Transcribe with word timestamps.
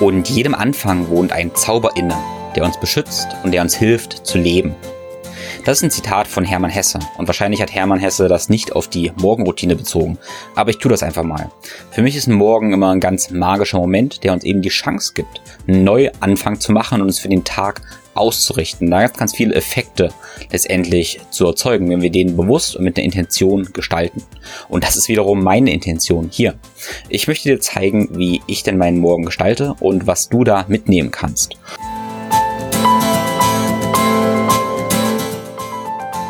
Und 0.00 0.28
jedem 0.28 0.54
Anfang 0.54 1.08
wohnt 1.08 1.32
ein 1.32 1.54
Zauber 1.54 1.90
inne, 1.96 2.16
der 2.56 2.64
uns 2.64 2.78
beschützt 2.78 3.28
und 3.44 3.52
der 3.52 3.62
uns 3.62 3.74
hilft 3.74 4.26
zu 4.26 4.38
leben. 4.38 4.74
Das 5.64 5.78
ist 5.78 5.82
ein 5.82 5.90
Zitat 5.90 6.28
von 6.28 6.44
Hermann 6.44 6.70
Hesse. 6.70 6.98
Und 7.16 7.26
wahrscheinlich 7.26 7.62
hat 7.62 7.72
Hermann 7.72 7.98
Hesse 7.98 8.28
das 8.28 8.50
nicht 8.50 8.76
auf 8.76 8.88
die 8.88 9.12
Morgenroutine 9.16 9.76
bezogen. 9.76 10.18
Aber 10.54 10.68
ich 10.68 10.76
tue 10.76 10.90
das 10.90 11.02
einfach 11.02 11.22
mal. 11.22 11.50
Für 11.90 12.02
mich 12.02 12.16
ist 12.16 12.26
ein 12.26 12.34
Morgen 12.34 12.74
immer 12.74 12.90
ein 12.90 13.00
ganz 13.00 13.30
magischer 13.30 13.78
Moment, 13.78 14.24
der 14.24 14.34
uns 14.34 14.44
eben 14.44 14.60
die 14.60 14.68
Chance 14.68 15.12
gibt, 15.14 15.40
einen 15.66 15.82
Neuanfang 15.82 16.60
zu 16.60 16.70
machen 16.72 17.00
und 17.00 17.06
uns 17.06 17.18
für 17.18 17.30
den 17.30 17.44
Tag 17.44 17.80
auszurichten, 18.12 18.90
da 18.90 19.00
ganz, 19.00 19.16
ganz 19.16 19.34
viele 19.34 19.54
Effekte 19.54 20.12
letztendlich 20.52 21.20
zu 21.30 21.46
erzeugen, 21.46 21.88
wenn 21.88 22.02
wir 22.02 22.10
den 22.10 22.36
bewusst 22.36 22.76
und 22.76 22.84
mit 22.84 22.98
einer 22.98 23.04
Intention 23.06 23.72
gestalten. 23.72 24.22
Und 24.68 24.84
das 24.84 24.96
ist 24.96 25.08
wiederum 25.08 25.42
meine 25.42 25.72
Intention 25.72 26.28
hier. 26.30 26.54
Ich 27.08 27.26
möchte 27.26 27.48
dir 27.48 27.58
zeigen, 27.58 28.10
wie 28.12 28.42
ich 28.46 28.64
denn 28.64 28.76
meinen 28.76 28.98
Morgen 28.98 29.24
gestalte 29.24 29.74
und 29.80 30.06
was 30.06 30.28
du 30.28 30.44
da 30.44 30.66
mitnehmen 30.68 31.10
kannst. 31.10 31.56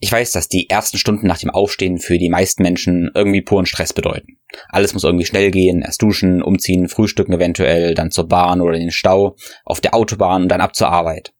Ich 0.00 0.12
weiß, 0.12 0.32
dass 0.32 0.48
die 0.48 0.68
ersten 0.68 0.98
Stunden 0.98 1.26
nach 1.26 1.38
dem 1.38 1.50
Aufstehen 1.50 1.98
für 1.98 2.18
die 2.18 2.28
meisten 2.28 2.62
Menschen 2.62 3.10
irgendwie 3.14 3.42
puren 3.42 3.66
Stress 3.66 3.92
bedeuten. 3.92 4.38
Alles 4.68 4.92
muss 4.92 5.04
irgendwie 5.04 5.24
schnell 5.24 5.50
gehen, 5.50 5.82
erst 5.82 6.02
duschen, 6.02 6.42
umziehen, 6.42 6.88
frühstücken 6.88 7.32
eventuell, 7.32 7.94
dann 7.94 8.10
zur 8.10 8.28
Bahn 8.28 8.60
oder 8.60 8.74
in 8.74 8.82
den 8.82 8.90
Stau, 8.90 9.36
auf 9.64 9.80
der 9.80 9.94
Autobahn 9.94 10.42
und 10.42 10.48
dann 10.48 10.60
ab 10.60 10.74
zur 10.74 10.88
Arbeit. 10.88 11.32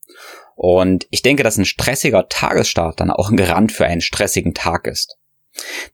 Und 0.55 1.07
ich 1.11 1.21
denke, 1.23 1.43
dass 1.43 1.59
ein 1.59 1.67
stressiger 1.67 2.29
Tagesstart 2.29 3.01
dann 3.01 3.11
auch 3.11 3.31
ein 3.31 3.37
Garant 3.37 3.73
für 3.73 3.84
einen 3.84 4.01
stressigen 4.01 4.55
Tag 4.55 4.87
ist. 4.87 5.19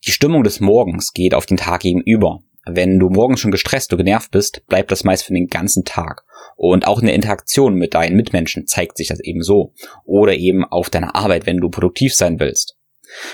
Die 0.06 0.12
Stimmung 0.12 0.44
des 0.44 0.60
Morgens 0.60 1.12
geht 1.12 1.34
auf 1.34 1.46
den 1.46 1.56
Tag 1.56 1.82
gegenüber. 1.82 2.40
Wenn 2.64 3.00
du 3.00 3.08
morgens 3.08 3.40
schon 3.40 3.50
gestresst 3.50 3.92
und 3.92 3.98
genervt 3.98 4.30
bist, 4.30 4.64
bleibt 4.68 4.92
das 4.92 5.02
meist 5.02 5.24
für 5.24 5.32
den 5.32 5.48
ganzen 5.48 5.84
Tag. 5.84 6.22
Und 6.64 6.86
auch 6.86 7.00
in 7.00 7.06
der 7.06 7.16
Interaktion 7.16 7.74
mit 7.74 7.92
deinen 7.92 8.14
Mitmenschen 8.14 8.68
zeigt 8.68 8.96
sich 8.96 9.08
das 9.08 9.18
eben 9.18 9.42
so. 9.42 9.74
Oder 10.04 10.36
eben 10.36 10.64
auf 10.64 10.90
deiner 10.90 11.16
Arbeit, 11.16 11.44
wenn 11.44 11.56
du 11.56 11.68
produktiv 11.68 12.14
sein 12.14 12.38
willst. 12.38 12.76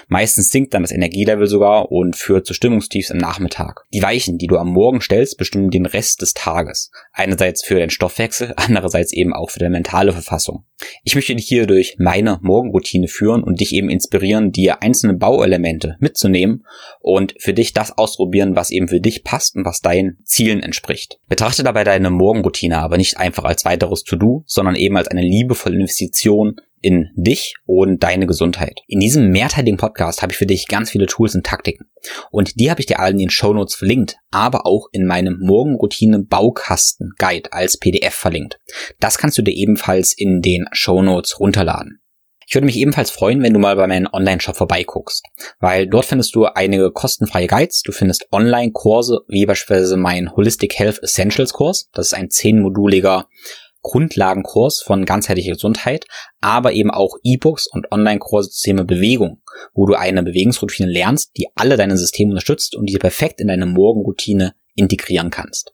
Meistens 0.09 0.51
sinkt 0.51 0.75
dann 0.75 0.83
das 0.83 0.93
Energielevel 0.93 1.47
sogar 1.47 1.91
und 1.91 2.17
führt 2.17 2.47
zu 2.47 2.55
Stimmungstiefs 2.55 3.11
am 3.11 3.19
Nachmittag. 3.19 3.84
Die 3.93 4.03
Weichen, 4.03 4.39
die 4.39 4.47
du 4.47 4.57
am 4.57 4.69
Morgen 4.69 5.01
stellst, 5.01 5.39
bestimmen 5.39 5.71
den 5.71 5.87
Rest 5.87 6.23
des 6.23 6.34
Tages. 6.34 6.91
Einerseits 7.12 7.65
für 7.65 7.77
den 7.77 7.91
Stoffwechsel, 7.91 8.55
andererseits 8.56 9.12
eben 9.12 9.33
auch 9.33 9.51
für 9.51 9.59
deine 9.59 9.73
mentale 9.73 10.12
Verfassung. 10.12 10.65
Ich 11.03 11.15
möchte 11.15 11.34
dich 11.34 11.47
hier 11.47 11.67
durch 11.67 11.97
meine 11.99 12.39
Morgenroutine 12.43 13.09
führen 13.09 13.43
und 13.43 13.61
dich 13.61 13.75
eben 13.75 13.91
inspirieren, 13.91 14.53
dir 14.53 14.83
einzelne 14.83 15.15
Bauelemente 15.15 15.97
mitzunehmen 15.99 16.65
und 17.01 17.34
für 17.39 17.53
dich 17.53 17.73
das 17.73 17.97
ausprobieren, 17.99 18.55
was 18.55 18.71
eben 18.71 18.89
für 18.89 19.01
dich 19.01 19.25
passt 19.25 19.56
und 19.56 19.65
was 19.65 19.81
deinen 19.81 20.19
Zielen 20.25 20.62
entspricht. 20.62 21.19
Betrachte 21.29 21.65
dabei 21.65 21.84
deine 21.84 22.11
Morgenroutine 22.11 22.79
aber 22.79 22.97
nicht 22.97 23.19
einfach 23.19 23.45
als 23.45 23.65
weiteres 23.65 24.05
To-Do, 24.05 24.45
sondern 24.47 24.77
eben 24.77 24.97
als 24.97 25.09
eine 25.09 25.23
liebevolle 25.23 25.77
Investition 25.77 26.56
in 26.81 27.11
dich 27.17 27.55
und 27.67 28.03
deine 28.03 28.27
Gesundheit. 28.27 28.81
In 28.87 29.00
diesem 29.00 29.31
mehrteiligen 29.31 29.78
Podcast 29.78 30.22
habe 30.22 30.33
ich 30.33 30.39
für 30.39 30.47
dich 30.47 30.66
ganz 30.66 30.91
viele 30.91 31.06
Tools 31.06 31.34
und 31.34 31.44
Taktiken. 31.44 31.87
Und 32.31 32.59
die 32.61 32.71
habe 32.71 32.81
ich 32.81 32.87
dir 32.87 33.00
alle 33.00 33.12
in 33.12 33.19
den 33.19 33.31
Show 33.31 33.53
Notes 33.53 33.75
verlinkt, 33.75 34.16
aber 34.31 34.66
auch 34.66 34.89
in 34.93 35.06
meinem 35.06 35.39
Morgenroutine 35.41 36.21
Baukasten 36.21 37.12
Guide 37.19 37.53
als 37.53 37.78
PDF 37.78 38.15
verlinkt. 38.15 38.59
Das 39.00 39.19
kannst 39.19 39.39
du 39.39 39.43
dir 39.43 39.55
ebenfalls 39.55 40.12
in 40.12 40.43
den 40.43 40.66
Show 40.72 41.03
Notes 41.03 41.41
runterladen. 41.41 42.00
Ich 42.49 42.55
würde 42.55 42.65
mich 42.65 42.78
ebenfalls 42.78 43.10
freuen, 43.10 43.43
wenn 43.43 43.53
du 43.53 43.59
mal 43.59 43.77
bei 43.77 43.87
meinem 43.87 44.09
Online-Shop 44.10 44.56
vorbeiguckst, 44.56 45.22
weil 45.60 45.87
dort 45.87 46.06
findest 46.06 46.34
du 46.34 46.47
einige 46.47 46.91
kostenfreie 46.91 47.47
Guides, 47.47 47.83
du 47.83 47.93
findest 47.93 48.27
Online-Kurse, 48.33 49.21
wie 49.28 49.45
beispielsweise 49.45 49.99
mein 49.99 50.34
Holistic 50.34 50.78
Health 50.78 51.03
Essentials 51.03 51.53
Kurs. 51.53 51.91
Das 51.93 52.06
ist 52.06 52.15
ein 52.15 52.31
zehnmoduliger 52.31 53.28
Grundlagenkurs 53.88 54.82
von 54.82 55.06
ganzheitlicher 55.06 55.54
Gesundheit, 55.54 56.04
aber 56.43 56.72
eben 56.72 56.91
auch 56.91 57.16
E-Books 57.22 57.66
und 57.66 57.91
Online-Kurse 57.91 58.50
zum 58.50 58.65
Thema 58.65 58.84
Bewegung, 58.84 59.41
wo 59.72 59.87
du 59.87 59.94
eine 59.94 60.22
Bewegungsroutine 60.22 60.91
lernst, 60.91 61.31
die 61.38 61.47
alle 61.54 61.78
deine 61.78 61.97
Systeme 61.97 62.32
unterstützt 62.32 62.77
und 62.77 62.84
die 62.84 62.98
perfekt 62.98 63.41
in 63.41 63.48
deine 63.48 63.65
Morgenroutine 63.65 64.54
integrieren 64.75 65.31
kannst. 65.31 65.72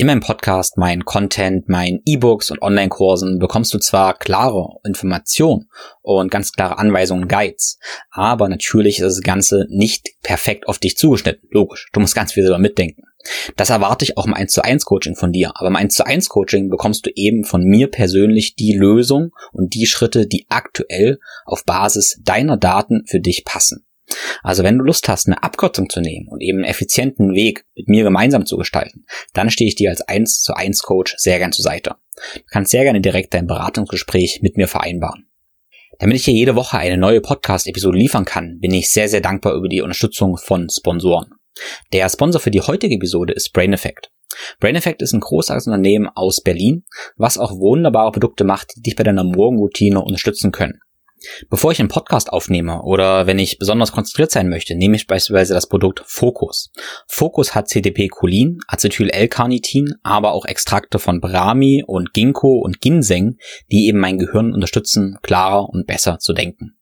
In 0.00 0.06
meinem 0.06 0.20
Podcast, 0.20 0.78
meinen 0.78 1.04
Content, 1.04 1.68
meinen 1.68 2.00
E-Books 2.06 2.50
und 2.50 2.62
Online-Kursen 2.62 3.38
bekommst 3.38 3.74
du 3.74 3.78
zwar 3.78 4.18
klare 4.18 4.78
Informationen 4.82 5.68
und 6.00 6.30
ganz 6.30 6.52
klare 6.52 6.78
Anweisungen, 6.78 7.28
Guides, 7.28 7.78
aber 8.10 8.48
natürlich 8.48 9.00
ist 9.00 9.18
das 9.18 9.20
Ganze 9.20 9.66
nicht 9.68 10.08
perfekt 10.22 10.68
auf 10.68 10.78
dich 10.78 10.96
zugeschnitten. 10.96 11.46
Logisch, 11.50 11.90
du 11.92 12.00
musst 12.00 12.14
ganz 12.14 12.32
viel 12.32 12.44
selber 12.44 12.58
mitdenken. 12.58 13.02
Das 13.56 13.68
erwarte 13.68 14.06
ich 14.06 14.16
auch 14.16 14.24
im 14.24 14.32
1 14.32 14.50
zu 14.50 14.64
1 14.64 14.86
Coaching 14.86 15.16
von 15.16 15.32
dir. 15.32 15.52
Aber 15.56 15.68
im 15.68 15.76
1 15.76 15.94
zu 15.94 16.06
1 16.06 16.30
Coaching 16.30 16.70
bekommst 16.70 17.04
du 17.04 17.10
eben 17.14 17.44
von 17.44 17.62
mir 17.62 17.90
persönlich 17.90 18.54
die 18.54 18.72
Lösung 18.72 19.32
und 19.52 19.74
die 19.74 19.84
Schritte, 19.84 20.26
die 20.26 20.46
aktuell 20.48 21.18
auf 21.44 21.66
Basis 21.66 22.18
deiner 22.24 22.56
Daten 22.56 23.02
für 23.06 23.20
dich 23.20 23.44
passen. 23.44 23.84
Also 24.42 24.62
wenn 24.64 24.78
du 24.78 24.84
Lust 24.84 25.08
hast, 25.08 25.26
eine 25.26 25.42
Abkürzung 25.42 25.88
zu 25.88 26.00
nehmen 26.00 26.28
und 26.28 26.40
eben 26.40 26.58
einen 26.58 26.70
effizienten 26.70 27.34
Weg 27.34 27.64
mit 27.74 27.88
mir 27.88 28.02
gemeinsam 28.02 28.46
zu 28.46 28.56
gestalten, 28.56 29.04
dann 29.32 29.50
stehe 29.50 29.68
ich 29.68 29.76
dir 29.76 29.90
als 29.90 30.02
1 30.02 30.42
zu 30.42 30.54
1 30.54 30.82
Coach 30.82 31.14
sehr 31.18 31.38
gern 31.38 31.52
zur 31.52 31.62
Seite. 31.62 31.96
Du 32.34 32.42
kannst 32.50 32.70
sehr 32.70 32.84
gerne 32.84 33.00
direkt 33.00 33.34
dein 33.34 33.46
Beratungsgespräch 33.46 34.40
mit 34.42 34.56
mir 34.56 34.68
vereinbaren. 34.68 35.26
Damit 35.98 36.16
ich 36.16 36.24
hier 36.24 36.34
jede 36.34 36.54
Woche 36.54 36.78
eine 36.78 36.96
neue 36.96 37.20
Podcast-Episode 37.20 37.98
liefern 37.98 38.24
kann, 38.24 38.58
bin 38.58 38.72
ich 38.72 38.90
sehr, 38.90 39.08
sehr 39.08 39.20
dankbar 39.20 39.54
über 39.54 39.68
die 39.68 39.82
Unterstützung 39.82 40.38
von 40.38 40.68
Sponsoren. 40.70 41.34
Der 41.92 42.08
Sponsor 42.08 42.40
für 42.40 42.50
die 42.50 42.62
heutige 42.62 42.94
Episode 42.94 43.34
ist 43.34 43.52
Brain 43.52 43.74
Effect. 43.74 44.10
Brain 44.60 44.76
Effect 44.76 45.02
ist 45.02 45.12
ein 45.12 45.20
großartiges 45.20 45.66
Unternehmen 45.66 46.08
aus 46.08 46.40
Berlin, 46.42 46.84
was 47.16 47.36
auch 47.36 47.58
wunderbare 47.58 48.12
Produkte 48.12 48.44
macht, 48.44 48.76
die 48.76 48.82
dich 48.82 48.96
bei 48.96 49.02
deiner 49.02 49.24
Morgenroutine 49.24 50.00
unterstützen 50.00 50.52
können. 50.52 50.80
Bevor 51.48 51.72
ich 51.72 51.80
einen 51.80 51.88
Podcast 51.88 52.32
aufnehme 52.32 52.82
oder 52.82 53.26
wenn 53.26 53.38
ich 53.38 53.58
besonders 53.58 53.92
konzentriert 53.92 54.30
sein 54.30 54.48
möchte, 54.48 54.74
nehme 54.74 54.96
ich 54.96 55.06
beispielsweise 55.06 55.54
das 55.54 55.68
Produkt 55.68 56.02
Focus. 56.06 56.72
Focus 57.08 57.54
hat 57.54 57.68
CDP-Cholin, 57.68 58.60
Acetyl-L-Carnitin, 58.66 59.94
aber 60.02 60.32
auch 60.32 60.46
Extrakte 60.46 60.98
von 60.98 61.20
Brahmi 61.20 61.84
und 61.86 62.12
Ginkgo 62.12 62.60
und 62.60 62.80
Ginseng, 62.80 63.38
die 63.70 63.86
eben 63.86 63.98
mein 63.98 64.18
Gehirn 64.18 64.52
unterstützen, 64.52 65.18
klarer 65.22 65.68
und 65.68 65.86
besser 65.86 66.18
zu 66.18 66.32
denken. 66.32 66.76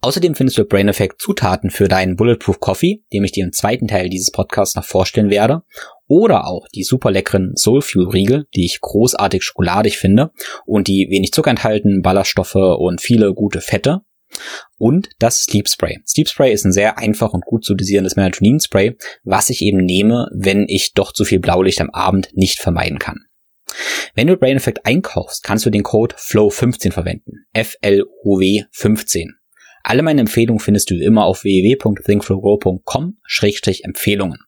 Außerdem 0.00 0.34
findest 0.34 0.58
du 0.58 0.64
Brain 0.64 0.88
Effect 0.88 1.20
Zutaten 1.20 1.70
für 1.70 1.88
deinen 1.88 2.16
Bulletproof 2.16 2.60
Coffee, 2.60 3.04
dem 3.12 3.24
ich 3.24 3.32
dir 3.32 3.44
im 3.44 3.52
zweiten 3.52 3.86
Teil 3.86 4.08
dieses 4.08 4.30
Podcasts 4.30 4.74
noch 4.76 4.84
vorstellen 4.84 5.30
werde, 5.30 5.62
oder 6.08 6.46
auch 6.46 6.66
die 6.74 6.82
super 6.82 7.10
leckeren 7.10 7.52
Soulfuel 7.54 8.08
Riegel, 8.08 8.46
die 8.54 8.64
ich 8.64 8.80
großartig 8.80 9.44
schokoladig 9.44 9.98
finde 9.98 10.32
und 10.66 10.88
die 10.88 11.06
wenig 11.10 11.32
Zucker 11.32 11.50
enthalten, 11.50 12.02
Ballaststoffe 12.02 12.56
und 12.56 13.00
viele 13.00 13.34
gute 13.34 13.60
Fette. 13.60 14.00
Und 14.78 15.10
das 15.18 15.44
Sleep 15.44 15.68
Spray. 15.68 15.98
Sleep 16.06 16.28
Spray 16.28 16.52
ist 16.52 16.64
ein 16.64 16.72
sehr 16.72 16.98
einfach 16.98 17.32
und 17.32 17.44
gut 17.44 17.64
zu 17.64 17.74
dosierendes 17.74 18.16
Melatonin 18.16 18.60
Spray, 18.60 18.96
was 19.24 19.50
ich 19.50 19.62
eben 19.62 19.78
nehme, 19.78 20.28
wenn 20.34 20.66
ich 20.68 20.92
doch 20.94 21.12
zu 21.12 21.24
viel 21.24 21.40
Blaulicht 21.40 21.80
am 21.80 21.90
Abend 21.90 22.30
nicht 22.34 22.58
vermeiden 22.58 22.98
kann. 22.98 23.24
Wenn 24.14 24.26
du 24.26 24.36
Brain 24.36 24.56
Effect 24.56 24.86
einkaufst, 24.86 25.44
kannst 25.44 25.66
du 25.66 25.70
den 25.70 25.82
Code 25.82 26.14
FLOW15 26.16 26.92
verwenden. 26.92 27.44
F-L-O-W 27.52 28.64
15. 28.70 29.34
Alle 29.82 30.02
meine 30.02 30.20
Empfehlungen 30.20 30.60
findest 30.60 30.90
du 30.90 30.94
immer 30.94 31.24
auf 31.24 31.44
www.thinkflowgrow.com-empfehlungen. 31.44 34.38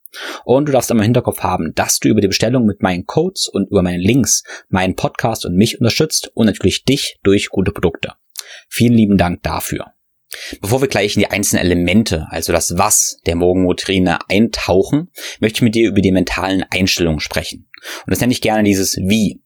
Und 0.44 0.66
du 0.66 0.72
darfst 0.72 0.90
immer 0.90 1.00
im 1.00 1.04
Hinterkopf 1.04 1.40
haben, 1.40 1.72
dass 1.74 1.98
du 1.98 2.08
über 2.08 2.20
die 2.20 2.28
Bestellung 2.28 2.66
mit 2.66 2.82
meinen 2.82 3.06
Codes 3.06 3.48
und 3.48 3.70
über 3.70 3.82
meine 3.82 4.02
Links 4.02 4.42
meinen 4.68 4.96
Podcast 4.96 5.44
und 5.44 5.54
mich 5.54 5.78
unterstützt 5.78 6.30
und 6.34 6.46
natürlich 6.46 6.84
dich 6.84 7.18
durch 7.22 7.48
gute 7.48 7.72
Produkte. 7.72 8.14
Vielen 8.68 8.94
lieben 8.94 9.18
Dank 9.18 9.42
dafür. 9.42 9.92
Bevor 10.60 10.80
wir 10.80 10.88
gleich 10.88 11.16
in 11.16 11.20
die 11.20 11.30
einzelnen 11.30 11.64
Elemente, 11.64 12.26
also 12.30 12.52
das 12.52 12.78
Was 12.78 13.18
der 13.26 13.34
Morgenroutine 13.36 14.18
eintauchen, 14.28 15.10
möchte 15.40 15.58
ich 15.58 15.62
mit 15.62 15.74
dir 15.74 15.88
über 15.88 16.00
die 16.00 16.12
mentalen 16.12 16.64
Einstellungen 16.70 17.20
sprechen. 17.20 17.68
Und 18.06 18.10
das 18.10 18.20
nenne 18.20 18.32
ich 18.32 18.40
gerne 18.40 18.62
dieses 18.62 18.96
Wie. 18.96 19.42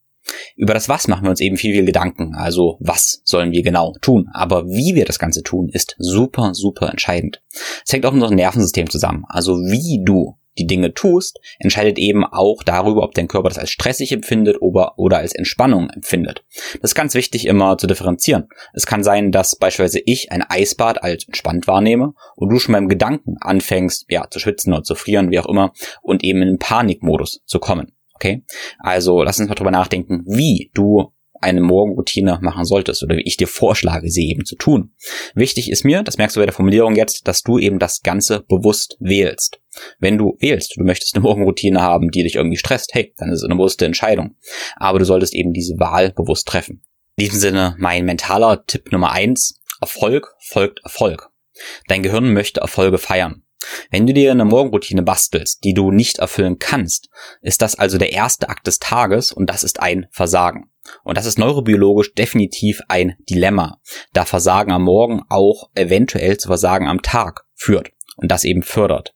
Über 0.57 0.75
das 0.75 0.89
Was 0.89 1.09
machen 1.09 1.25
wir 1.25 1.31
uns 1.31 1.41
eben 1.41 1.57
viel, 1.57 1.75
viel 1.75 1.85
Gedanken. 1.85 2.35
Also 2.35 2.79
was 2.81 3.23
sollen 3.25 3.53
wir 3.53 3.63
genau 3.63 3.95
tun? 4.01 4.29
Aber 4.33 4.67
wie 4.67 4.95
wir 4.95 5.05
das 5.05 5.19
Ganze 5.19 5.43
tun, 5.43 5.69
ist 5.69 5.97
super, 5.99 6.55
super 6.55 6.91
entscheidend. 6.91 7.43
Es 7.85 7.93
hängt 7.93 8.07
auch 8.07 8.13
mit 8.13 8.23
unserem 8.23 8.37
Nervensystem 8.37 8.89
zusammen. 8.89 9.25
Also 9.29 9.57
wie 9.57 10.03
du 10.05 10.37
die 10.59 10.67
Dinge 10.67 10.95
tust, 10.95 11.41
entscheidet 11.59 11.99
eben 11.99 12.25
auch 12.25 12.63
darüber, 12.63 13.03
ob 13.03 13.15
dein 13.15 13.29
Körper 13.29 13.49
das 13.49 13.59
als 13.59 13.71
stressig 13.71 14.13
empfindet 14.13 14.59
oder, 14.61 15.17
als 15.17 15.35
Entspannung 15.35 15.91
empfindet. 15.91 16.45
Das 16.81 16.91
ist 16.91 16.95
ganz 16.95 17.15
wichtig 17.15 17.47
immer 17.47 17.79
zu 17.79 17.87
differenzieren. 17.87 18.49
Es 18.73 18.87
kann 18.87 19.03
sein, 19.03 19.33
dass 19.33 19.57
beispielsweise 19.57 20.01
ich 20.05 20.33
ein 20.33 20.43
Eisbad 20.43 21.03
als 21.03 21.25
entspannt 21.25 21.67
wahrnehme 21.67 22.15
und 22.37 22.51
du 22.51 22.59
schon 22.59 22.73
beim 22.73 22.89
Gedanken 22.89 23.37
anfängst, 23.41 24.07
ja, 24.09 24.29
zu 24.31 24.39
schwitzen 24.39 24.73
oder 24.73 24.83
zu 24.83 24.95
frieren, 24.95 25.31
wie 25.31 25.39
auch 25.39 25.47
immer, 25.47 25.73
und 26.03 26.25
eben 26.25 26.43
in 26.43 26.59
Panikmodus 26.59 27.43
zu 27.47 27.59
kommen. 27.59 27.93
Okay? 28.15 28.45
Also 28.79 29.23
lass 29.23 29.39
uns 29.39 29.49
mal 29.49 29.55
drüber 29.55 29.71
nachdenken, 29.71 30.25
wie 30.27 30.71
du 30.75 31.14
eine 31.45 31.61
Morgenroutine 31.61 32.39
machen 32.43 32.65
solltest 32.65 33.03
oder 33.03 33.17
wie 33.17 33.23
ich 33.25 33.37
dir 33.37 33.47
vorschlage, 33.47 34.11
sie 34.11 34.29
eben 34.29 34.45
zu 34.45 34.57
tun. 34.57 34.93
Wichtig 35.35 35.71
ist 35.71 35.85
mir, 35.85 36.03
das 36.03 36.19
merkst 36.19 36.37
du 36.37 36.41
bei 36.41 36.47
der 36.47 36.55
Formulierung 36.55 36.97
jetzt, 36.97 37.29
dass 37.29 37.43
du 37.43 37.59
eben 37.59 37.79
das 37.79 38.03
Ganze 38.03 38.41
bewusst 38.49 38.97
wählst. 38.99 39.61
Wenn 39.99 40.19
du 40.19 40.37
wählst, 40.41 40.75
du 40.77 40.83
möchtest 40.83 41.15
eine 41.15 41.23
Morgenroutine 41.23 41.81
haben, 41.81 42.11
die 42.11 42.23
dich 42.23 42.37
irgendwie 42.37 42.57
stresst, 42.57 42.95
hey, 42.95 43.13
dann 43.19 43.31
ist 43.31 43.41
es 43.41 43.45
eine 43.45 43.57
bewusste 43.57 43.87
Entscheidung. 43.87 44.37
Aber 44.77 44.99
du 44.99 45.05
solltest 45.05 45.35
eben 45.35 45.53
diese 45.53 45.79
Wahl 45.79 46.13
bewusst 46.13 46.49
treffen. 46.49 46.83
In 47.17 47.27
diesem 47.27 47.39
Sinne 47.39 47.77
mein 47.79 48.05
mentaler 48.05 48.65
Tipp 48.67 48.91
Nummer 48.91 49.13
eins: 49.13 49.61
Erfolg 49.81 50.35
folgt 50.41 50.81
Erfolg. 50.83 51.31
Dein 51.87 52.03
Gehirn 52.03 52.33
möchte 52.33 52.61
Erfolge 52.61 52.99
feiern. 52.99 53.44
Wenn 53.91 54.07
du 54.07 54.13
dir 54.13 54.31
eine 54.31 54.45
Morgenroutine 54.45 55.03
bastelst, 55.03 55.65
die 55.65 55.75
du 55.75 55.91
nicht 55.91 56.19
erfüllen 56.19 56.59
kannst, 56.59 57.09
ist 57.41 57.63
das 57.63 57.77
also 57.77 57.99
der 57.99 58.13
erste 58.13 58.49
Akt 58.49 58.67
des 58.67 58.79
Tages 58.79 59.33
und 59.33 59.49
das 59.49 59.63
ist 59.63 59.81
ein 59.81 60.07
Versagen. 60.11 60.71
Und 61.03 61.17
das 61.17 61.27
ist 61.27 61.39
neurobiologisch 61.39 62.15
definitiv 62.15 62.83
ein 62.89 63.15
Dilemma, 63.31 63.81
da 64.13 64.25
Versagen 64.25 64.73
am 64.73 64.83
Morgen 64.83 65.23
auch 65.29 65.71
eventuell 65.75 66.37
zu 66.37 66.49
Versagen 66.49 66.89
am 66.89 67.03
Tag 67.03 67.47
führt 67.55 67.91
und 68.17 68.31
das 68.31 68.45
eben 68.45 68.63
fördert. 68.63 69.15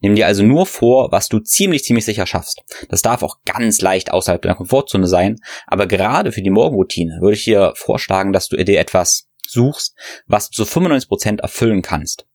Nimm 0.00 0.14
dir 0.14 0.26
also 0.26 0.44
nur 0.44 0.66
vor, 0.66 1.10
was 1.12 1.28
du 1.28 1.40
ziemlich, 1.40 1.84
ziemlich 1.84 2.04
sicher 2.04 2.26
schaffst. 2.26 2.62
Das 2.88 3.02
darf 3.02 3.22
auch 3.22 3.38
ganz 3.44 3.80
leicht 3.80 4.12
außerhalb 4.12 4.42
deiner 4.42 4.54
Komfortzone 4.54 5.06
sein, 5.06 5.36
aber 5.66 5.86
gerade 5.86 6.32
für 6.32 6.42
die 6.42 6.50
Morgenroutine 6.50 7.18
würde 7.20 7.36
ich 7.36 7.44
dir 7.44 7.72
vorschlagen, 7.76 8.32
dass 8.32 8.48
du 8.48 8.56
dir 8.56 8.78
etwas 8.78 9.28
suchst, 9.48 9.94
was 10.26 10.50
du 10.50 10.56
zu 10.56 10.64
95 10.64 11.08
Prozent 11.08 11.40
erfüllen 11.40 11.82
kannst. 11.82 12.26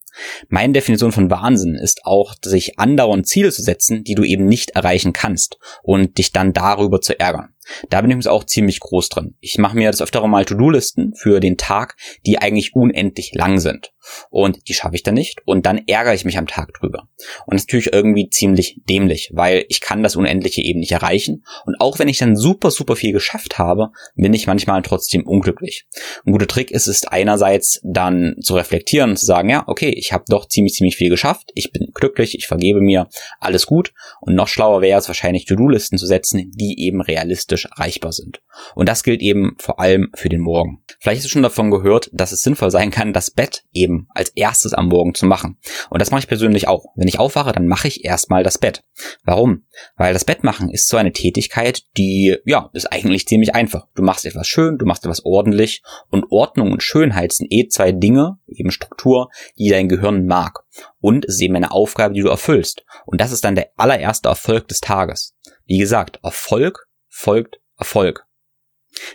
Meine 0.49 0.73
Definition 0.73 1.11
von 1.11 1.29
Wahnsinn 1.29 1.75
ist 1.75 2.05
auch, 2.05 2.35
sich 2.43 2.79
andauernd 2.79 3.27
Ziele 3.27 3.51
zu 3.51 3.61
setzen, 3.61 4.03
die 4.03 4.15
du 4.15 4.23
eben 4.23 4.45
nicht 4.45 4.71
erreichen 4.71 5.13
kannst 5.13 5.57
und 5.83 6.17
dich 6.17 6.31
dann 6.31 6.53
darüber 6.53 7.01
zu 7.01 7.19
ärgern. 7.19 7.53
Da 7.89 8.01
bin 8.01 8.17
ich 8.17 8.27
auch 8.27 8.43
ziemlich 8.43 8.79
groß 8.79 9.09
drin. 9.09 9.35
Ich 9.39 9.57
mache 9.57 9.77
mir 9.77 9.89
das 9.91 10.01
öfter 10.01 10.25
mal 10.27 10.45
To-Do-Listen 10.45 11.13
für 11.15 11.39
den 11.39 11.57
Tag, 11.57 11.95
die 12.25 12.39
eigentlich 12.39 12.75
unendlich 12.75 13.33
lang 13.33 13.59
sind. 13.59 13.93
Und 14.29 14.67
die 14.67 14.73
schaffe 14.73 14.95
ich 14.95 15.03
dann 15.03 15.15
nicht 15.15 15.41
und 15.45 15.65
dann 15.65 15.81
ärgere 15.87 16.13
ich 16.13 16.25
mich 16.25 16.37
am 16.37 16.47
Tag 16.47 16.73
drüber. 16.73 17.07
Und 17.45 17.53
das 17.53 17.61
ist 17.61 17.69
natürlich 17.69 17.93
irgendwie 17.93 18.29
ziemlich 18.29 18.81
dämlich, 18.89 19.31
weil 19.33 19.65
ich 19.69 19.81
kann 19.81 20.03
das 20.03 20.15
Unendliche 20.15 20.61
eben 20.61 20.79
nicht 20.79 20.91
erreichen. 20.91 21.43
Und 21.65 21.79
auch 21.79 21.99
wenn 21.99 22.07
ich 22.07 22.17
dann 22.17 22.35
super, 22.35 22.71
super 22.71 22.95
viel 22.95 23.13
geschafft 23.13 23.57
habe, 23.57 23.91
bin 24.15 24.33
ich 24.33 24.47
manchmal 24.47 24.81
trotzdem 24.81 25.25
unglücklich. 25.25 25.85
Ein 26.25 26.33
guter 26.33 26.47
Trick 26.47 26.71
ist 26.71 26.87
es 26.87 27.05
einerseits 27.05 27.81
dann 27.83 28.35
zu 28.41 28.55
reflektieren 28.55 29.11
und 29.11 29.17
zu 29.17 29.25
sagen, 29.25 29.49
ja, 29.49 29.63
okay, 29.67 29.89
ich 29.89 30.13
habe 30.13 30.25
doch 30.27 30.47
ziemlich, 30.47 30.73
ziemlich 30.73 30.95
viel 30.95 31.09
geschafft, 31.09 31.51
ich 31.55 31.71
bin 31.71 31.91
glücklich, 31.93 32.35
ich 32.35 32.47
vergebe 32.47 32.81
mir, 32.81 33.07
alles 33.39 33.65
gut. 33.65 33.93
Und 34.19 34.35
noch 34.35 34.47
schlauer 34.47 34.81
wäre 34.81 34.99
es 34.99 35.07
wahrscheinlich 35.07 35.45
To-Do-Listen 35.45 35.97
zu 35.97 36.05
setzen, 36.05 36.51
die 36.55 36.79
eben 36.79 37.01
realistisch 37.01 37.65
erreichbar 37.65 38.13
sind. 38.13 38.41
Und 38.75 38.89
das 38.89 39.03
gilt 39.03 39.21
eben 39.21 39.55
vor 39.57 39.79
allem 39.79 40.09
für 40.15 40.29
den 40.29 40.41
Morgen. 40.41 40.83
Vielleicht 40.99 41.19
hast 41.19 41.25
du 41.25 41.29
schon 41.29 41.43
davon 41.43 41.71
gehört, 41.71 42.09
dass 42.13 42.31
es 42.31 42.41
sinnvoll 42.41 42.71
sein 42.71 42.91
kann, 42.91 43.13
das 43.13 43.31
Bett 43.31 43.63
eben 43.73 43.90
als 44.09 44.29
erstes 44.35 44.73
am 44.73 44.87
Morgen 44.87 45.13
zu 45.13 45.25
machen. 45.25 45.57
Und 45.89 46.01
das 46.01 46.11
mache 46.11 46.21
ich 46.21 46.27
persönlich 46.27 46.67
auch. 46.67 46.85
Wenn 46.95 47.07
ich 47.07 47.19
aufwache, 47.19 47.51
dann 47.51 47.67
mache 47.67 47.87
ich 47.87 48.05
erstmal 48.05 48.43
das 48.43 48.57
Bett. 48.57 48.83
Warum? 49.23 49.65
Weil 49.95 50.13
das 50.13 50.25
Bett 50.25 50.43
machen 50.43 50.69
ist 50.69 50.87
so 50.87 50.97
eine 50.97 51.11
Tätigkeit, 51.11 51.83
die, 51.97 52.37
ja, 52.45 52.69
ist 52.73 52.91
eigentlich 52.91 53.27
ziemlich 53.27 53.55
einfach. 53.55 53.87
Du 53.95 54.03
machst 54.03 54.25
etwas 54.25 54.47
schön, 54.47 54.77
du 54.77 54.85
machst 54.85 55.05
etwas 55.05 55.25
ordentlich 55.25 55.81
und 56.09 56.25
Ordnung 56.29 56.71
und 56.71 56.83
Schönheit 56.83 57.31
sind 57.33 57.51
eh 57.51 57.67
zwei 57.67 57.91
Dinge, 57.91 58.37
eben 58.47 58.71
Struktur, 58.71 59.29
die 59.57 59.69
dein 59.69 59.89
Gehirn 59.89 60.25
mag. 60.25 60.59
Und 60.99 61.25
es 61.25 61.35
ist 61.35 61.41
eben 61.41 61.55
eine 61.55 61.71
Aufgabe, 61.71 62.13
die 62.13 62.21
du 62.21 62.29
erfüllst. 62.29 62.83
Und 63.05 63.21
das 63.21 63.31
ist 63.31 63.43
dann 63.43 63.55
der 63.55 63.71
allererste 63.77 64.29
Erfolg 64.29 64.67
des 64.67 64.79
Tages. 64.79 65.35
Wie 65.65 65.77
gesagt, 65.77 66.19
Erfolg 66.23 66.87
folgt 67.07 67.59
Erfolg. 67.77 68.25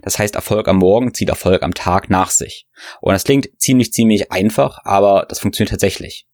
Das 0.02 0.18
heißt, 0.18 0.34
Erfolg 0.34 0.68
am 0.68 0.78
Morgen 0.78 1.14
zieht 1.14 1.28
Erfolg 1.28 1.62
am 1.62 1.74
Tag 1.74 2.10
nach 2.10 2.30
sich. 2.30 2.66
Und 3.00 3.12
das 3.12 3.24
klingt 3.24 3.48
ziemlich, 3.58 3.92
ziemlich 3.92 4.32
einfach, 4.32 4.78
aber 4.84 5.26
das 5.28 5.38
funktioniert 5.38 5.70
tatsächlich. 5.70 6.26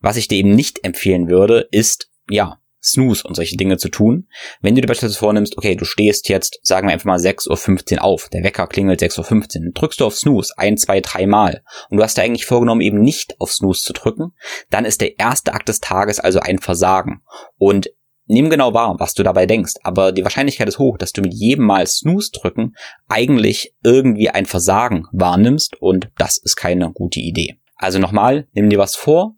Was 0.00 0.16
ich 0.16 0.28
dir 0.28 0.38
eben 0.38 0.54
nicht 0.54 0.84
empfehlen 0.84 1.28
würde, 1.28 1.68
ist, 1.70 2.10
ja, 2.28 2.60
Snooze 2.86 3.26
und 3.26 3.34
solche 3.34 3.56
Dinge 3.56 3.78
zu 3.78 3.88
tun. 3.88 4.28
Wenn 4.60 4.74
du 4.74 4.80
dir 4.80 4.86
beispielsweise 4.86 5.18
vornimmst, 5.18 5.58
okay, 5.58 5.74
du 5.74 5.84
stehst 5.84 6.28
jetzt, 6.28 6.60
sagen 6.62 6.86
wir 6.86 6.92
einfach 6.92 7.06
mal 7.06 7.18
6.15 7.18 7.96
Uhr 7.96 8.04
auf, 8.04 8.28
der 8.28 8.44
Wecker 8.44 8.66
klingelt 8.68 9.00
6.15 9.00 9.66
Uhr, 9.66 9.72
drückst 9.74 10.00
du 10.00 10.06
auf 10.06 10.16
Snooze 10.16 10.54
ein, 10.56 10.76
zwei, 10.76 11.00
drei 11.00 11.26
Mal 11.26 11.62
und 11.90 11.98
du 11.98 12.02
hast 12.02 12.16
dir 12.16 12.22
eigentlich 12.22 12.46
vorgenommen, 12.46 12.80
eben 12.80 13.00
nicht 13.00 13.40
auf 13.40 13.52
Snooze 13.52 13.82
zu 13.82 13.92
drücken, 13.92 14.32
dann 14.70 14.84
ist 14.84 15.00
der 15.00 15.18
erste 15.18 15.52
Akt 15.52 15.68
des 15.68 15.80
Tages 15.80 16.20
also 16.20 16.38
ein 16.38 16.58
Versagen. 16.58 17.22
Und 17.58 17.90
Nimm 18.28 18.50
genau 18.50 18.74
wahr, 18.74 18.96
was 18.98 19.14
du 19.14 19.22
dabei 19.22 19.46
denkst, 19.46 19.74
aber 19.84 20.10
die 20.10 20.24
Wahrscheinlichkeit 20.24 20.68
ist 20.68 20.80
hoch, 20.80 20.98
dass 20.98 21.12
du 21.12 21.22
mit 21.22 21.32
jedem 21.32 21.66
Mal 21.66 21.86
Snooze 21.86 22.32
drücken 22.32 22.74
eigentlich 23.08 23.74
irgendwie 23.84 24.30
ein 24.30 24.46
Versagen 24.46 25.06
wahrnimmst 25.12 25.80
und 25.80 26.10
das 26.18 26.36
ist 26.36 26.56
keine 26.56 26.90
gute 26.92 27.20
Idee. 27.20 27.58
Also 27.76 27.98
nochmal, 28.00 28.48
nimm 28.52 28.68
dir 28.68 28.78
was 28.78 28.96
vor, 28.96 29.36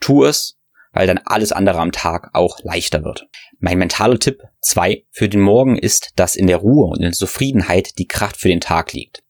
tu 0.00 0.24
es, 0.24 0.58
weil 0.92 1.06
dann 1.06 1.20
alles 1.24 1.52
andere 1.52 1.80
am 1.80 1.92
Tag 1.92 2.30
auch 2.32 2.58
leichter 2.62 3.04
wird. 3.04 3.28
Mein 3.58 3.78
mentaler 3.78 4.18
Tipp 4.18 4.42
2 4.62 5.04
für 5.10 5.28
den 5.28 5.40
Morgen 5.40 5.76
ist, 5.76 6.12
dass 6.16 6.34
in 6.34 6.46
der 6.46 6.58
Ruhe 6.58 6.86
und 6.86 6.96
in 6.96 7.04
der 7.04 7.12
Zufriedenheit 7.12 7.98
die 7.98 8.06
Kraft 8.06 8.38
für 8.38 8.48
den 8.48 8.60
Tag 8.60 8.92
liegt. 8.94 9.22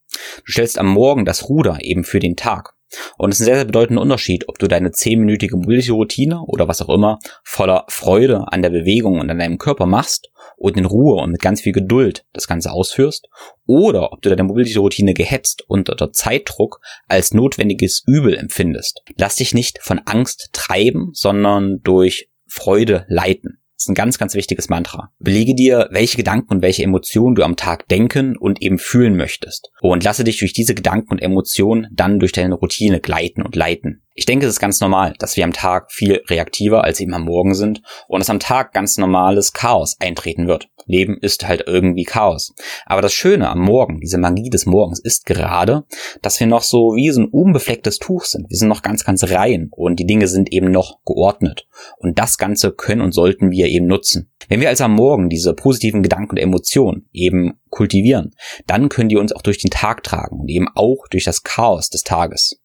Du 0.45 0.53
stellst 0.53 0.79
am 0.79 0.89
Morgen 0.89 1.25
das 1.25 1.49
Ruder 1.49 1.79
eben 1.81 2.05
für 2.05 2.21
den 2.21 2.37
Tag. 2.37 2.75
Und 3.17 3.31
es 3.31 3.37
ist 3.37 3.43
ein 3.43 3.47
sehr, 3.47 3.57
sehr 3.57 3.65
bedeutender 3.65 4.03
Unterschied, 4.03 4.49
ob 4.49 4.59
du 4.59 4.69
deine 4.69 4.91
zehnminütige 4.91 5.57
Mobility-Routine 5.57 6.43
oder 6.47 6.69
was 6.69 6.83
auch 6.83 6.89
immer 6.89 7.19
voller 7.45 7.85
Freude 7.89 8.51
an 8.51 8.63
der 8.63 8.71
Bewegung 8.71 9.21
und 9.21 9.31
an 9.31 9.39
deinem 9.39 9.59
Körper 9.59 9.87
machst 9.87 10.31
und 10.57 10.77
in 10.77 10.85
Ruhe 10.85 11.23
und 11.23 11.33
mit 11.33 11.41
ganz 11.41 11.61
viel 11.61 11.73
Geduld 11.73 12.25
das 12.33 12.47
Ganze 12.47 12.73
ausführst, 12.73 13.29
oder 13.67 14.13
ob 14.13 14.23
du 14.23 14.29
deine 14.29 14.45
Mobility-Routine 14.45 15.15
gehetzt 15.15 15.65
und 15.67 15.89
unter 15.89 16.13
Zeitdruck 16.13 16.81
als 17.09 17.33
notwendiges 17.33 18.03
Übel 18.07 18.37
empfindest. 18.37 19.03
Lass 19.17 19.37
dich 19.37 19.55
nicht 19.55 19.79
von 19.81 20.01
Angst 20.05 20.51
treiben, 20.53 21.11
sondern 21.13 21.81
durch 21.83 22.29
Freude 22.47 23.07
leiten. 23.09 23.60
Ist 23.81 23.89
ein 23.89 23.95
ganz, 23.95 24.19
ganz 24.19 24.35
wichtiges 24.35 24.69
Mantra. 24.69 25.11
Belege 25.21 25.55
dir, 25.55 25.89
welche 25.91 26.19
Gedanken 26.19 26.53
und 26.53 26.61
welche 26.61 26.83
Emotionen 26.83 27.35
du 27.35 27.43
am 27.43 27.57
Tag 27.57 27.89
denken 27.89 28.37
und 28.37 28.61
eben 28.61 28.79
fühlen 28.79 29.17
möchtest. 29.17 29.71
Und 29.81 30.05
lasse 30.05 30.23
dich 30.23 30.39
durch 30.39 30.53
diese 30.53 30.75
Gedanken 30.75 31.13
und 31.13 31.19
Emotionen 31.23 31.89
dann 31.91 32.19
durch 32.19 32.33
deine 32.33 32.57
Routine 32.57 33.01
gleiten 33.01 33.41
und 33.41 33.57
leiten. 33.57 34.03
Ich 34.13 34.27
denke, 34.27 34.45
es 34.45 34.53
ist 34.53 34.61
ganz 34.61 34.81
normal, 34.81 35.15
dass 35.19 35.39
wir 35.39 35.45
am 35.45 35.55
Tag 35.55 35.91
viel 35.93 36.21
reaktiver 36.29 36.85
als 36.85 37.01
eben 37.01 37.15
am 37.15 37.25
Morgen 37.25 37.55
sind 37.55 37.81
und 38.07 38.21
dass 38.21 38.29
am 38.29 38.39
Tag 38.39 38.75
ganz 38.75 38.99
normales 38.99 39.55
Chaos 39.55 39.97
eintreten 39.99 40.47
wird. 40.47 40.69
Leben 40.91 41.19
ist 41.21 41.47
halt 41.47 41.65
irgendwie 41.67 42.05
Chaos. 42.05 42.55
Aber 42.87 43.03
das 43.03 43.13
Schöne 43.13 43.49
am 43.49 43.61
Morgen, 43.61 44.01
diese 44.01 44.19
Magie 44.19 44.51
des 44.51 44.67
Morgens 44.67 45.01
ist 45.01 45.27
gerade, 45.27 45.85
dass 46.23 46.41
wir 46.41 46.47
noch 46.47 46.63
so 46.63 46.95
wie 46.95 47.11
so 47.11 47.23
ein 47.23 47.29
unbeflecktes 47.29 47.99
Tuch 47.99 48.25
sind. 48.25 48.51
Wir 48.51 48.57
sind 48.57 48.69
noch 48.69 48.83
ganz, 48.83 49.05
ganz 49.05 49.25
rein 49.31 49.69
und 49.71 49.99
die 49.99 50.07
Dinge 50.07 50.29
sind 50.29 50.53
eben 50.53 50.71
noch 50.71 50.99
geordnet. 51.05 51.67
Und 51.99 52.19
das 52.19 52.39
Ganze 52.39 52.73
können 52.73 53.01
und 53.01 53.13
sollten 53.13 53.51
wir 53.51 53.67
eben 53.67 53.87
nutzen. 53.87 54.31
Wenn 54.49 54.61
wir 54.61 54.69
also 54.69 54.85
am 54.85 54.95
Morgen 54.95 55.29
diese 55.29 55.55
positiven 55.55 56.03
Gedanken 56.03 56.33
und 56.33 56.39
Emotionen 56.39 57.09
eben 57.13 57.55
kultivieren, 57.71 58.35
dann 58.67 58.89
können 58.89 59.09
die 59.09 59.17
uns 59.17 59.33
auch 59.33 59.43
durch 59.43 59.59
den 59.59 59.71
Tag 59.71 60.03
tragen 60.03 60.41
und 60.41 60.49
eben 60.49 60.69
auch 60.75 61.07
durch 61.09 61.25
das 61.25 61.43
Chaos 61.43 61.89
des 61.89 62.03
Tages. 62.03 62.60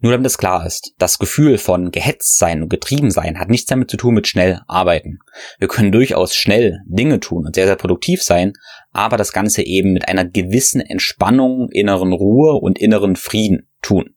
Nur 0.00 0.12
damit 0.12 0.26
es 0.26 0.38
klar 0.38 0.66
ist, 0.66 0.94
das 0.98 1.18
Gefühl 1.18 1.58
von 1.58 1.90
gehetzt 1.90 2.38
sein 2.38 2.62
und 2.62 2.68
getrieben 2.68 3.10
sein 3.10 3.38
hat 3.38 3.48
nichts 3.48 3.66
damit 3.66 3.90
zu 3.90 3.96
tun 3.96 4.14
mit 4.14 4.26
schnell 4.26 4.60
arbeiten. 4.66 5.18
Wir 5.58 5.68
können 5.68 5.92
durchaus 5.92 6.34
schnell 6.34 6.80
Dinge 6.86 7.20
tun 7.20 7.46
und 7.46 7.54
sehr, 7.54 7.66
sehr 7.66 7.76
produktiv 7.76 8.22
sein, 8.22 8.52
aber 8.92 9.16
das 9.16 9.32
Ganze 9.32 9.62
eben 9.62 9.92
mit 9.92 10.08
einer 10.08 10.24
gewissen 10.24 10.80
Entspannung, 10.80 11.68
inneren 11.70 12.12
Ruhe 12.12 12.60
und 12.60 12.78
inneren 12.78 13.16
Frieden 13.16 13.68
tun. 13.80 14.14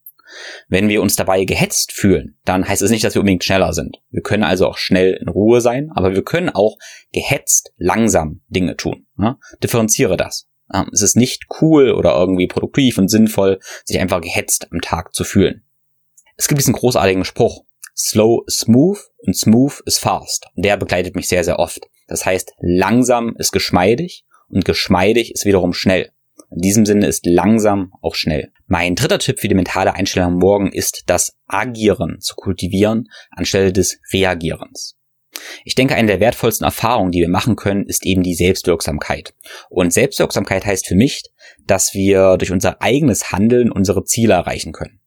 Wenn 0.68 0.90
wir 0.90 1.02
uns 1.02 1.16
dabei 1.16 1.46
gehetzt 1.46 1.94
fühlen, 1.94 2.38
dann 2.44 2.68
heißt 2.68 2.82
es 2.82 2.92
nicht, 2.92 3.04
dass 3.04 3.16
wir 3.16 3.22
unbedingt 3.22 3.44
schneller 3.44 3.74
sind. 3.74 3.98
Wir 4.10 4.22
können 4.22 4.44
also 4.44 4.68
auch 4.68 4.78
schnell 4.78 5.14
in 5.14 5.30
Ruhe 5.30 5.62
sein, 5.62 5.90
aber 5.94 6.14
wir 6.14 6.24
können 6.24 6.50
auch 6.50 6.78
gehetzt 7.14 7.72
langsam 7.78 8.42
Dinge 8.48 8.76
tun. 8.76 9.06
Ne? 9.16 9.38
Differenziere 9.64 10.18
das. 10.18 10.48
Ähm, 10.74 10.90
es 10.92 11.02
ist 11.02 11.16
nicht 11.16 11.46
cool 11.62 11.92
oder 11.92 12.16
irgendwie 12.16 12.48
produktiv 12.48 12.98
und 12.98 13.10
sinnvoll, 13.10 13.60
sich 13.84 14.00
einfach 14.00 14.22
gehetzt 14.22 14.68
am 14.72 14.82
Tag 14.82 15.14
zu 15.14 15.24
fühlen. 15.24 15.64
Es 16.38 16.48
gibt 16.48 16.60
diesen 16.60 16.74
großartigen 16.74 17.26
Spruch. 17.26 17.64
Slow 17.98 18.44
is 18.48 18.58
smooth 18.58 19.00
und 19.20 19.38
smooth 19.38 19.82
is 19.86 19.98
fast. 19.98 20.48
Und 20.56 20.66
der 20.66 20.78
begleitet 20.78 21.16
mich 21.16 21.28
sehr, 21.28 21.44
sehr 21.44 21.60
oft. 21.60 21.88
Das 22.08 22.26
heißt, 22.26 22.52
langsam 22.60 23.36
ist 23.38 23.52
geschmeidig 23.52 24.26
und 24.50 24.66
geschmeidig 24.66 25.34
ist 25.34 25.46
wiederum 25.46 25.74
schnell. 25.74 26.12
In 26.52 26.62
diesem 26.62 26.86
Sinne 26.86 27.08
ist 27.08 27.26
langsam 27.26 27.92
auch 28.02 28.16
schnell. 28.16 28.52
Mein 28.68 28.96
dritter 28.96 29.20
Tipp 29.20 29.40
für 29.40 29.48
die 29.48 29.56
mentale 29.56 29.94
Einstellung 29.94 30.34
am 30.34 30.40
Morgen 30.40 30.72
ist, 30.72 31.04
das 31.08 31.38
Agieren 31.48 32.20
zu 32.20 32.36
kultivieren 32.36 33.10
anstelle 33.32 33.74
des 33.74 34.00
Reagierens. 34.12 34.96
Ich 35.64 35.76
denke, 35.76 35.96
eine 35.96 36.08
der 36.08 36.20
wertvollsten 36.20 36.66
Erfahrungen, 36.66 37.12
die 37.12 37.22
wir 37.22 37.30
machen 37.30 37.56
können, 37.56 37.86
ist 37.86 38.06
eben 38.06 38.24
die 38.24 38.36
Selbstwirksamkeit. 38.36 39.34
Und 39.70 39.94
Selbstwirksamkeit 39.94 40.66
heißt 40.66 40.88
für 40.88 40.96
mich, 40.96 41.24
dass 41.66 41.94
wir 41.94 42.38
durch 42.38 42.52
unser 42.52 42.82
eigenes 42.82 43.32
Handeln 43.32 43.72
unsere 43.72 44.04
Ziele 44.04 44.34
erreichen 44.34 44.72
können. 44.72 45.00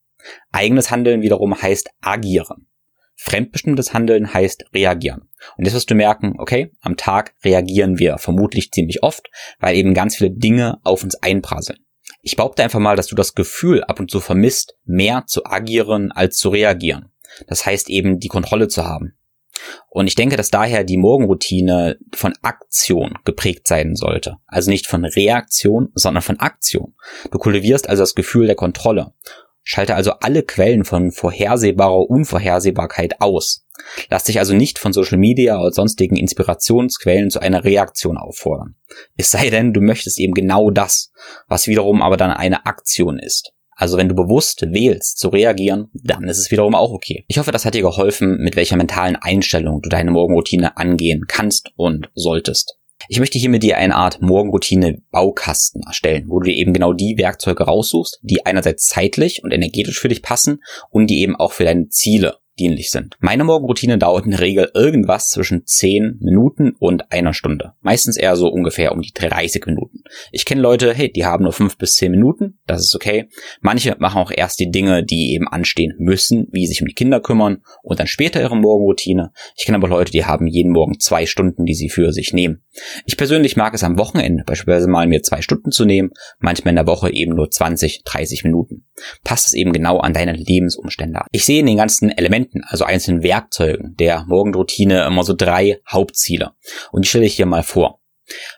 Eigenes 0.52 0.90
Handeln 0.90 1.22
wiederum 1.22 1.60
heißt 1.60 1.90
agieren. 2.00 2.66
Fremdbestimmtes 3.20 3.92
Handeln 3.94 4.32
heißt 4.32 4.66
reagieren. 4.72 5.28
Und 5.56 5.64
jetzt 5.64 5.74
wirst 5.74 5.90
du 5.90 5.96
merken, 5.96 6.34
okay, 6.38 6.70
am 6.80 6.96
Tag 6.96 7.34
reagieren 7.44 7.98
wir 7.98 8.18
vermutlich 8.18 8.70
ziemlich 8.70 9.02
oft, 9.02 9.28
weil 9.58 9.76
eben 9.76 9.92
ganz 9.92 10.16
viele 10.16 10.30
Dinge 10.30 10.78
auf 10.84 11.02
uns 11.02 11.16
einprasseln. 11.16 11.80
Ich 12.22 12.36
behaupte 12.36 12.62
einfach 12.62 12.78
mal, 12.78 12.96
dass 12.96 13.08
du 13.08 13.16
das 13.16 13.34
Gefühl 13.34 13.82
ab 13.82 13.98
und 13.98 14.10
zu 14.10 14.20
vermisst, 14.20 14.76
mehr 14.84 15.24
zu 15.26 15.44
agieren 15.44 16.12
als 16.12 16.36
zu 16.36 16.48
reagieren. 16.48 17.10
Das 17.48 17.66
heißt 17.66 17.90
eben, 17.90 18.20
die 18.20 18.28
Kontrolle 18.28 18.68
zu 18.68 18.84
haben. 18.84 19.17
Und 19.88 20.06
ich 20.06 20.14
denke, 20.14 20.36
dass 20.36 20.50
daher 20.50 20.84
die 20.84 20.96
Morgenroutine 20.96 21.98
von 22.14 22.34
Aktion 22.42 23.14
geprägt 23.24 23.66
sein 23.66 23.96
sollte. 23.96 24.36
Also 24.46 24.70
nicht 24.70 24.86
von 24.86 25.04
Reaktion, 25.04 25.90
sondern 25.94 26.22
von 26.22 26.40
Aktion. 26.40 26.94
Du 27.30 27.38
kultivierst 27.38 27.88
also 27.88 28.02
das 28.02 28.14
Gefühl 28.14 28.46
der 28.46 28.56
Kontrolle. 28.56 29.12
Schalte 29.62 29.94
also 29.94 30.12
alle 30.20 30.42
Quellen 30.42 30.84
von 30.84 31.12
vorhersehbarer 31.12 32.08
Unvorhersehbarkeit 32.08 33.20
aus. 33.20 33.66
Lass 34.08 34.24
dich 34.24 34.38
also 34.38 34.54
nicht 34.54 34.78
von 34.78 34.92
Social 34.92 35.18
Media 35.18 35.60
oder 35.60 35.72
sonstigen 35.72 36.16
Inspirationsquellen 36.16 37.30
zu 37.30 37.40
einer 37.40 37.64
Reaktion 37.64 38.16
auffordern. 38.16 38.76
Es 39.16 39.30
sei 39.30 39.50
denn, 39.50 39.74
du 39.74 39.80
möchtest 39.80 40.18
eben 40.18 40.32
genau 40.32 40.70
das, 40.70 41.10
was 41.48 41.66
wiederum 41.66 42.00
aber 42.00 42.16
dann 42.16 42.30
eine 42.30 42.64
Aktion 42.64 43.18
ist. 43.18 43.52
Also 43.78 43.96
wenn 43.96 44.08
du 44.08 44.14
bewusst 44.16 44.60
wählst 44.72 45.18
zu 45.18 45.28
reagieren, 45.28 45.88
dann 45.94 46.24
ist 46.24 46.38
es 46.38 46.50
wiederum 46.50 46.74
auch 46.74 46.90
okay. 46.90 47.24
Ich 47.28 47.38
hoffe, 47.38 47.52
das 47.52 47.64
hat 47.64 47.74
dir 47.74 47.82
geholfen, 47.82 48.38
mit 48.38 48.56
welcher 48.56 48.76
mentalen 48.76 49.14
Einstellung 49.14 49.80
du 49.82 49.88
deine 49.88 50.10
Morgenroutine 50.10 50.76
angehen 50.76 51.26
kannst 51.28 51.70
und 51.76 52.10
solltest. 52.16 52.76
Ich 53.06 53.20
möchte 53.20 53.38
hier 53.38 53.50
mit 53.50 53.62
dir 53.62 53.78
eine 53.78 53.94
Art 53.94 54.20
Morgenroutine-Baukasten 54.20 55.84
erstellen, 55.86 56.24
wo 56.26 56.40
du 56.40 56.46
dir 56.46 56.56
eben 56.56 56.72
genau 56.72 56.92
die 56.92 57.16
Werkzeuge 57.18 57.62
raussuchst, 57.62 58.18
die 58.22 58.44
einerseits 58.44 58.88
zeitlich 58.88 59.44
und 59.44 59.52
energetisch 59.52 60.00
für 60.00 60.08
dich 60.08 60.22
passen 60.22 60.60
und 60.90 61.06
die 61.06 61.20
eben 61.20 61.36
auch 61.36 61.52
für 61.52 61.64
deine 61.64 61.88
Ziele 61.88 62.38
dienlich 62.58 62.90
sind. 62.90 63.16
Meine 63.20 63.44
Morgenroutine 63.44 63.98
dauert 63.98 64.24
in 64.24 64.32
der 64.32 64.40
Regel 64.40 64.70
irgendwas 64.74 65.28
zwischen 65.28 65.64
10 65.66 66.18
Minuten 66.20 66.72
und 66.78 67.12
einer 67.12 67.32
Stunde. 67.32 67.72
Meistens 67.80 68.16
eher 68.16 68.36
so 68.36 68.48
ungefähr 68.48 68.92
um 68.92 69.00
die 69.00 69.12
30 69.12 69.66
Minuten. 69.66 70.02
Ich 70.32 70.44
kenne 70.44 70.60
Leute, 70.60 70.92
hey, 70.94 71.10
die 71.10 71.24
haben 71.24 71.44
nur 71.44 71.52
5 71.52 71.78
bis 71.78 71.94
10 71.94 72.10
Minuten, 72.10 72.58
das 72.66 72.80
ist 72.80 72.94
okay. 72.94 73.28
Manche 73.60 73.96
machen 73.98 74.20
auch 74.20 74.32
erst 74.34 74.60
die 74.60 74.70
Dinge, 74.70 75.04
die 75.04 75.32
eben 75.32 75.48
anstehen 75.48 75.94
müssen, 75.98 76.48
wie 76.50 76.66
sich 76.66 76.82
um 76.82 76.88
die 76.88 76.94
Kinder 76.94 77.20
kümmern 77.20 77.62
und 77.82 78.00
dann 78.00 78.06
später 78.06 78.40
ihre 78.40 78.56
Morgenroutine. 78.56 79.30
Ich 79.56 79.64
kenne 79.64 79.76
aber 79.76 79.88
Leute, 79.88 80.12
die 80.12 80.24
haben 80.24 80.46
jeden 80.46 80.72
Morgen 80.72 80.98
zwei 80.98 81.26
Stunden, 81.26 81.64
die 81.64 81.74
sie 81.74 81.88
für 81.88 82.12
sich 82.12 82.32
nehmen. 82.32 82.62
Ich 83.06 83.16
persönlich 83.16 83.56
mag 83.56 83.74
es 83.74 83.84
am 83.84 83.98
Wochenende 83.98 84.44
beispielsweise 84.44 84.88
mal 84.88 85.06
mir 85.06 85.22
zwei 85.22 85.42
Stunden 85.42 85.70
zu 85.70 85.84
nehmen, 85.84 86.10
manchmal 86.38 86.70
in 86.70 86.76
der 86.76 86.86
Woche 86.86 87.12
eben 87.12 87.34
nur 87.34 87.50
20, 87.50 88.02
30 88.04 88.44
Minuten. 88.44 88.86
Passt 89.24 89.48
es 89.48 89.54
eben 89.54 89.72
genau 89.72 89.98
an 89.98 90.12
deine 90.12 90.32
Lebensumstände. 90.32 91.20
Ich 91.30 91.44
sehe 91.44 91.60
in 91.60 91.66
den 91.66 91.76
ganzen 91.76 92.10
Elementen 92.10 92.47
Elementen, 92.48 92.62
also 92.66 92.84
einzelnen 92.84 93.22
Werkzeugen 93.22 93.96
der 93.96 94.24
Morgenroutine 94.26 95.04
immer 95.06 95.24
so 95.24 95.34
drei 95.34 95.80
Hauptziele. 95.88 96.52
Und 96.90 97.04
die 97.04 97.08
stelle 97.08 97.26
ich 97.26 97.36
hier 97.36 97.46
mal 97.46 97.62
vor. 97.62 98.00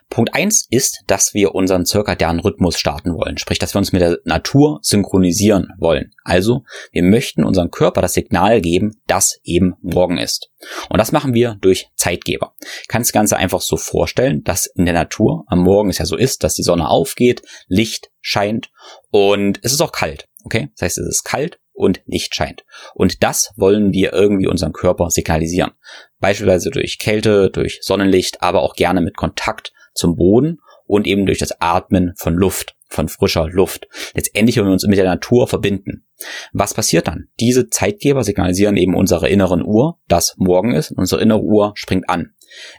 Punkt 0.09 0.35
eins 0.35 0.67
ist, 0.69 1.03
dass 1.07 1.33
wir 1.33 1.55
unseren 1.55 1.85
zirkadianen 1.85 2.41
Rhythmus 2.41 2.77
starten 2.77 3.13
wollen, 3.13 3.37
sprich, 3.37 3.57
dass 3.57 3.73
wir 3.73 3.79
uns 3.79 3.93
mit 3.93 4.01
der 4.01 4.17
Natur 4.25 4.79
synchronisieren 4.81 5.69
wollen. 5.79 6.11
Also, 6.25 6.65
wir 6.91 7.03
möchten 7.03 7.45
unserem 7.45 7.71
Körper 7.71 8.01
das 8.01 8.13
Signal 8.13 8.59
geben, 8.59 9.01
dass 9.07 9.39
eben 9.45 9.75
morgen 9.81 10.17
ist. 10.17 10.49
Und 10.89 10.97
das 10.97 11.13
machen 11.13 11.33
wir 11.33 11.57
durch 11.61 11.87
Zeitgeber. 11.95 12.53
Ich 12.81 12.89
kann 12.89 13.01
das 13.01 13.13
Ganze 13.13 13.37
einfach 13.37 13.61
so 13.61 13.77
vorstellen, 13.77 14.43
dass 14.43 14.65
in 14.65 14.83
der 14.83 14.93
Natur 14.93 15.45
am 15.47 15.59
Morgen 15.59 15.89
es 15.89 15.99
ja 15.99 16.05
so 16.05 16.17
ist, 16.17 16.43
dass 16.43 16.55
die 16.55 16.63
Sonne 16.63 16.89
aufgeht, 16.89 17.41
Licht 17.69 18.11
scheint 18.19 18.71
und 19.09 19.59
es 19.63 19.71
ist 19.71 19.79
auch 19.79 19.93
kalt. 19.93 20.27
Okay? 20.43 20.69
Das 20.75 20.81
heißt, 20.87 20.97
es 20.97 21.07
ist 21.07 21.23
kalt 21.23 21.60
und 21.73 22.01
Licht 22.05 22.35
scheint. 22.35 22.63
Und 22.93 23.23
das 23.23 23.53
wollen 23.55 23.91
wir 23.91 24.13
irgendwie 24.13 24.47
unserem 24.47 24.73
Körper 24.73 25.09
signalisieren. 25.09 25.71
Beispielsweise 26.19 26.69
durch 26.69 26.99
Kälte, 26.99 27.49
durch 27.49 27.79
Sonnenlicht, 27.81 28.41
aber 28.41 28.61
auch 28.61 28.75
gerne 28.75 29.01
mit 29.01 29.17
Kontakt 29.17 29.73
zum 29.93 30.15
Boden 30.15 30.59
und 30.85 31.07
eben 31.07 31.25
durch 31.25 31.39
das 31.39 31.59
Atmen 31.61 32.13
von 32.17 32.33
Luft, 32.33 32.75
von 32.87 33.07
frischer 33.07 33.47
Luft. 33.47 33.87
Letztendlich 34.13 34.57
wollen 34.57 34.67
wir 34.67 34.73
uns 34.73 34.85
mit 34.85 34.97
der 34.97 35.05
Natur 35.05 35.47
verbinden. 35.47 36.05
Was 36.53 36.73
passiert 36.73 37.07
dann? 37.07 37.29
Diese 37.39 37.69
Zeitgeber 37.69 38.23
signalisieren 38.23 38.77
eben 38.77 38.95
unserer 38.95 39.29
inneren 39.29 39.63
Uhr, 39.63 39.99
dass 40.07 40.35
morgen 40.37 40.73
ist, 40.73 40.91
und 40.91 40.99
unsere 40.99 41.21
innere 41.21 41.41
Uhr 41.41 41.71
springt 41.75 42.09
an. 42.09 42.33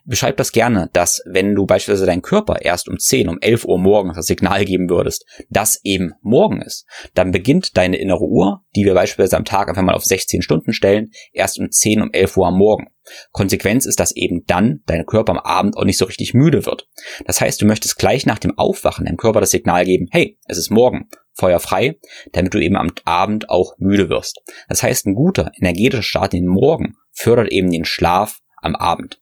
Beschreib 0.04 0.36
das 0.36 0.52
gerne, 0.52 0.90
dass 0.92 1.22
wenn 1.26 1.54
du 1.54 1.66
beispielsweise 1.66 2.06
deinen 2.06 2.22
Körper 2.22 2.62
erst 2.62 2.88
um 2.88 2.98
10, 2.98 3.28
um 3.28 3.38
11 3.40 3.64
Uhr 3.64 3.78
morgens 3.78 4.16
das 4.16 4.26
Signal 4.26 4.64
geben 4.64 4.88
würdest, 4.90 5.24
dass 5.48 5.80
eben 5.84 6.12
morgen 6.22 6.60
ist, 6.62 6.86
dann 7.14 7.30
beginnt 7.30 7.76
deine 7.76 7.96
innere 7.96 8.24
Uhr, 8.24 8.64
die 8.74 8.84
wir 8.84 8.94
beispielsweise 8.94 9.36
am 9.36 9.44
Tag 9.44 9.68
einfach 9.68 9.82
mal 9.82 9.94
auf 9.94 10.04
16 10.04 10.42
Stunden 10.42 10.72
stellen, 10.72 11.10
erst 11.32 11.58
um 11.58 11.70
10, 11.70 12.02
um 12.02 12.10
11 12.12 12.36
Uhr 12.36 12.46
am 12.46 12.58
Morgen. 12.58 12.88
Konsequenz 13.32 13.86
ist, 13.86 13.98
dass 13.98 14.14
eben 14.14 14.44
dann 14.46 14.82
dein 14.86 15.06
Körper 15.06 15.32
am 15.32 15.38
Abend 15.38 15.76
auch 15.76 15.84
nicht 15.84 15.98
so 15.98 16.04
richtig 16.04 16.34
müde 16.34 16.66
wird. 16.66 16.88
Das 17.26 17.40
heißt, 17.40 17.60
du 17.60 17.66
möchtest 17.66 17.98
gleich 17.98 18.26
nach 18.26 18.38
dem 18.38 18.56
Aufwachen 18.56 19.06
deinem 19.06 19.16
Körper 19.16 19.40
das 19.40 19.50
Signal 19.50 19.84
geben, 19.84 20.06
hey, 20.12 20.38
es 20.46 20.58
ist 20.58 20.70
morgen, 20.70 21.08
Feuer 21.34 21.60
frei, 21.60 21.98
damit 22.32 22.54
du 22.54 22.58
eben 22.58 22.76
am 22.76 22.92
Abend 23.04 23.48
auch 23.48 23.74
müde 23.78 24.08
wirst. 24.08 24.42
Das 24.68 24.82
heißt, 24.82 25.06
ein 25.06 25.14
guter 25.14 25.50
energetischer 25.58 26.02
Start 26.02 26.34
in 26.34 26.44
den 26.44 26.52
Morgen 26.52 26.96
fördert 27.10 27.50
eben 27.50 27.70
den 27.70 27.84
Schlaf 27.84 28.40
am 28.60 28.76
Abend. 28.76 29.21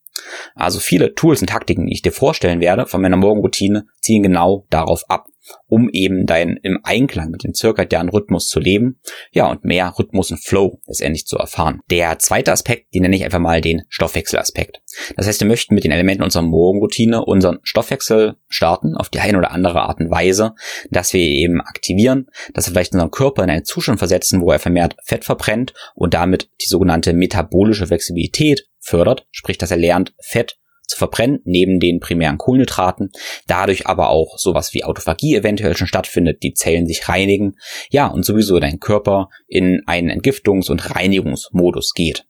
Also 0.55 0.81
viele 0.81 1.15
Tools 1.15 1.41
und 1.41 1.49
Taktiken, 1.49 1.87
die 1.87 1.95
ich 1.95 2.03
dir 2.03 2.13
vorstellen 2.13 2.61
werde 2.61 2.87
von 2.87 3.01
meiner 3.01 3.17
Morgenroutine, 3.17 3.87
ziehen 4.01 4.23
genau 4.23 4.67
darauf 4.71 5.09
ab, 5.09 5.27
um 5.67 5.89
eben 5.91 6.27
dein 6.27 6.59
im 6.63 6.81
Einklang 6.83 7.31
mit 7.31 7.45
dem 7.45 7.55
zirkadianen 7.55 8.11
Rhythmus 8.11 8.49
zu 8.49 8.61
leben, 8.61 9.01
ja, 9.33 9.47
und 9.51 9.65
mehr 9.65 9.95
Rhythmus 9.99 10.31
und 10.31 10.39
Flow 10.39 10.81
letztendlich 10.87 11.27
zu 11.27 11.39
erfahren. 11.39 11.81
Der 11.91 12.19
zweite 12.19 12.53
Aspekt, 12.53 12.95
den 12.95 13.03
nenne 13.03 13.17
ich 13.17 13.25
einfach 13.25 13.39
mal 13.39 13.61
den 13.61 13.83
Stoffwechselaspekt. 13.89 14.83
Das 15.17 15.27
heißt, 15.27 15.41
wir 15.41 15.49
möchten 15.49 15.75
mit 15.75 15.85
den 15.85 15.93
Elementen 15.93 16.23
unserer 16.23 16.43
Morgenroutine 16.43 17.25
unseren 17.25 17.59
Stoffwechsel 17.63 18.37
starten, 18.49 18.97
auf 18.97 19.09
die 19.09 19.21
eine 19.21 19.39
oder 19.39 19.53
andere 19.53 19.83
Art 19.83 20.01
und 20.01 20.11
Weise, 20.11 20.55
dass 20.91 21.13
wir 21.13 21.23
eben 21.23 21.61
aktivieren, 21.61 22.27
dass 22.55 22.67
wir 22.67 22.73
vielleicht 22.73 22.93
unseren 22.93 23.11
Körper 23.11 23.45
in 23.45 23.51
einen 23.51 23.65
Zustand 23.65 23.99
versetzen, 23.99 24.41
wo 24.41 24.51
er 24.51 24.59
vermehrt 24.59 24.97
Fett 25.05 25.25
verbrennt 25.25 25.75
und 25.95 26.15
damit 26.15 26.51
die 26.61 26.67
sogenannte 26.67 27.13
metabolische 27.13 27.87
Flexibilität 27.87 28.67
fördert, 28.81 29.27
sprich, 29.31 29.59
dass 29.59 29.71
er 29.71 29.77
lernt, 29.77 30.15
Fett 30.21 30.59
zu 30.91 30.99
verbrennen, 30.99 31.41
neben 31.45 31.79
den 31.79 32.01
primären 32.01 32.37
Kohlenhydraten, 32.37 33.11
dadurch 33.47 33.87
aber 33.87 34.11
auch 34.11 34.39
sowas 34.39 34.75
wie 34.75 34.85
Autophagie 34.85 35.37
eventuell 35.37 35.77
schon 35.77 35.87
stattfindet, 35.87 36.43
die 36.43 36.53
Zellen 36.53 36.87
sich 36.87 37.09
reinigen, 37.09 37.55
ja, 37.91 38.09
und 38.09 38.25
sowieso 38.25 38.59
dein 38.59 38.81
Körper 38.81 39.29
in 39.47 39.83
einen 39.87 40.11
Entgiftungs- 40.11 40.71
und 40.71 40.95
Reinigungsmodus 40.95 41.95
geht. 41.95 42.27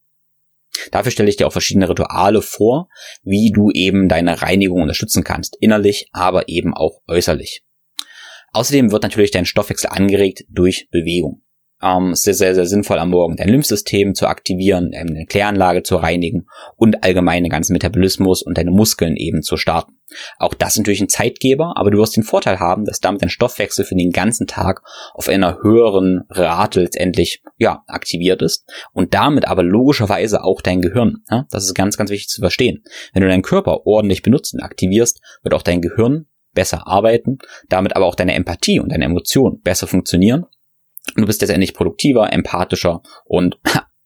Dafür 0.93 1.11
stelle 1.11 1.29
ich 1.29 1.37
dir 1.37 1.47
auch 1.47 1.53
verschiedene 1.53 1.89
Rituale 1.89 2.43
vor, 2.43 2.89
wie 3.23 3.51
du 3.51 3.71
eben 3.73 4.09
deine 4.09 4.41
Reinigung 4.41 4.83
unterstützen 4.83 5.25
kannst, 5.25 5.57
innerlich, 5.61 6.09
aber 6.13 6.49
eben 6.49 6.75
auch 6.75 7.01
äußerlich. 7.09 7.65
Außerdem 8.53 8.93
wird 8.93 9.03
natürlich 9.03 9.31
dein 9.31 9.47
Stoffwechsel 9.47 9.91
angeregt 9.91 10.45
durch 10.49 10.89
Bewegung 10.91 11.43
ähm, 11.83 12.15
sehr, 12.15 12.35
sehr, 12.35 12.55
sehr 12.55 12.67
sinnvoll 12.67 12.99
am 12.99 13.11
Morgen 13.11 13.37
dein 13.37 13.49
Lymphsystem 13.49 14.15
zu 14.15 14.27
aktivieren, 14.27 14.91
ähm, 14.93 15.09
deine 15.09 15.27
Kläranlage 15.27 15.83
zu 15.83 15.97
reinigen 15.97 16.47
und 16.77 17.03
allgemein 17.05 17.43
den 17.43 17.51
ganzen 17.51 17.73
Metabolismus 17.73 18.43
und 18.43 18.59
deine 18.59 18.71
Muskeln 18.71 19.17
eben 19.17 19.43
zu 19.43 19.57
starten. 19.57 19.95
Auch 20.39 20.55
das 20.55 20.73
ist 20.73 20.79
natürlich 20.79 21.01
ein 21.01 21.09
Zeitgeber, 21.09 21.75
aber 21.77 21.91
du 21.91 21.99
wirst 21.99 22.17
den 22.17 22.25
Vorteil 22.25 22.59
haben, 22.59 22.85
dass 22.85 23.01
damit 23.01 23.23
dein 23.23 23.29
Stoffwechsel 23.29 23.85
für 23.85 23.95
den 23.95 24.11
ganzen 24.11 24.47
Tag 24.47 24.83
auf 25.15 25.29
einer 25.29 25.59
höheren 25.63 26.25
Rate 26.29 26.81
letztendlich 26.81 27.43
ja, 27.57 27.85
aktiviert 27.87 28.43
ist 28.43 28.69
und 28.93 29.15
damit 29.15 29.47
aber 29.47 29.63
logischerweise 29.63 30.43
auch 30.43 30.63
dein 30.63 30.81
Gehirn. 30.81 31.19
Ja? 31.31 31.47
Das 31.51 31.65
ist 31.65 31.75
ganz, 31.75 31.97
ganz 31.97 32.11
wichtig 32.11 32.29
zu 32.29 32.41
verstehen. 32.41 32.83
Wenn 33.13 33.23
du 33.23 33.29
deinen 33.29 33.43
Körper 33.43 33.87
ordentlich 33.87 34.23
benutzt 34.23 34.55
und 34.55 34.61
aktivierst, 34.61 35.21
wird 35.43 35.55
auch 35.55 35.63
dein 35.63 35.81
Gehirn 35.81 36.27
besser 36.53 36.89
arbeiten, 36.89 37.39
damit 37.69 37.95
aber 37.95 38.07
auch 38.07 38.17
deine 38.17 38.35
Empathie 38.35 38.81
und 38.81 38.91
deine 38.91 39.05
Emotionen 39.05 39.61
besser 39.61 39.87
funktionieren 39.87 40.47
Du 41.17 41.27
bist 41.27 41.41
letztendlich 41.41 41.75
produktiver, 41.75 42.33
empathischer 42.33 43.03
und 43.25 43.59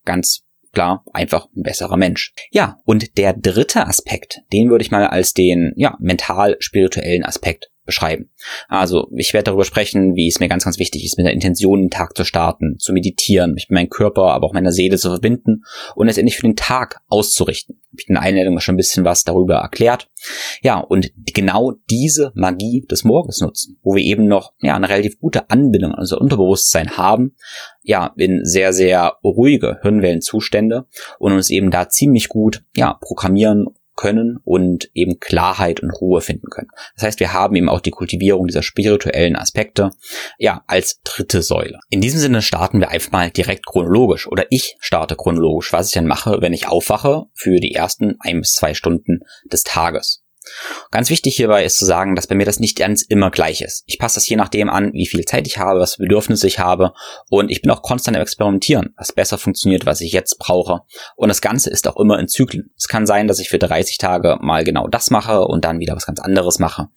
ganz 0.05 0.45
klar 0.73 1.05
einfach 1.13 1.47
ein 1.57 1.63
besserer 1.63 1.97
Mensch. 1.97 2.33
Ja, 2.51 2.79
und 2.85 3.17
der 3.17 3.33
dritte 3.33 3.87
Aspekt, 3.87 4.41
den 4.53 4.71
würde 4.71 4.83
ich 4.83 4.91
mal 4.91 5.07
als 5.07 5.33
den 5.33 5.73
ja, 5.77 5.97
mental-spirituellen 6.01 7.25
Aspekt 7.25 7.71
beschreiben. 7.85 8.31
Also 8.69 9.09
ich 9.17 9.33
werde 9.33 9.45
darüber 9.45 9.65
sprechen, 9.65 10.15
wie 10.15 10.29
es 10.29 10.41
mir 10.41 10.49
ganz, 10.49 10.65
ganz 10.65 10.79
wichtig 10.79 11.05
ist, 11.05 11.17
mit 11.17 11.27
der 11.27 11.33
Intention 11.33 11.83
den 11.83 11.91
Tag 11.91 12.17
zu 12.17 12.25
starten, 12.25 12.79
zu 12.79 12.93
meditieren, 12.93 13.53
mich 13.53 13.69
mit 13.69 13.75
meinem 13.75 13.91
Körper, 13.91 14.33
aber 14.33 14.47
auch 14.47 14.53
meiner 14.53 14.73
Seele 14.73 14.97
zu 14.99 15.11
verbinden 15.11 15.65
und 15.95 16.07
letztendlich 16.07 16.37
für 16.37 16.47
den 16.47 16.57
Tag 16.57 17.01
auszurichten. 17.09 17.77
Habe 17.77 18.01
ich 18.01 18.09
in 18.09 18.15
der 18.15 18.23
Einleitung 18.23 18.59
schon 18.61 18.75
ein 18.75 18.79
bisschen 18.79 19.05
was 19.05 19.25
darüber 19.25 19.57
erklärt. 19.57 20.09
Ja, 20.63 20.79
und 20.79 21.13
genau 21.33 21.73
diese 21.91 22.33
Magie 22.35 22.85
des 22.91 23.05
Morgens 23.05 23.41
nutzen, 23.41 23.79
wo 23.83 23.95
wir 23.95 24.03
eben 24.03 24.27
noch 24.27 24.53
ja, 24.61 24.75
eine 24.75 24.89
relativ 24.89 25.19
gute 25.21 25.51
Anbindung 25.51 25.93
an 25.93 26.01
unser 26.01 26.21
Unterbewusstsein 26.21 26.97
haben, 26.97 27.37
ja, 27.83 28.13
in 28.17 28.45
sehr, 28.45 28.73
sehr 28.73 29.15
ruhige 29.23 29.79
Hirnwellenzustände 29.83 30.87
und 31.19 31.33
uns 31.33 31.51
eben 31.51 31.71
da 31.71 31.89
ziemlich 31.89 32.29
gut, 32.29 32.65
ja, 32.75 32.95
programmieren 33.01 33.67
können 33.95 34.39
und 34.45 34.91
eben 34.95 35.21
Klarheit 35.21 35.81
und 35.81 35.91
Ruhe 35.91 36.21
finden 36.21 36.49
können. 36.51 36.71
Das 36.95 37.05
heißt, 37.05 37.21
wir 37.21 37.33
haben 37.33 37.55
eben 37.57 37.69
auch 37.69 37.81
die 37.81 37.91
Kultivierung 37.91 38.47
dieser 38.47 38.63
spirituellen 38.63 39.37
Aspekte, 39.37 39.91
ja, 40.39 40.63
als 40.67 41.01
dritte 41.03 41.43
Säule. 41.43 41.79
In 41.91 42.01
diesem 42.01 42.21
Sinne 42.21 42.43
starten 42.43 42.81
wir 42.81 42.91
einfach 42.91 43.13
mal 43.13 43.31
direkt 43.31 43.67
chronologisch 43.67 44.27
oder 44.27 44.47
ich 44.51 44.77
starte 44.81 45.17
chronologisch, 45.17 45.73
was 45.73 45.89
ich 45.89 45.95
dann 45.95 46.07
mache, 46.07 46.41
wenn 46.41 46.53
ich 46.53 46.69
aufwache 46.69 47.25
für 47.35 47.61
die 47.61 47.75
ersten 47.75 48.17
ein 48.21 48.41
bis 48.41 48.53
zwei 48.53 48.75
Stunden 48.75 49.21
des 49.51 49.63
Tages. 49.63 50.24
Ganz 50.91 51.11
wichtig 51.11 51.37
hierbei 51.37 51.65
ist 51.65 51.77
zu 51.77 51.85
sagen, 51.85 52.15
dass 52.15 52.27
bei 52.27 52.35
mir 52.35 52.47
das 52.47 52.61
nicht 52.61 52.79
ganz 52.79 53.03
immer 53.03 53.31
gleich 53.31 53.63
ist. 53.63 53.85
Ich 53.87 53.99
passe 53.99 54.17
das 54.17 54.29
je 54.29 54.37
nachdem 54.37 54.69
an, 54.69 54.93
wie 54.93 55.07
viel 55.07 55.25
Zeit 55.25 55.47
ich 55.47 55.59
habe, 55.59 55.81
was 55.81 55.95
für 55.95 56.03
Bedürfnisse 56.03 56.47
ich 56.47 56.59
habe 56.59 56.93
und 57.31 57.51
ich 57.51 57.63
bin 57.63 57.71
auch 57.71 57.83
konstant 57.83 58.17
am 58.17 58.23
Experimentieren, 58.23 58.95
was 58.97 59.13
besser 59.13 59.39
funktioniert, 59.39 59.87
was 59.87 60.01
ich 60.01 60.13
jetzt 60.13 60.39
brauche. 60.39 60.81
Und 61.17 61.29
das 61.29 61.41
Ganze 61.41 61.71
ist 61.71 61.89
auch 61.89 61.97
immer 61.97 62.19
in 62.19 62.29
Zyklen. 62.29 62.73
Es 62.77 62.89
kann 62.89 63.07
sein, 63.07 63.29
dass 63.29 63.39
ich 63.39 63.49
für 63.49 63.59
30 63.59 63.99
Tage 63.99 64.39
mal 64.41 64.65
genau 64.65 64.89
das 64.89 65.11
mache 65.11 65.47
und 65.47 65.65
dann 65.65 65.81
wieder 65.81 65.97
was 65.97 66.07
ganz 66.07 66.21
anderes 66.21 66.59
mache. 66.59 66.89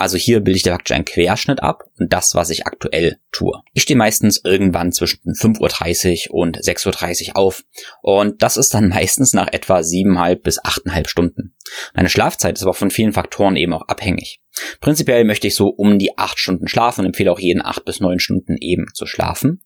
Also 0.00 0.16
hier 0.16 0.40
bilde 0.40 0.56
ich 0.56 0.64
praktisch 0.64 0.94
einen 0.94 1.04
Querschnitt 1.04 1.62
ab 1.62 1.84
und 1.98 2.10
das, 2.10 2.34
was 2.34 2.48
ich 2.48 2.66
aktuell 2.66 3.18
tue. 3.32 3.60
Ich 3.74 3.82
stehe 3.82 3.98
meistens 3.98 4.40
irgendwann 4.42 4.92
zwischen 4.92 5.20
5.30 5.34 6.30
Uhr 6.30 6.36
und 6.36 6.58
6.30 6.58 7.28
Uhr 7.28 7.36
auf 7.36 7.64
und 8.00 8.42
das 8.42 8.56
ist 8.56 8.72
dann 8.72 8.88
meistens 8.94 9.34
nach 9.34 9.52
etwa 9.52 9.80
7,5 9.80 10.36
bis 10.36 10.58
8,5 10.58 11.06
Stunden. 11.06 11.54
Meine 11.94 12.08
Schlafzeit 12.08 12.56
ist 12.56 12.62
aber 12.62 12.72
von 12.72 12.90
vielen 12.90 13.12
Faktoren 13.12 13.56
eben 13.56 13.74
auch 13.74 13.88
abhängig. 13.88 14.40
Prinzipiell 14.80 15.24
möchte 15.24 15.46
ich 15.46 15.54
so 15.54 15.68
um 15.68 15.98
die 15.98 16.16
acht 16.18 16.38
Stunden 16.38 16.66
schlafen 16.66 17.00
und 17.00 17.06
empfehle 17.06 17.30
auch 17.30 17.38
jeden 17.38 17.64
acht 17.64 17.84
bis 17.84 18.00
neun 18.00 18.18
Stunden 18.18 18.56
eben 18.58 18.86
zu 18.94 19.06
schlafen. 19.06 19.62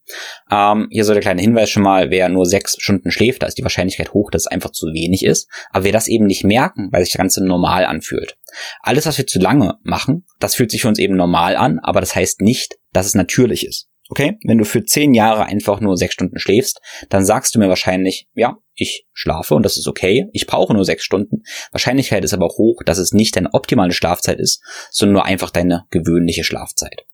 Ähm, 0.50 0.88
hier 0.90 1.04
so 1.04 1.12
der 1.12 1.22
kleine 1.22 1.40
Hinweis 1.40 1.70
schon 1.70 1.82
mal, 1.82 2.10
wer 2.10 2.28
nur 2.28 2.44
sechs 2.44 2.76
Stunden 2.78 3.10
schläft, 3.10 3.42
da 3.42 3.46
ist 3.46 3.56
die 3.56 3.62
Wahrscheinlichkeit 3.62 4.12
hoch, 4.12 4.30
dass 4.30 4.42
es 4.42 4.46
einfach 4.46 4.72
zu 4.72 4.86
wenig 4.88 5.24
ist. 5.24 5.48
Aber 5.70 5.84
wir 5.84 5.92
das 5.92 6.08
eben 6.08 6.26
nicht 6.26 6.44
merken, 6.44 6.88
weil 6.92 7.02
sich 7.02 7.12
das 7.12 7.18
Ganze 7.18 7.44
normal 7.44 7.86
anfühlt. 7.86 8.36
Alles, 8.80 9.06
was 9.06 9.18
wir 9.18 9.26
zu 9.26 9.38
lange 9.38 9.78
machen, 9.82 10.26
das 10.40 10.54
fühlt 10.54 10.70
sich 10.70 10.82
für 10.82 10.88
uns 10.88 10.98
eben 10.98 11.16
normal 11.16 11.56
an, 11.56 11.78
aber 11.80 12.00
das 12.00 12.14
heißt 12.14 12.40
nicht, 12.40 12.76
dass 12.92 13.06
es 13.06 13.14
natürlich 13.14 13.66
ist. 13.66 13.88
Okay, 14.10 14.38
wenn 14.44 14.58
du 14.58 14.64
für 14.64 14.84
zehn 14.84 15.14
Jahre 15.14 15.46
einfach 15.46 15.80
nur 15.80 15.96
sechs 15.96 16.12
Stunden 16.12 16.38
schläfst, 16.38 16.80
dann 17.08 17.24
sagst 17.24 17.54
du 17.54 17.58
mir 17.58 17.68
wahrscheinlich, 17.68 18.28
ja, 18.34 18.58
ich 18.74 19.06
schlafe 19.12 19.54
und 19.54 19.64
das 19.64 19.78
ist 19.78 19.88
okay, 19.88 20.28
ich 20.32 20.46
brauche 20.46 20.74
nur 20.74 20.84
sechs 20.84 21.04
Stunden. 21.04 21.42
Wahrscheinlichkeit 21.72 22.22
ist 22.24 22.34
aber 22.34 22.48
hoch, 22.48 22.82
dass 22.84 22.98
es 22.98 23.12
nicht 23.12 23.34
deine 23.36 23.54
optimale 23.54 23.92
Schlafzeit 23.92 24.38
ist, 24.38 24.62
sondern 24.90 25.14
nur 25.14 25.24
einfach 25.24 25.50
deine 25.50 25.86
gewöhnliche 25.90 26.44
Schlafzeit. 26.44 27.06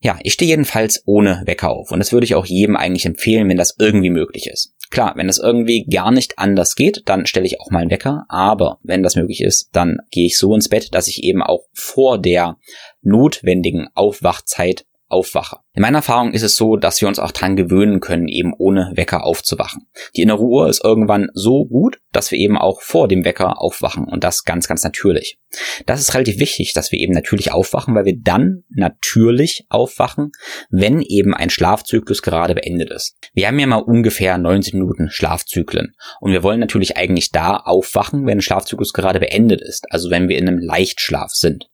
Ja, 0.00 0.18
ich 0.22 0.34
stehe 0.34 0.50
jedenfalls 0.50 1.02
ohne 1.06 1.42
Wecker 1.46 1.70
auf 1.70 1.92
und 1.92 1.98
das 1.98 2.12
würde 2.12 2.24
ich 2.24 2.34
auch 2.34 2.46
jedem 2.46 2.76
eigentlich 2.76 3.06
empfehlen, 3.06 3.48
wenn 3.48 3.56
das 3.56 3.76
irgendwie 3.78 4.10
möglich 4.10 4.48
ist. 4.48 4.74
Klar, 4.90 5.12
wenn 5.16 5.28
das 5.28 5.38
irgendwie 5.38 5.84
gar 5.84 6.10
nicht 6.10 6.38
anders 6.38 6.74
geht, 6.74 7.02
dann 7.06 7.24
stelle 7.24 7.46
ich 7.46 7.60
auch 7.60 7.70
mal 7.70 7.80
einen 7.80 7.90
Wecker, 7.90 8.26
aber 8.28 8.78
wenn 8.82 9.04
das 9.04 9.14
möglich 9.14 9.40
ist, 9.40 9.70
dann 9.72 9.98
gehe 10.10 10.26
ich 10.26 10.36
so 10.36 10.52
ins 10.54 10.68
Bett, 10.68 10.92
dass 10.94 11.06
ich 11.06 11.22
eben 11.22 11.42
auch 11.42 11.66
vor 11.72 12.18
der 12.18 12.58
notwendigen 13.00 13.88
Aufwachzeit 13.94 14.84
aufwache. 15.10 15.58
In 15.74 15.82
meiner 15.82 15.98
Erfahrung 15.98 16.32
ist 16.32 16.42
es 16.42 16.56
so, 16.56 16.76
dass 16.76 17.00
wir 17.00 17.08
uns 17.08 17.18
auch 17.18 17.32
dran 17.32 17.56
gewöhnen 17.56 18.00
können, 18.00 18.28
eben 18.28 18.52
ohne 18.56 18.92
Wecker 18.94 19.24
aufzuwachen. 19.24 19.86
Die 20.16 20.22
innere 20.22 20.42
Uhr 20.42 20.68
ist 20.68 20.84
irgendwann 20.84 21.28
so 21.34 21.64
gut, 21.64 21.98
dass 22.12 22.30
wir 22.30 22.38
eben 22.38 22.58
auch 22.58 22.82
vor 22.82 23.08
dem 23.08 23.24
Wecker 23.24 23.60
aufwachen 23.60 24.04
und 24.04 24.24
das 24.24 24.44
ganz, 24.44 24.66
ganz 24.68 24.82
natürlich. 24.82 25.38
Das 25.86 26.00
ist 26.00 26.14
relativ 26.14 26.38
wichtig, 26.38 26.72
dass 26.72 26.92
wir 26.92 26.98
eben 26.98 27.12
natürlich 27.12 27.52
aufwachen, 27.52 27.94
weil 27.94 28.04
wir 28.04 28.16
dann 28.16 28.64
natürlich 28.68 29.66
aufwachen, 29.68 30.32
wenn 30.70 31.00
eben 31.00 31.34
ein 31.34 31.50
Schlafzyklus 31.50 32.22
gerade 32.22 32.54
beendet 32.54 32.90
ist. 32.90 33.16
Wir 33.34 33.46
haben 33.46 33.58
ja 33.58 33.66
mal 33.66 33.76
ungefähr 33.76 34.38
90 34.38 34.74
Minuten 34.74 35.10
Schlafzyklen 35.10 35.94
und 36.20 36.32
wir 36.32 36.42
wollen 36.42 36.60
natürlich 36.60 36.96
eigentlich 36.96 37.30
da 37.30 37.56
aufwachen, 37.56 38.26
wenn 38.26 38.38
ein 38.38 38.42
Schlafzyklus 38.42 38.92
gerade 38.92 39.20
beendet 39.20 39.60
ist, 39.60 39.90
also 39.90 40.10
wenn 40.10 40.28
wir 40.28 40.38
in 40.38 40.48
einem 40.48 40.58
Leichtschlaf 40.58 41.32
sind. 41.32 41.68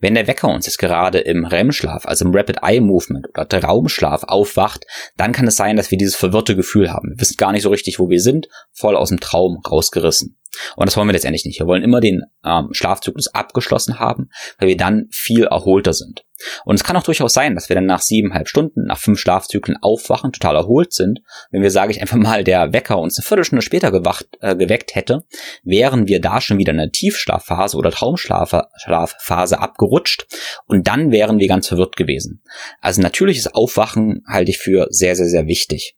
Wenn 0.00 0.14
der 0.14 0.26
Wecker 0.26 0.48
uns 0.48 0.66
jetzt 0.66 0.78
gerade 0.78 1.18
im 1.18 1.44
REM-Schlaf, 1.44 2.06
also 2.06 2.24
im 2.24 2.34
Rapid 2.34 2.58
Eye 2.62 2.80
Movement 2.80 3.28
oder 3.28 3.48
Traumschlaf 3.48 4.24
aufwacht, 4.24 4.84
dann 5.16 5.32
kann 5.32 5.46
es 5.46 5.56
sein, 5.56 5.76
dass 5.76 5.90
wir 5.90 5.98
dieses 5.98 6.16
verwirrte 6.16 6.56
Gefühl 6.56 6.92
haben. 6.92 7.10
Wir 7.10 7.20
wissen 7.20 7.36
gar 7.36 7.52
nicht 7.52 7.62
so 7.62 7.70
richtig, 7.70 7.98
wo 7.98 8.08
wir 8.08 8.20
sind, 8.20 8.48
voll 8.72 8.96
aus 8.96 9.08
dem 9.08 9.20
Traum 9.20 9.60
rausgerissen. 9.68 10.38
Und 10.76 10.86
das 10.86 10.96
wollen 10.96 11.08
wir 11.08 11.12
letztendlich 11.12 11.44
nicht. 11.44 11.60
Wir 11.60 11.66
wollen 11.66 11.82
immer 11.82 12.00
den 12.00 12.22
ähm, 12.44 12.68
Schlafzyklus 12.72 13.28
abgeschlossen 13.28 13.98
haben, 13.98 14.30
weil 14.58 14.68
wir 14.68 14.76
dann 14.76 15.06
viel 15.10 15.44
erholter 15.44 15.92
sind. 15.92 16.24
Und 16.64 16.76
es 16.76 16.84
kann 16.84 16.96
auch 16.96 17.02
durchaus 17.02 17.34
sein, 17.34 17.54
dass 17.54 17.68
wir 17.68 17.74
dann 17.74 17.86
nach 17.86 18.00
siebeneinhalb 18.00 18.48
Stunden, 18.48 18.84
nach 18.84 18.98
fünf 18.98 19.18
Schlafzyklen 19.18 19.76
aufwachen, 19.80 20.32
total 20.32 20.56
erholt 20.56 20.92
sind. 20.92 21.20
Wenn 21.50 21.62
wir, 21.62 21.70
sage 21.70 21.92
ich 21.92 22.00
einfach 22.00 22.16
mal, 22.16 22.44
der 22.44 22.72
Wecker 22.72 22.98
uns 22.98 23.18
eine 23.18 23.24
Viertelstunde 23.24 23.62
später 23.62 23.90
gewacht, 23.90 24.26
äh, 24.40 24.56
geweckt 24.56 24.94
hätte, 24.94 25.24
wären 25.64 26.08
wir 26.08 26.20
da 26.20 26.40
schon 26.40 26.58
wieder 26.58 26.72
in 26.72 26.78
der 26.78 26.92
Tiefschlafphase 26.92 27.76
oder 27.76 27.90
Traumschlafphase 27.90 29.58
abgerutscht 29.58 30.26
und 30.66 30.86
dann 30.86 31.10
wären 31.10 31.38
wir 31.38 31.48
ganz 31.48 31.68
verwirrt 31.68 31.96
gewesen. 31.96 32.42
Also 32.80 33.02
natürliches 33.02 33.52
Aufwachen 33.54 34.22
halte 34.26 34.50
ich 34.50 34.58
für 34.58 34.86
sehr, 34.90 35.16
sehr, 35.16 35.28
sehr 35.28 35.46
wichtig. 35.46 35.96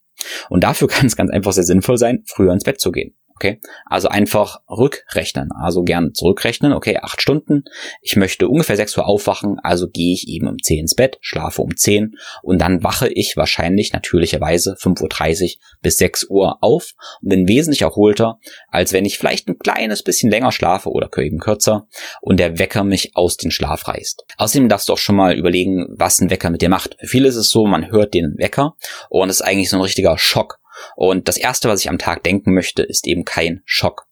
Und 0.48 0.64
dafür 0.64 0.88
kann 0.88 1.06
es 1.06 1.16
ganz 1.16 1.30
einfach 1.30 1.52
sehr 1.52 1.64
sinnvoll 1.64 1.98
sein, 1.98 2.22
früher 2.26 2.52
ins 2.52 2.64
Bett 2.64 2.80
zu 2.80 2.92
gehen. 2.92 3.14
Okay, 3.40 3.58
also 3.86 4.08
einfach 4.08 4.60
rückrechnen, 4.68 5.48
also 5.50 5.82
gern 5.82 6.12
zurückrechnen. 6.12 6.74
Okay, 6.74 6.98
acht 7.00 7.22
Stunden. 7.22 7.64
Ich 8.02 8.14
möchte 8.16 8.46
ungefähr 8.48 8.76
sechs 8.76 8.94
Uhr 8.98 9.06
aufwachen, 9.06 9.58
also 9.62 9.88
gehe 9.88 10.12
ich 10.12 10.28
eben 10.28 10.46
um 10.46 10.58
zehn 10.62 10.80
ins 10.80 10.94
Bett, 10.94 11.16
schlafe 11.22 11.62
um 11.62 11.74
zehn 11.74 12.16
und 12.42 12.60
dann 12.60 12.84
wache 12.84 13.08
ich 13.08 13.38
wahrscheinlich 13.38 13.94
natürlicherweise 13.94 14.76
5.30 14.78 15.42
Uhr 15.56 15.62
bis 15.80 15.96
6 15.96 16.26
Uhr 16.28 16.62
auf 16.62 16.92
und 17.22 17.30
bin 17.30 17.48
wesentlich 17.48 17.80
erholter, 17.80 18.40
als 18.68 18.92
wenn 18.92 19.06
ich 19.06 19.16
vielleicht 19.16 19.48
ein 19.48 19.58
kleines 19.58 20.02
bisschen 20.02 20.30
länger 20.30 20.52
schlafe 20.52 20.90
oder 20.90 21.08
eben 21.16 21.38
kürzer 21.38 21.88
und 22.20 22.38
der 22.38 22.58
Wecker 22.58 22.84
mich 22.84 23.16
aus 23.16 23.38
dem 23.38 23.50
Schlaf 23.50 23.88
reißt. 23.88 24.26
Außerdem 24.36 24.68
darfst 24.68 24.90
du 24.90 24.92
auch 24.92 24.98
schon 24.98 25.16
mal 25.16 25.34
überlegen, 25.34 25.86
was 25.96 26.20
ein 26.20 26.28
Wecker 26.28 26.50
mit 26.50 26.60
dir 26.60 26.68
macht. 26.68 26.98
Für 27.00 27.06
viele 27.06 27.28
ist 27.28 27.36
es 27.36 27.48
so, 27.48 27.64
man 27.64 27.90
hört 27.90 28.12
den 28.12 28.34
Wecker 28.36 28.76
und 29.08 29.30
es 29.30 29.36
ist 29.36 29.46
eigentlich 29.46 29.70
so 29.70 29.78
ein 29.78 29.82
richtiger 29.82 30.18
Schock 30.18 30.59
und 30.96 31.28
das 31.28 31.36
erste, 31.36 31.68
was 31.68 31.80
ich 31.80 31.88
am 31.88 31.98
Tag 31.98 32.22
denken 32.22 32.52
möchte, 32.54 32.82
ist 32.82 33.06
eben 33.06 33.24
kein 33.24 33.62
Schock. 33.64 34.06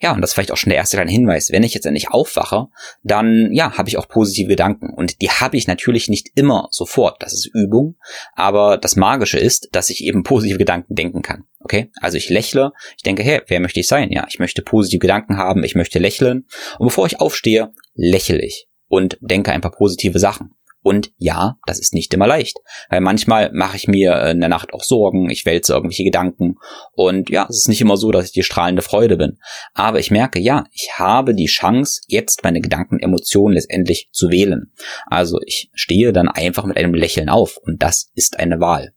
Ja, 0.00 0.12
und 0.12 0.20
das 0.20 0.30
ist 0.30 0.34
vielleicht 0.34 0.50
auch 0.50 0.56
schon 0.56 0.70
der 0.70 0.78
erste 0.78 0.96
kleine 0.96 1.10
Hinweis. 1.10 1.52
Wenn 1.52 1.62
ich 1.62 1.74
jetzt 1.74 1.86
endlich 1.86 2.10
aufwache, 2.10 2.66
dann 3.02 3.50
ja, 3.52 3.76
habe 3.78 3.88
ich 3.88 3.96
auch 3.96 4.08
positive 4.08 4.48
Gedanken. 4.48 4.92
Und 4.92 5.20
die 5.22 5.30
habe 5.30 5.56
ich 5.56 5.68
natürlich 5.68 6.08
nicht 6.08 6.30
immer 6.34 6.68
sofort. 6.70 7.22
Das 7.22 7.32
ist 7.32 7.46
Übung. 7.54 7.96
Aber 8.34 8.76
das 8.76 8.96
Magische 8.96 9.38
ist, 9.38 9.68
dass 9.72 9.90
ich 9.90 10.04
eben 10.04 10.22
positive 10.24 10.58
Gedanken 10.58 10.94
denken 10.94 11.22
kann. 11.22 11.44
Okay? 11.60 11.90
Also 12.00 12.16
ich 12.16 12.28
lächle, 12.28 12.72
ich 12.96 13.02
denke, 13.02 13.22
hey, 13.22 13.40
wer 13.46 13.60
möchte 13.60 13.80
ich 13.80 13.88
sein? 13.88 14.10
Ja, 14.10 14.26
ich 14.28 14.38
möchte 14.38 14.62
positive 14.62 14.98
Gedanken 14.98 15.36
haben, 15.36 15.62
ich 15.62 15.74
möchte 15.74 15.98
lächeln. 15.98 16.46
Und 16.78 16.88
bevor 16.88 17.06
ich 17.06 17.20
aufstehe, 17.20 17.72
lächle 17.94 18.44
ich 18.44 18.66
und 18.88 19.16
denke 19.20 19.52
ein 19.52 19.60
paar 19.60 19.70
positive 19.70 20.18
Sachen. 20.18 20.54
Und 20.82 21.12
ja, 21.16 21.58
das 21.66 21.78
ist 21.78 21.94
nicht 21.94 22.12
immer 22.12 22.26
leicht, 22.26 22.58
weil 22.90 23.00
manchmal 23.00 23.52
mache 23.52 23.76
ich 23.76 23.86
mir 23.86 24.20
in 24.26 24.40
der 24.40 24.48
Nacht 24.48 24.74
auch 24.74 24.82
Sorgen, 24.82 25.30
ich 25.30 25.46
wälze 25.46 25.72
irgendwelche 25.72 26.04
Gedanken 26.04 26.56
und 26.92 27.30
ja, 27.30 27.46
es 27.48 27.58
ist 27.58 27.68
nicht 27.68 27.80
immer 27.80 27.96
so, 27.96 28.10
dass 28.10 28.26
ich 28.26 28.32
die 28.32 28.42
strahlende 28.42 28.82
Freude 28.82 29.16
bin. 29.16 29.38
Aber 29.74 30.00
ich 30.00 30.10
merke, 30.10 30.40
ja, 30.40 30.64
ich 30.72 30.90
habe 30.96 31.34
die 31.34 31.46
Chance, 31.46 32.02
jetzt 32.08 32.42
meine 32.42 32.60
Gedanken, 32.60 32.98
Emotionen 32.98 33.54
letztendlich 33.54 34.08
zu 34.12 34.30
wählen. 34.30 34.72
Also 35.06 35.38
ich 35.46 35.70
stehe 35.74 36.12
dann 36.12 36.28
einfach 36.28 36.64
mit 36.64 36.76
einem 36.76 36.94
Lächeln 36.94 37.28
auf 37.28 37.58
und 37.62 37.82
das 37.82 38.10
ist 38.14 38.38
eine 38.38 38.60
Wahl. 38.60 38.92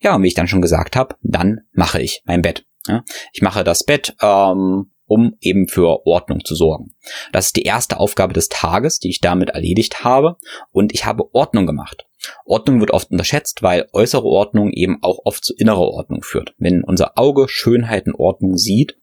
Ja, 0.00 0.14
und 0.14 0.22
wie 0.22 0.28
ich 0.28 0.34
dann 0.34 0.48
schon 0.48 0.62
gesagt 0.62 0.96
habe, 0.96 1.16
dann 1.22 1.60
mache 1.72 2.00
ich 2.00 2.22
mein 2.24 2.42
Bett. 2.42 2.64
Ich 3.32 3.42
mache 3.42 3.64
das 3.64 3.84
Bett, 3.84 4.14
ähm, 4.22 4.92
um 5.06 5.36
eben 5.40 5.68
für 5.68 6.06
Ordnung 6.06 6.44
zu 6.44 6.54
sorgen. 6.54 6.94
Das 7.32 7.46
ist 7.46 7.56
die 7.56 7.62
erste 7.62 7.98
Aufgabe 7.98 8.34
des 8.34 8.48
Tages, 8.48 8.98
die 8.98 9.10
ich 9.10 9.20
damit 9.20 9.50
erledigt 9.50 10.04
habe 10.04 10.36
und 10.72 10.92
ich 10.92 11.06
habe 11.06 11.34
Ordnung 11.34 11.66
gemacht. 11.66 12.06
Ordnung 12.44 12.80
wird 12.80 12.90
oft 12.90 13.10
unterschätzt, 13.10 13.62
weil 13.62 13.88
äußere 13.92 14.24
Ordnung 14.24 14.72
eben 14.72 15.02
auch 15.02 15.20
oft 15.24 15.44
zu 15.44 15.54
innerer 15.54 15.88
Ordnung 15.88 16.22
führt. 16.22 16.54
Wenn 16.58 16.82
unser 16.82 17.18
Auge 17.18 17.46
Schönheit 17.48 18.06
und 18.06 18.14
Ordnung 18.14 18.56
sieht, 18.56 18.98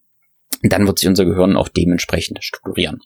dann 0.61 0.87
wird 0.87 0.99
sich 0.99 1.07
unser 1.07 1.25
Gehirn 1.25 1.55
auch 1.55 1.69
dementsprechend 1.69 2.43
strukturieren. 2.43 3.01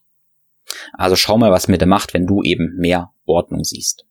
Also 0.94 1.16
schau 1.16 1.38
mal, 1.38 1.52
was 1.52 1.68
mit 1.68 1.82
dir 1.82 1.86
macht, 1.88 2.14
wenn 2.14 2.28
du 2.28 2.44
eben 2.44 2.76
mehr 2.78 3.12
Ordnung 3.26 3.64
siehst. 3.64 4.06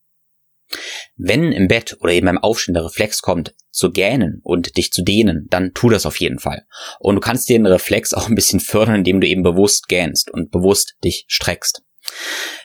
Wenn 1.16 1.52
im 1.52 1.68
Bett 1.68 1.96
oder 2.00 2.12
eben 2.12 2.26
beim 2.26 2.38
Aufstehen 2.38 2.74
der 2.74 2.84
Reflex 2.84 3.22
kommt, 3.22 3.54
zu 3.70 3.90
gähnen 3.90 4.40
und 4.42 4.76
dich 4.76 4.90
zu 4.90 5.02
dehnen, 5.02 5.46
dann 5.50 5.72
tu 5.74 5.90
das 5.90 6.06
auf 6.06 6.18
jeden 6.18 6.38
Fall. 6.38 6.62
Und 6.98 7.16
du 7.16 7.20
kannst 7.20 7.48
den 7.48 7.66
Reflex 7.66 8.14
auch 8.14 8.28
ein 8.28 8.34
bisschen 8.34 8.60
fördern, 8.60 8.96
indem 8.96 9.20
du 9.20 9.28
eben 9.28 9.42
bewusst 9.42 9.88
gähnst 9.88 10.30
und 10.30 10.50
bewusst 10.50 10.96
dich 11.04 11.24
streckst. 11.28 11.82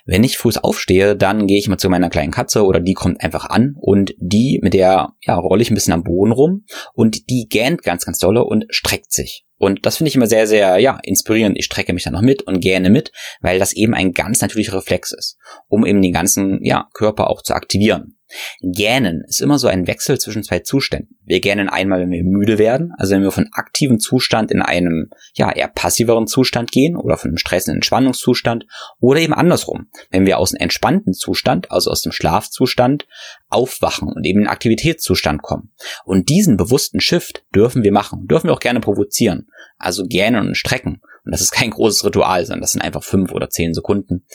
Wenn 0.06 0.24
ich 0.24 0.38
früh 0.38 0.52
aufstehe, 0.62 1.16
dann 1.16 1.48
gehe 1.48 1.58
ich 1.58 1.68
mal 1.68 1.78
zu 1.78 1.90
meiner 1.90 2.10
kleinen 2.10 2.32
Katze 2.32 2.64
oder 2.64 2.80
die 2.80 2.94
kommt 2.94 3.22
einfach 3.22 3.46
an 3.46 3.76
und 3.80 4.14
die, 4.18 4.60
mit 4.62 4.74
der, 4.74 5.14
ja, 5.22 5.36
rolle 5.36 5.62
ich 5.62 5.72
ein 5.72 5.76
bisschen 5.76 5.94
am 5.94 6.04
Boden 6.04 6.32
rum 6.32 6.66
und 6.94 7.30
die 7.30 7.48
gähnt 7.50 7.84
ganz, 7.84 8.06
ganz 8.06 8.20
dolle 8.20 8.44
und 8.44 8.66
streckt 8.70 9.12
sich. 9.12 9.46
Und 9.62 9.86
das 9.86 9.98
finde 9.98 10.08
ich 10.10 10.16
immer 10.16 10.26
sehr, 10.26 10.48
sehr, 10.48 10.80
ja, 10.80 10.98
inspirierend. 11.04 11.56
Ich 11.56 11.66
strecke 11.66 11.94
mich 11.94 12.04
dann 12.04 12.14
noch 12.14 12.24
mit 12.24 12.42
und 12.42 12.62
gähne 12.62 12.90
mit, 12.90 13.12
weil 13.42 13.60
das 13.60 13.74
eben 13.74 13.94
ein 13.94 14.12
ganz 14.12 14.42
natürlicher 14.42 14.74
Reflex 14.74 15.12
ist, 15.12 15.38
um 15.68 15.86
eben 15.86 16.02
den 16.02 16.14
ganzen, 16.14 16.64
ja, 16.64 16.90
Körper 16.96 17.30
auch 17.30 17.44
zu 17.44 17.54
aktivieren. 17.54 18.18
Gähnen 18.62 19.24
ist 19.28 19.42
immer 19.42 19.60
so 19.60 19.68
ein 19.68 19.88
Wechsel 19.88 20.20
zwischen 20.20 20.44
zwei 20.44 20.60
Zuständen. 20.60 21.18
Wir 21.26 21.40
gähnen 21.40 21.70
einmal, 21.70 22.02
wenn 22.02 22.12
wir 22.12 22.24
müde 22.24 22.58
werden, 22.58 22.94
also 22.98 23.16
wenn 23.16 23.24
wir 23.24 23.32
von 23.32 23.50
aktivem 23.54 24.00
Zustand 24.00 24.52
in 24.52 24.62
einem 24.62 25.10
ja 25.34 25.52
eher 25.52 25.68
passiveren 25.68 26.28
Zustand 26.28 26.72
gehen 26.72 26.96
oder 26.96 27.18
von 27.18 27.30
einem 27.30 27.38
Stress 27.38 27.68
in 27.68 27.72
einen 27.72 27.78
Entspannungszustand 27.78 28.66
oder 29.00 29.20
eben 29.20 29.34
andersrum, 29.34 29.88
wenn 30.10 30.26
wir 30.26 30.38
aus 30.38 30.54
einem 30.54 30.64
entspannten 30.64 31.14
Zustand, 31.14 31.72
also 31.72 31.92
aus 31.92 32.02
dem 32.02 32.12
Schlafzustand 32.12 33.08
aufwachen 33.50 34.10
und 34.10 34.26
eben 34.26 34.40
in 34.40 34.46
den 34.46 34.52
Aktivitätszustand 34.52 35.42
kommen. 35.42 35.72
Und 36.06 36.30
diesen 36.30 36.58
bewussten 36.58 37.00
Shift 37.00 37.46
dürfen 37.54 37.84
wir 37.84 37.92
machen, 37.92 38.28
dürfen 38.28 38.48
wir 38.48 38.54
auch 38.54 38.60
gerne 38.60 38.80
provozieren, 38.80 39.48
also 39.78 40.06
gähnen 40.06 40.48
und 40.48 40.56
strecken. 40.56 41.02
Und 41.24 41.32
das 41.32 41.42
ist 41.42 41.52
kein 41.52 41.70
großes 41.70 42.04
Ritual, 42.04 42.46
sondern 42.46 42.62
das 42.62 42.72
sind 42.72 42.82
einfach 42.82 43.04
fünf 43.04 43.32
oder 43.32 43.50
zehn 43.50 43.74
Sekunden. 43.74 44.26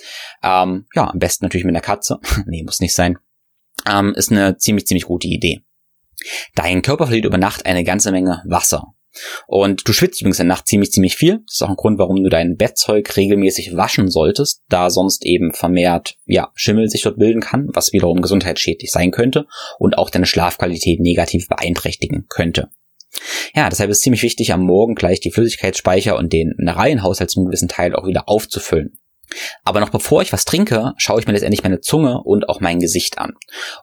Ähm, 0.43 0.87
ja, 0.95 1.11
am 1.11 1.19
besten 1.19 1.45
natürlich 1.45 1.65
mit 1.65 1.75
einer 1.75 1.83
Katze. 1.83 2.21
nee, 2.47 2.63
muss 2.63 2.81
nicht 2.81 2.95
sein 2.95 3.19
ähm, 3.89 4.15
ist 4.15 4.31
eine 4.31 4.57
ziemlich, 4.57 4.87
ziemlich 4.87 5.05
gute 5.05 5.29
Idee. 5.29 5.61
Dein 6.55 6.83
Körper 6.83 7.07
verliert 7.07 7.27
über 7.27 7.39
Nacht 7.39 7.67
eine 7.67 7.85
ganze 7.85 8.11
Menge 8.11 8.43
Wasser. 8.47 8.95
Und 9.47 9.89
du 9.89 9.93
schwitzt 9.93 10.21
übrigens 10.21 10.41
in 10.41 10.47
der 10.47 10.57
Nacht 10.57 10.67
ziemlich, 10.67 10.93
ziemlich 10.93 11.17
viel. 11.17 11.41
Das 11.47 11.57
ist 11.57 11.63
auch 11.63 11.71
ein 11.71 11.77
Grund, 11.77 11.99
warum 11.99 12.23
du 12.23 12.29
dein 12.29 12.57
Bettzeug 12.57 13.17
regelmäßig 13.17 13.77
waschen 13.77 14.11
solltest, 14.11 14.63
da 14.69 14.91
sonst 14.91 15.25
eben 15.25 15.53
vermehrt, 15.53 16.17
ja, 16.27 16.51
Schimmel 16.55 16.89
sich 16.89 17.03
dort 17.03 17.19
bilden 17.19 17.41
kann, 17.41 17.69
was 17.73 17.93
wiederum 17.93 18.21
gesundheitsschädlich 18.21 18.91
sein 18.91 19.11
könnte 19.11 19.47
und 19.79 19.99
auch 19.99 20.11
deine 20.11 20.27
Schlafqualität 20.27 21.01
negativ 21.01 21.49
beeinträchtigen 21.49 22.27
könnte. 22.29 22.69
Ja, 23.55 23.71
deshalb 23.71 23.91
ist 23.91 23.99
es 23.99 24.03
ziemlich 24.03 24.23
wichtig, 24.23 24.53
am 24.53 24.63
Morgen 24.63 24.95
gleich 24.95 25.21
die 25.21 25.31
Flüssigkeitsspeicher 25.31 26.17
und 26.19 26.33
den 26.33 26.53
Mineralienhaushalt 26.59 27.31
zum 27.31 27.47
gewissen 27.47 27.69
Teil 27.69 27.95
auch 27.95 28.07
wieder 28.07 28.29
aufzufüllen. 28.29 28.99
Aber 29.65 29.81
noch 29.81 29.91
bevor 29.91 30.23
ich 30.23 30.33
was 30.33 30.45
trinke, 30.45 30.93
schaue 30.97 31.21
ich 31.21 31.27
mir 31.27 31.33
letztendlich 31.33 31.63
meine 31.63 31.81
Zunge 31.81 32.23
und 32.23 32.49
auch 32.49 32.61
mein 32.61 32.79
Gesicht 32.79 33.19
an. 33.19 33.35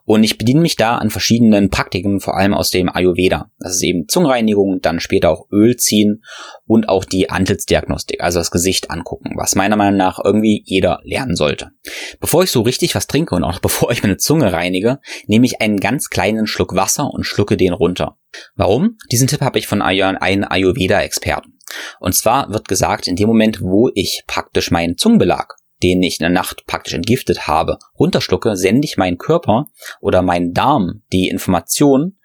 Und 0.04 0.24
ich 0.24 0.38
bediene 0.38 0.60
mich 0.60 0.76
da 0.76 0.96
an 0.96 1.10
verschiedenen 1.10 1.70
Praktiken, 1.70 2.20
vor 2.20 2.36
allem 2.36 2.54
aus 2.54 2.70
dem 2.70 2.88
Ayurveda. 2.88 3.50
Das 3.58 3.74
ist 3.74 3.82
eben 3.82 4.08
Zungenreinigung, 4.08 4.80
dann 4.80 5.00
später 5.00 5.30
auch 5.30 5.46
Öl 5.50 5.76
ziehen 5.76 6.22
und 6.66 6.88
auch 6.88 7.04
die 7.04 7.30
Antlitzdiagnostik, 7.30 8.22
also 8.22 8.38
das 8.38 8.50
Gesicht 8.50 8.90
angucken, 8.90 9.32
was 9.36 9.54
meiner 9.54 9.76
Meinung 9.76 9.98
nach 9.98 10.18
irgendwie 10.22 10.62
jeder 10.64 11.00
lernen 11.04 11.36
sollte. 11.36 11.70
Bevor 12.20 12.44
ich 12.44 12.50
so 12.50 12.62
richtig 12.62 12.94
was 12.94 13.06
trinke 13.06 13.34
und 13.34 13.44
auch 13.44 13.58
bevor 13.60 13.90
ich 13.90 14.02
meine 14.02 14.16
Zunge 14.16 14.52
reinige, 14.52 15.00
nehme 15.26 15.46
ich 15.46 15.60
einen 15.60 15.78
ganz 15.78 16.08
kleinen 16.08 16.46
Schluck 16.46 16.74
Wasser 16.74 17.10
und 17.12 17.24
schlucke 17.24 17.56
den 17.56 17.72
runter. 17.72 18.16
Warum? 18.56 18.96
Diesen 19.12 19.28
Tipp 19.28 19.40
habe 19.40 19.58
ich 19.58 19.66
von 19.66 19.82
einem 19.82 20.44
Ayurveda-Experten. 20.48 21.53
Und 22.00 22.14
zwar 22.14 22.50
wird 22.50 22.68
gesagt, 22.68 23.06
in 23.06 23.16
dem 23.16 23.28
Moment, 23.28 23.60
wo 23.60 23.90
ich 23.94 24.22
praktisch 24.26 24.70
meinen 24.70 24.96
Zungenbelag, 24.96 25.54
den 25.82 26.02
ich 26.02 26.18
in 26.18 26.24
der 26.24 26.30
Nacht 26.30 26.66
praktisch 26.66 26.94
entgiftet 26.94 27.46
habe, 27.46 27.78
runterschlucke, 27.98 28.56
sende 28.56 28.86
ich 28.86 28.96
meinen 28.96 29.18
Körper 29.18 29.66
oder 30.00 30.22
meinen 30.22 30.54
Darm 30.54 31.02
die 31.12 31.28
Information, 31.28 32.16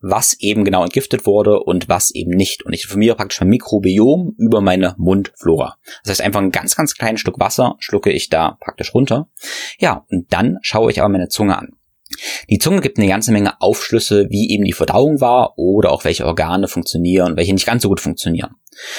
was 0.00 0.38
eben 0.38 0.64
genau 0.64 0.84
entgiftet 0.84 1.26
wurde 1.26 1.60
und 1.60 1.88
was 1.88 2.10
eben 2.14 2.30
nicht. 2.30 2.64
Und 2.64 2.72
ich 2.72 2.84
informiere 2.84 3.16
praktisch 3.16 3.40
mein 3.40 3.50
Mikrobiom 3.50 4.34
über 4.38 4.60
meine 4.60 4.94
Mundflora. 4.98 5.76
Das 6.04 6.10
heißt, 6.10 6.22
einfach 6.22 6.40
ein 6.40 6.52
ganz, 6.52 6.76
ganz 6.76 6.94
kleines 6.94 7.20
Stück 7.20 7.40
Wasser 7.40 7.74
schlucke 7.80 8.12
ich 8.12 8.28
da 8.28 8.56
praktisch 8.60 8.94
runter. 8.94 9.28
Ja, 9.80 10.04
und 10.10 10.32
dann 10.32 10.58
schaue 10.62 10.92
ich 10.92 11.00
aber 11.00 11.08
meine 11.08 11.28
Zunge 11.28 11.58
an. 11.58 11.74
Die 12.48 12.58
Zunge 12.58 12.80
gibt 12.80 12.98
eine 12.98 13.08
ganze 13.08 13.32
Menge 13.32 13.60
Aufschlüsse, 13.60 14.28
wie 14.30 14.50
eben 14.50 14.64
die 14.64 14.72
Verdauung 14.72 15.20
war 15.20 15.58
oder 15.58 15.92
auch 15.92 16.04
welche 16.04 16.24
Organe 16.24 16.68
funktionieren, 16.68 17.36
welche 17.36 17.52
nicht 17.52 17.66
ganz 17.66 17.82
so 17.82 17.88
gut 17.88 18.00
funktionieren. 18.00 18.54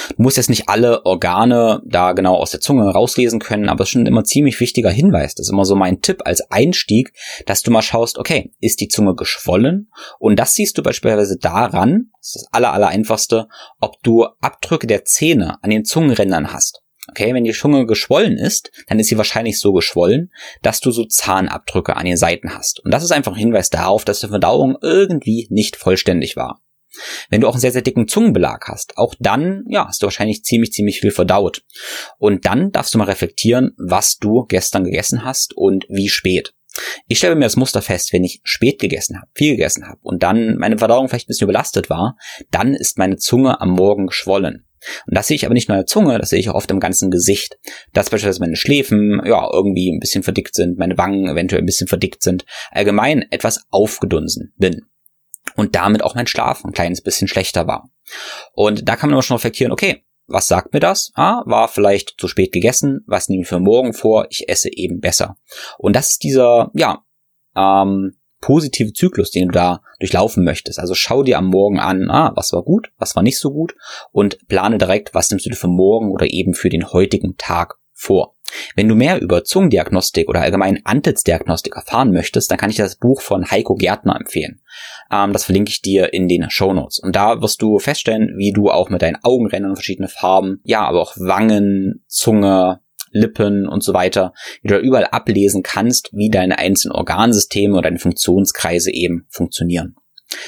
Du 0.10 0.24
musst 0.24 0.38
jetzt 0.38 0.50
nicht 0.50 0.70
alle 0.70 1.06
Organe 1.06 1.82
da 1.86 2.14
genau 2.14 2.36
aus 2.36 2.52
der 2.52 2.60
Zunge 2.60 2.90
rauslesen 2.90 3.40
können, 3.40 3.70
aber 3.70 3.84
es 3.84 3.90
ist 3.90 3.94
schon 3.94 4.06
immer 4.06 4.24
ziemlich 4.24 4.60
wichtiger 4.60 4.90
Hinweis. 4.90 5.36
Das 5.36 5.48
ist 5.48 5.52
immer 5.52 5.66
so 5.66 5.76
mein 5.76 6.02
Tipp 6.02 6.22
als 6.26 6.42
Einstieg, 6.52 7.14
dass 7.46 7.64
du 7.64 7.72
mal 7.72 7.82
schaust, 7.82 8.18
okay, 8.18 8.52
ist 8.60 8.82
die 8.82 8.88
Zunge 8.88 9.16
geschwollen? 9.16 9.92
Und 10.20 10.38
das 10.38 10.54
siehst 10.54 10.78
du 10.78 10.84
beispielsweise 10.84 11.38
daran, 11.38 12.10
das 12.18 12.28
ist 12.28 12.36
das 12.36 12.48
aller, 12.52 12.74
aller 12.74 12.88
einfachste, 12.88 13.48
ob 13.80 14.02
du 14.04 14.26
Abdrücke 14.42 14.88
der 14.88 15.06
Zähne 15.06 15.58
an 15.64 15.70
den 15.70 15.86
Zungenrändern 15.86 16.54
hast. 16.54 16.82
Okay, 17.10 17.34
wenn 17.34 17.44
die 17.44 17.54
Zunge 17.54 17.86
geschwollen 17.86 18.38
ist, 18.38 18.72
dann 18.88 19.00
ist 19.00 19.08
sie 19.08 19.18
wahrscheinlich 19.18 19.60
so 19.60 19.74
geschwollen, 19.74 20.32
dass 20.62 20.80
du 20.80 20.92
so 20.92 21.06
Zahnabdrücke 21.06 21.96
an 21.96 22.06
den 22.06 22.18
Seiten 22.18 22.54
hast. 22.54 22.82
Und 22.86 22.92
das 22.94 23.04
ist 23.04 23.12
einfach 23.12 23.32
ein 23.32 23.40
Hinweis 23.40 23.70
darauf, 23.70 24.06
dass 24.06 24.20
die 24.20 24.28
Verdauung 24.28 24.78
irgendwie 24.82 25.48
nicht 25.50 25.76
vollständig 25.76 26.36
war. 26.36 26.62
Wenn 27.30 27.42
du 27.42 27.48
auch 27.48 27.54
einen 27.54 27.62
sehr, 27.62 27.72
sehr 27.72 27.82
dicken 27.82 28.08
Zungenbelag 28.08 28.66
hast, 28.68 28.98
auch 28.98 29.16
dann, 29.20 29.64
ja, 29.68 29.88
hast 29.88 30.02
du 30.02 30.06
wahrscheinlich 30.08 30.44
ziemlich, 30.44 30.72
ziemlich 30.72 31.00
viel 31.00 31.12
verdaut. 31.12 31.64
Und 32.18 32.46
dann 32.46 32.72
darfst 32.72 32.94
du 32.94 32.98
mal 32.98 33.06
reflektieren, 33.06 33.72
was 33.78 34.18
du 34.18 34.46
gestern 34.46 34.84
gegessen 34.84 35.24
hast 35.24 35.56
und 35.56 35.86
wie 35.90 36.10
spät. 36.10 36.54
Ich 37.08 37.18
stelle 37.18 37.36
mir 37.36 37.46
das 37.46 37.56
Muster 37.56 37.82
fest, 37.82 38.14
wenn 38.14 38.24
ich 38.24 38.42
spät 38.44 38.80
gegessen 38.80 39.18
habe, 39.18 39.28
viel 39.34 39.54
gegessen 39.54 39.88
habe 39.88 40.00
und 40.04 40.24
dann 40.24 40.56
meine 40.58 40.78
Verdauung 40.78 41.10
vielleicht 41.10 41.26
ein 41.26 41.32
bisschen 41.32 41.46
überlastet 41.46 41.90
war, 41.90 42.16
dann 42.52 42.74
ist 42.74 42.98
meine 42.98 43.18
Zunge 43.18 43.60
am 43.60 43.72
Morgen 43.72 44.08
geschwollen. 44.08 44.66
Und 45.08 45.18
das 45.18 45.28
sehe 45.28 45.36
ich 45.36 45.46
aber 45.46 45.54
nicht 45.54 45.68
nur 45.68 45.76
in 45.76 45.82
der 45.82 45.88
Zunge, 45.88 46.18
das 46.20 46.30
sehe 46.30 46.40
ich 46.40 46.50
auch 46.50 46.56
oft 46.56 46.72
im 46.72 46.80
ganzen 46.80 47.12
Gesicht. 47.12 47.58
Dass 47.94 48.10
beispielsweise 48.10 48.40
meine 48.40 48.56
Schläfen, 48.56 49.22
ja, 49.26 49.50
irgendwie 49.52 49.92
ein 49.92 50.00
bisschen 50.00 50.24
verdickt 50.24 50.56
sind, 50.56 50.78
meine 50.78 50.98
Wangen 50.98 51.28
eventuell 51.28 51.62
ein 51.62 51.66
bisschen 51.66 51.88
verdickt 51.88 52.24
sind, 52.24 52.46
allgemein 52.72 53.26
etwas 53.30 53.66
aufgedunsen 53.72 54.54
bin. 54.58 54.86
Und 55.56 55.76
damit 55.76 56.04
auch 56.04 56.16
mein 56.16 56.28
Schlaf 56.28 56.64
ein 56.64 56.72
kleines 56.72 57.02
bisschen 57.02 57.28
schlechter 57.28 57.68
war. 57.68 57.90
Und 58.54 58.88
da 58.88 58.96
kann 58.96 59.10
man 59.10 59.20
auch 59.20 59.24
schon 59.24 59.38
reflektieren, 59.38 59.72
okay, 59.72 60.04
was 60.28 60.48
sagt 60.48 60.74
mir 60.74 60.80
das? 60.80 61.12
Ah, 61.16 61.42
war 61.46 61.68
vielleicht 61.68 62.16
zu 62.20 62.28
spät 62.28 62.52
gegessen, 62.52 63.04
was 63.08 63.30
nehme 63.30 63.44
ich 63.44 63.50
für 63.50 63.60
morgen 63.60 63.94
vor? 63.94 64.28
Ich 64.30 64.48
esse 64.48 64.70
eben 64.72 65.00
besser. 65.00 65.38
Und 65.78 65.96
das 65.96 66.12
ist 66.12 66.24
dieser, 66.24 66.70
ja, 66.74 67.04
ähm, 67.56 68.14
positive 68.42 68.94
Zyklus, 68.94 69.32
den 69.32 69.48
du 69.48 69.54
da 69.54 69.82
durchlaufen 70.00 70.44
möchtest. 70.44 70.80
Also 70.80 70.96
schau 70.96 71.24
dir 71.24 71.38
am 71.38 71.48
Morgen 71.48 71.80
an, 71.80 72.10
ah, 72.10 72.32
was 72.36 72.54
war 72.54 72.64
gut, 72.64 72.92
was 72.98 73.16
war 73.16 73.24
nicht 73.24 73.40
so 73.40 73.52
gut 73.52 73.76
und 74.12 74.48
plane 74.48 74.78
direkt, 74.78 75.14
was 75.14 75.30
nimmst 75.30 75.46
du 75.46 75.50
dir 75.50 75.56
für 75.56 75.68
morgen 75.68 76.12
oder 76.12 76.28
eben 76.32 76.54
für 76.54 76.70
den 76.70 76.92
heutigen 76.92 77.36
Tag 77.38 77.76
vor. 77.94 78.36
Wenn 78.76 78.88
du 78.88 78.96
mehr 78.96 79.22
über 79.22 79.44
Zungendiagnostik 79.44 80.30
oder 80.30 80.42
allgemein 80.42 80.80
Antlitzdiagnostik 80.86 81.76
erfahren 81.76 82.12
möchtest, 82.12 82.52
dann 82.52 82.58
kann 82.58 82.70
ich 82.70 82.78
das 82.78 82.96
Buch 82.96 83.22
von 83.22 83.50
Heiko 83.50 83.76
Gärtner 83.76 84.16
empfehlen. 84.16 84.62
Ähm, 85.12 85.34
das 85.34 85.46
verlinke 85.46 85.72
ich 85.72 85.82
dir 85.82 86.14
in 86.14 86.28
den 86.28 86.50
Show 86.50 86.74
Notes. 86.74 87.00
Und 87.00 87.16
da 87.16 87.42
wirst 87.42 87.62
du 87.62 87.80
feststellen, 87.80 88.36
wie 88.38 88.52
du 88.52 88.70
auch 88.70 88.90
mit 88.90 89.02
deinen 89.02 89.18
Augenrändern 89.24 89.76
verschiedene 89.76 90.08
Farben, 90.08 90.62
ja, 90.64 90.82
aber 90.82 91.02
auch 91.02 91.16
Wangen, 91.18 92.04
Zunge, 92.08 92.80
Lippen 93.12 93.68
und 93.68 93.84
so 93.84 93.94
weiter, 93.94 94.34
wie 94.62 94.68
du 94.68 94.78
überall 94.78 95.06
ablesen 95.06 95.64
kannst, 95.64 96.10
wie 96.14 96.30
deine 96.30 96.60
einzelnen 96.60 96.96
Organsysteme 96.96 97.74
oder 97.74 97.84
deine 97.84 98.00
Funktionskreise 98.00 98.92
eben 98.92 99.26
funktionieren. 99.30 99.96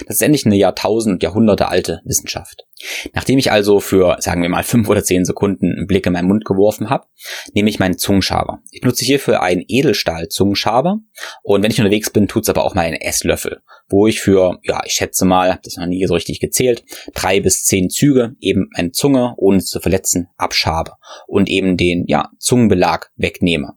Das 0.07 0.17
ist 0.17 0.21
endlich 0.21 0.45
eine 0.45 0.55
Jahrtausend, 0.55 1.23
Jahrhunderte 1.23 1.67
alte 1.67 2.01
Wissenschaft. 2.05 2.65
Nachdem 3.13 3.37
ich 3.37 3.51
also 3.51 3.79
für, 3.79 4.17
sagen 4.19 4.41
wir 4.41 4.49
mal, 4.49 4.63
fünf 4.63 4.89
oder 4.89 5.03
zehn 5.03 5.25
Sekunden 5.25 5.71
einen 5.71 5.87
Blick 5.87 6.05
in 6.05 6.13
meinen 6.13 6.27
Mund 6.27 6.45
geworfen 6.45 6.89
habe, 6.89 7.07
nehme 7.53 7.69
ich 7.69 7.79
meinen 7.79 7.97
Zungenschaber. 7.97 8.59
Ich 8.71 8.81
benutze 8.81 9.05
hierfür 9.05 9.41
einen 9.41 9.63
Edelstahl-Zungenschaber 9.67 10.99
und 11.43 11.63
wenn 11.63 11.71
ich 11.71 11.79
unterwegs 11.79 12.09
bin, 12.09 12.27
tut's 12.27 12.49
aber 12.49 12.65
auch 12.65 12.75
mal 12.75 12.85
einen 12.85 12.95
Esslöffel, 12.95 13.61
wo 13.87 14.07
ich 14.07 14.19
für, 14.19 14.59
ja, 14.63 14.81
ich 14.85 14.93
schätze 14.93 15.25
mal, 15.25 15.51
habe 15.51 15.61
das 15.63 15.77
noch 15.77 15.85
nie 15.85 16.05
so 16.05 16.13
richtig 16.13 16.39
gezählt, 16.39 16.83
drei 17.13 17.39
bis 17.39 17.63
zehn 17.63 17.89
Züge 17.89 18.35
eben 18.39 18.69
meine 18.75 18.91
Zunge, 18.91 19.33
ohne 19.37 19.59
zu 19.59 19.79
verletzen, 19.79 20.27
abschabe 20.37 20.93
und 21.27 21.49
eben 21.49 21.77
den, 21.77 22.05
ja, 22.07 22.29
Zungenbelag 22.39 23.11
wegnehme. 23.15 23.73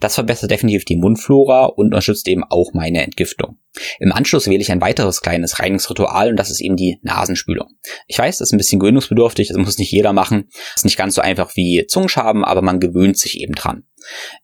Das 0.00 0.14
verbessert 0.14 0.50
definitiv 0.50 0.84
die 0.84 0.96
Mundflora 0.96 1.66
und 1.66 1.86
unterstützt 1.86 2.28
eben 2.28 2.44
auch 2.44 2.72
meine 2.72 3.02
Entgiftung. 3.02 3.58
Im 3.98 4.12
Anschluss 4.12 4.48
wähle 4.48 4.60
ich 4.60 4.72
ein 4.72 4.80
weiteres 4.80 5.20
kleines 5.20 5.58
Reinigungsritual 5.58 6.30
und 6.30 6.36
das 6.36 6.50
ist 6.50 6.60
eben 6.60 6.76
die 6.76 6.98
Nasenspülung. 7.02 7.68
Ich 8.06 8.18
weiß, 8.18 8.38
das 8.38 8.48
ist 8.48 8.52
ein 8.52 8.58
bisschen 8.58 8.80
gewöhnungsbedürftig, 8.80 9.48
das 9.48 9.56
muss 9.56 9.78
nicht 9.78 9.92
jeder 9.92 10.12
machen. 10.12 10.48
Das 10.50 10.76
ist 10.78 10.84
nicht 10.84 10.98
ganz 10.98 11.14
so 11.14 11.20
einfach 11.20 11.56
wie 11.56 11.86
Zungenschaben, 11.86 12.44
aber 12.44 12.62
man 12.62 12.80
gewöhnt 12.80 13.18
sich 13.18 13.40
eben 13.40 13.54
dran. 13.54 13.84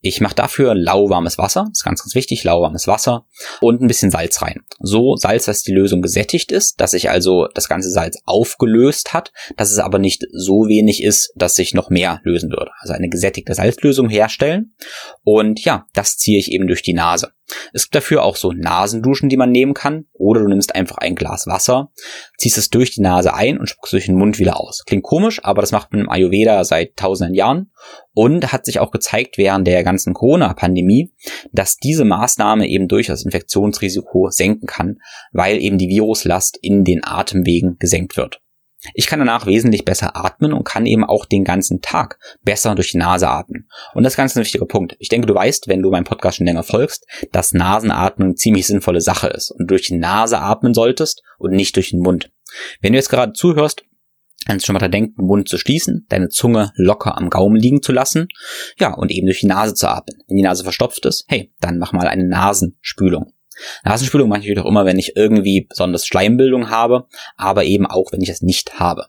Ich 0.01 0.21
mache 0.21 0.35
dafür 0.35 0.75
lauwarmes 0.75 1.39
Wasser, 1.39 1.67
das 1.69 1.81
ist 1.81 1.85
ganz, 1.85 2.03
ganz 2.03 2.15
wichtig, 2.15 2.45
lauwarmes 2.45 2.87
Wasser 2.87 3.27
und 3.61 3.81
ein 3.81 3.87
bisschen 3.87 4.11
Salz 4.11 4.43
rein. 4.43 4.63
So 4.81 5.17
Salz, 5.17 5.47
dass 5.47 5.63
die 5.63 5.73
Lösung 5.73 6.03
gesättigt 6.03 6.53
ist, 6.53 6.81
dass 6.81 6.93
sich 6.93 7.11
also 7.11 7.49
das 7.55 7.69
ganze 7.69 7.91
Salz 7.91 8.19
aufgelöst 8.25 9.13
hat, 9.13 9.33
dass 9.57 9.71
es 9.71 9.79
aber 9.79 9.99
nicht 9.99 10.25
so 10.33 10.69
wenig 10.69 11.03
ist, 11.03 11.33
dass 11.37 11.55
sich 11.55 11.75
noch 11.75 11.91
mehr 11.91 12.21
lösen 12.25 12.51
würde. 12.51 12.71
Also 12.81 12.95
eine 12.95 13.09
gesättigte 13.09 13.55
Salzlösung 13.55 14.09
herstellen 14.09 14.75
und 15.23 15.65
ja, 15.65 15.87
das 15.93 16.17
ziehe 16.17 16.39
ich 16.39 16.51
eben 16.53 16.67
durch 16.67 16.83
die 16.83 16.95
Nase. 16.95 17.33
Es 17.73 17.85
gibt 17.85 17.95
dafür 17.95 18.23
auch 18.23 18.37
so 18.37 18.53
Nasenduschen, 18.53 19.29
die 19.29 19.37
man 19.37 19.51
nehmen 19.51 19.75
kann. 19.75 20.07
Oder 20.13 20.41
du 20.41 20.49
nimmst 20.49 20.75
einfach 20.75 20.99
ein 20.99 21.15
Glas 21.15 21.47
Wasser, 21.47 21.91
ziehst 22.39 22.59
es 22.59 22.71
durch 22.71 22.93
die 22.93 23.01
Nase 23.01 23.35
ein 23.35 23.59
und 23.59 23.69
spuckst 23.69 23.93
durch 23.93 24.07
den 24.07 24.17
Mund 24.17 24.39
wieder 24.39 24.61
aus. 24.61 24.85
Klingt 24.87 25.05
komisch, 25.05 25.45
aber 25.45 25.61
das 25.61 25.73
macht 25.73 25.93
man 25.93 26.01
im 26.01 26.11
Ayurveda 26.11 26.65
seit 26.65 26.97
tausenden 26.97 27.35
Jahren 27.35 27.71
und 28.15 28.53
hat 28.53 28.65
sich 28.65 28.81
auch 28.81 28.91
gezeigt 28.91 29.39
während 29.39 29.67
der 29.67 29.85
ganzen 29.85 30.15
Corona-Pandemie, 30.15 31.13
dass 31.53 31.77
diese 31.77 32.05
Maßnahme 32.05 32.67
eben 32.67 32.89
durch 32.89 33.07
das 33.07 33.25
Infektionsrisiko 33.25 34.31
senken 34.31 34.67
kann, 34.67 34.99
weil 35.33 35.61
eben 35.61 35.79
die 35.79 35.89
Viruslast 35.89 36.59
in 36.61 36.85
den 36.85 37.05
Atemwegen 37.05 37.77
gesenkt 37.79 38.17
wird. 38.17 38.41
Ich 38.95 39.07
kann 39.07 39.19
danach 39.19 39.47
wesentlich 39.47 39.85
besser 39.85 40.17
atmen 40.17 40.53
und 40.53 40.65
kann 40.65 40.87
eben 40.87 41.05
auch 41.05 41.27
den 41.27 41.45
ganzen 41.45 41.81
Tag 41.81 42.19
besser 42.43 42.75
durch 42.75 42.93
die 42.93 42.99
Nase 42.99 43.29
atmen. 43.29 43.69
Und 43.95 44.05
das 44.05 44.15
ist 44.15 44.17
ganz 44.17 44.37
ein 44.37 44.43
wichtiger 44.43 44.67
Punkt. 44.67 44.97
Ich 44.99 45.09
denke, 45.09 45.27
du 45.27 45.35
weißt, 45.35 45.69
wenn 45.69 45.83
du 45.83 45.91
meinem 45.91 46.05
Podcast 46.05 46.39
schon 46.39 46.47
länger 46.47 46.63
folgst, 46.63 47.07
dass 47.33 47.53
Nasenatmen 47.53 48.29
eine 48.29 48.35
ziemlich 48.35 48.67
sinnvolle 48.67 49.01
Sache 49.01 49.29
ist 49.29 49.51
und 49.51 49.63
du 49.71 49.75
durch 49.75 49.89
die 49.89 49.97
Nase 49.97 50.39
atmen 50.39 50.75
solltest 50.75 51.23
und 51.39 51.53
nicht 51.53 51.77
durch 51.77 51.91
den 51.91 52.01
Mund. 52.01 52.31
Wenn 52.81 52.93
du 52.93 52.99
jetzt 52.99 53.11
gerade 53.11 53.33
zuhörst, 53.33 53.83
kannst 54.47 54.65
du 54.65 54.67
schon 54.67 54.75
mal 54.75 54.81
da 54.81 54.89
denken, 54.89 55.17
den 55.17 55.27
Mund 55.27 55.49
zu 55.49 55.59
schließen, 55.59 56.07
deine 56.09 56.29
Zunge 56.29 56.73
locker 56.77 57.17
am 57.17 57.31
Gaumen 57.31 57.57
liegen 57.57 57.83
zu 57.83 57.93
lassen, 57.93 58.29
ja, 58.79 58.95
und 58.95 59.11
eben 59.11 59.27
durch 59.27 59.41
die 59.41 59.47
Nase 59.47 59.75
zu 59.75 59.89
atmen. 59.89 60.19
Wenn 60.29 60.37
die 60.37 60.43
Nase 60.43 60.63
verstopft 60.63 61.05
ist, 61.07 61.25
hey, 61.29 61.53
dann 61.61 61.79
mach 61.79 61.93
mal 61.93 62.07
eine 62.07 62.27
Nasenspülung. 62.27 63.33
Nasenspülung 63.85 64.29
mache 64.29 64.41
ich 64.41 64.59
auch 64.59 64.67
immer, 64.67 64.85
wenn 64.85 64.99
ich 64.99 65.17
irgendwie 65.17 65.67
besonders 65.69 66.07
Schleimbildung 66.07 66.71
habe, 66.71 67.07
aber 67.37 67.65
eben 67.65 67.87
auch, 67.87 68.13
wenn 68.13 68.23
ich 68.23 68.29
es 68.29 68.43
nicht 68.43 68.79
habe. 68.79 69.07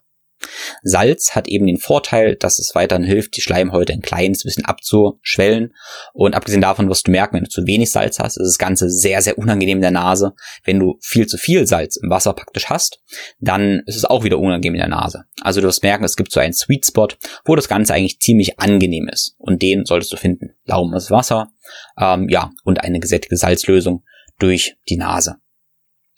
Salz 0.84 1.36
hat 1.36 1.48
eben 1.48 1.66
den 1.66 1.78
Vorteil, 1.78 2.36
dass 2.36 2.60
es 2.60 2.76
weiterhin 2.76 3.06
hilft, 3.06 3.36
die 3.36 3.42
Schleimhäute 3.42 3.94
ein 3.94 4.02
kleines 4.02 4.44
bisschen 4.44 4.66
abzuschwellen. 4.66 5.74
Und 6.14 6.36
abgesehen 6.36 6.62
davon 6.62 6.90
wirst 6.90 7.08
du 7.08 7.12
merken, 7.12 7.36
wenn 7.36 7.44
du 7.44 7.50
zu 7.50 7.66
wenig 7.66 7.92
Salz 7.92 8.20
hast, 8.20 8.38
ist 8.38 8.46
das 8.46 8.58
Ganze 8.58 8.90
sehr, 8.90 9.22
sehr 9.22 9.38
unangenehm 9.38 9.80
in 9.80 9.82
der 9.82 9.92
Nase. 9.92 10.34
Wenn 10.64 10.80
du 10.80 10.98
viel 11.02 11.28
zu 11.28 11.38
viel 11.38 11.66
Salz 11.66 11.98
im 11.98 12.10
Wasser 12.10 12.34
praktisch 12.34 12.68
hast, 12.68 13.02
dann 13.40 13.82
ist 13.86 13.96
es 13.96 14.06
auch 14.06 14.24
wieder 14.24 14.40
unangenehm 14.40 14.76
in 14.76 14.80
der 14.80 14.90
Nase. 14.90 15.24
Also 15.42 15.62
du 15.62 15.68
wirst 15.68 15.84
merken, 15.84 16.04
es 16.04 16.16
gibt 16.16 16.32
so 16.32 16.40
einen 16.40 16.54
Sweet 16.54 16.86
Spot, 16.86 17.10
wo 17.46 17.56
das 17.56 17.68
Ganze 17.68 17.94
eigentlich 17.94 18.20
ziemlich 18.20 18.60
angenehm 18.60 19.10
ist. 19.12 19.36
Und 19.38 19.62
den 19.62 19.86
solltest 19.86 20.14
du 20.14 20.18
finden. 20.18 20.54
Lauwarmes 20.66 21.12
Wasser, 21.12 21.52
ähm, 22.00 22.30
ja, 22.30 22.52
und 22.64 22.84
eine 22.84 23.00
gesättigte 23.00 23.38
Salzlösung 23.38 24.04
durch 24.40 24.78
die 24.90 24.98
Nase. 24.98 25.38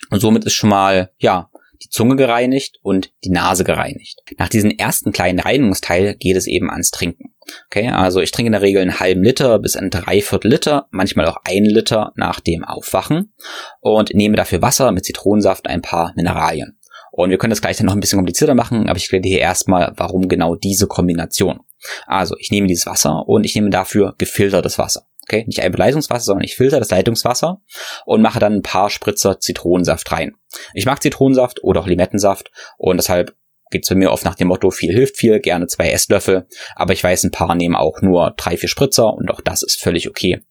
Und 0.09 0.19
somit 0.19 0.45
ist 0.45 0.53
schon 0.53 0.69
mal, 0.69 1.11
ja, 1.17 1.49
die 1.81 1.89
Zunge 1.89 2.15
gereinigt 2.15 2.79
und 2.81 3.13
die 3.23 3.29
Nase 3.29 3.63
gereinigt. 3.63 4.19
Nach 4.37 4.49
diesem 4.49 4.71
ersten 4.71 5.11
kleinen 5.11 5.39
Reinigungsteil 5.39 6.15
geht 6.15 6.35
es 6.35 6.47
eben 6.47 6.69
ans 6.69 6.91
Trinken. 6.91 7.33
Okay, 7.67 7.89
also 7.89 8.19
ich 8.19 8.31
trinke 8.31 8.47
in 8.47 8.53
der 8.53 8.61
Regel 8.61 8.81
einen 8.81 8.99
halben 8.99 9.23
Liter 9.23 9.59
bis 9.59 9.75
ein 9.75 9.89
Dreiviertel 9.89 10.51
Liter, 10.51 10.87
manchmal 10.91 11.25
auch 11.25 11.37
ein 11.45 11.65
Liter 11.65 12.11
nach 12.15 12.39
dem 12.39 12.63
Aufwachen 12.63 13.33
und 13.79 14.13
nehme 14.13 14.35
dafür 14.35 14.61
Wasser 14.61 14.91
mit 14.91 15.05
Zitronensaft 15.05 15.67
ein 15.67 15.81
paar 15.81 16.13
Mineralien. 16.15 16.77
Und 17.11 17.31
wir 17.31 17.37
können 17.37 17.49
das 17.49 17.61
gleich 17.61 17.77
dann 17.77 17.87
noch 17.87 17.93
ein 17.93 17.99
bisschen 17.99 18.17
komplizierter 18.17 18.53
machen, 18.53 18.87
aber 18.87 18.97
ich 18.97 19.05
erkläre 19.05 19.23
dir 19.23 19.29
hier 19.29 19.39
erstmal, 19.39 19.93
warum 19.95 20.27
genau 20.27 20.55
diese 20.55 20.87
Kombination. 20.87 21.61
Also 22.05 22.35
ich 22.37 22.51
nehme 22.51 22.67
dieses 22.67 22.85
Wasser 22.85 23.27
und 23.27 23.45
ich 23.45 23.55
nehme 23.55 23.69
dafür 23.69 24.13
gefiltertes 24.17 24.77
Wasser. 24.77 25.07
Okay, 25.29 25.43
nicht 25.45 25.61
ein 25.61 25.71
Leitungswasser, 25.71 26.25
sondern 26.25 26.43
ich 26.43 26.55
filter 26.55 26.79
das 26.79 26.89
Leitungswasser 26.89 27.61
und 28.05 28.23
mache 28.23 28.39
dann 28.39 28.53
ein 28.53 28.61
paar 28.63 28.89
Spritzer 28.89 29.39
Zitronensaft 29.39 30.11
rein. 30.11 30.33
Ich 30.73 30.87
mag 30.87 31.03
Zitronensaft 31.03 31.63
oder 31.63 31.81
auch 31.81 31.87
Limettensaft 31.87 32.49
und 32.79 32.97
deshalb 32.97 33.35
geht's 33.69 33.89
bei 33.89 33.93
mir 33.93 34.09
oft 34.09 34.25
nach 34.25 34.33
dem 34.33 34.47
Motto, 34.47 34.71
viel 34.71 34.91
hilft 34.91 35.17
viel, 35.17 35.39
gerne 35.39 35.67
zwei 35.67 35.91
Esslöffel, 35.91 36.47
aber 36.75 36.93
ich 36.93 37.03
weiß, 37.03 37.25
ein 37.25 37.31
paar 37.31 37.53
nehmen 37.53 37.75
auch 37.75 38.01
nur 38.01 38.33
drei, 38.37 38.57
vier 38.57 38.69
Spritzer 38.69 39.13
und 39.13 39.29
auch 39.29 39.39
das 39.39 39.61
ist 39.61 39.79
völlig 39.79 40.09
okay. 40.09 40.41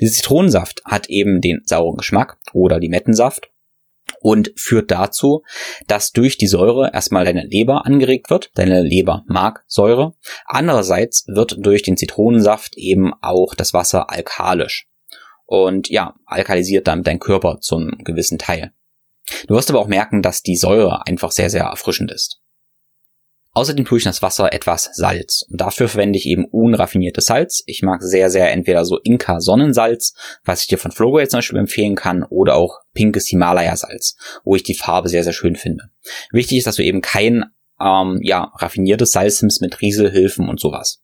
Dieser 0.00 0.14
Zitronensaft 0.14 0.82
hat 0.84 1.08
eben 1.08 1.40
den 1.40 1.62
sauren 1.64 1.96
Geschmack 1.96 2.38
oder 2.52 2.80
Limettensaft 2.80 3.50
und 4.20 4.52
führt 4.56 4.90
dazu, 4.90 5.42
dass 5.86 6.12
durch 6.12 6.38
die 6.38 6.46
Säure 6.46 6.92
erstmal 6.92 7.24
deine 7.24 7.44
Leber 7.44 7.86
angeregt 7.86 8.30
wird. 8.30 8.50
Deine 8.54 8.82
Leber 8.82 9.24
mag 9.26 9.64
Säure. 9.66 10.14
Andererseits 10.44 11.24
wird 11.28 11.56
durch 11.58 11.82
den 11.82 11.96
Zitronensaft 11.96 12.76
eben 12.76 13.12
auch 13.20 13.54
das 13.54 13.74
Wasser 13.74 14.10
alkalisch. 14.10 14.88
Und 15.46 15.88
ja, 15.88 16.14
alkalisiert 16.26 16.86
damit 16.86 17.06
dein 17.06 17.20
Körper 17.20 17.58
zum 17.60 17.92
gewissen 18.04 18.38
Teil. 18.38 18.72
Du 19.46 19.54
wirst 19.54 19.70
aber 19.70 19.80
auch 19.80 19.88
merken, 19.88 20.22
dass 20.22 20.42
die 20.42 20.56
Säure 20.56 21.06
einfach 21.06 21.32
sehr, 21.32 21.50
sehr 21.50 21.64
erfrischend 21.64 22.10
ist. 22.10 22.40
Außerdem 23.52 23.84
tue 23.84 23.98
ich 23.98 24.04
in 24.04 24.10
das 24.10 24.22
Wasser 24.22 24.52
etwas 24.52 24.90
Salz. 24.92 25.44
Und 25.50 25.60
dafür 25.60 25.88
verwende 25.88 26.18
ich 26.18 26.26
eben 26.26 26.44
unraffiniertes 26.44 27.26
Salz. 27.26 27.62
Ich 27.66 27.82
mag 27.82 28.02
sehr, 28.02 28.30
sehr 28.30 28.52
entweder 28.52 28.84
so 28.84 28.98
Inka 29.02 29.40
Sonnensalz, 29.40 30.14
was 30.44 30.62
ich 30.62 30.68
dir 30.68 30.78
von 30.78 30.92
Flogo 30.92 31.18
jetzt 31.18 31.30
zum 31.30 31.38
Beispiel 31.38 31.58
empfehlen 31.58 31.96
kann, 31.96 32.22
oder 32.22 32.54
auch 32.54 32.78
pinkes 32.94 33.26
Himalaya 33.26 33.76
Salz, 33.76 34.16
wo 34.44 34.54
ich 34.54 34.62
die 34.62 34.74
Farbe 34.74 35.08
sehr, 35.08 35.24
sehr 35.24 35.32
schön 35.32 35.56
finde. 35.56 35.90
Wichtig 36.30 36.58
ist, 36.58 36.66
dass 36.66 36.76
du 36.76 36.84
eben 36.84 37.00
kein 37.00 37.46
ähm, 37.80 38.20
ja, 38.22 38.52
raffiniertes 38.56 39.12
Salz 39.12 39.42
nimmst 39.42 39.60
mit 39.60 39.80
Rieselhilfen 39.80 40.48
und 40.48 40.60
sowas. 40.60 41.00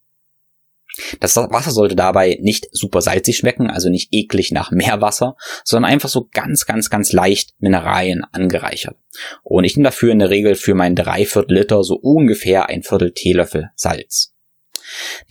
Das 1.21 1.37
Wasser 1.37 1.73
sollte 1.73 1.97
dabei 1.97 2.39
nicht 2.41 2.69
super 2.71 3.01
salzig 3.01 3.37
schmecken, 3.37 3.69
also 3.69 3.89
nicht 3.89 4.09
eklig 4.13 4.53
nach 4.53 4.71
Meerwasser, 4.71 5.37
sondern 5.65 5.91
einfach 5.91 6.09
so 6.09 6.29
ganz, 6.33 6.67
ganz, 6.67 6.89
ganz 6.89 7.13
leicht 7.13 7.55
Mineralien 7.59 8.25
angereichert. 8.31 8.97
Und 9.43 9.65
ich 9.65 9.77
nehme 9.77 9.89
dafür 9.89 10.13
in 10.13 10.21
der 10.21 10.31
Regel 10.31 10.55
für 10.55 10.75
meinen 10.75 10.97
Dreiviertel 10.97 11.55
Liter 11.55 11.83
so 11.83 11.97
ungefähr 11.97 12.69
ein 12.69 12.83
Viertel 12.83 13.13
Teelöffel 13.13 13.71
Salz. 13.75 14.35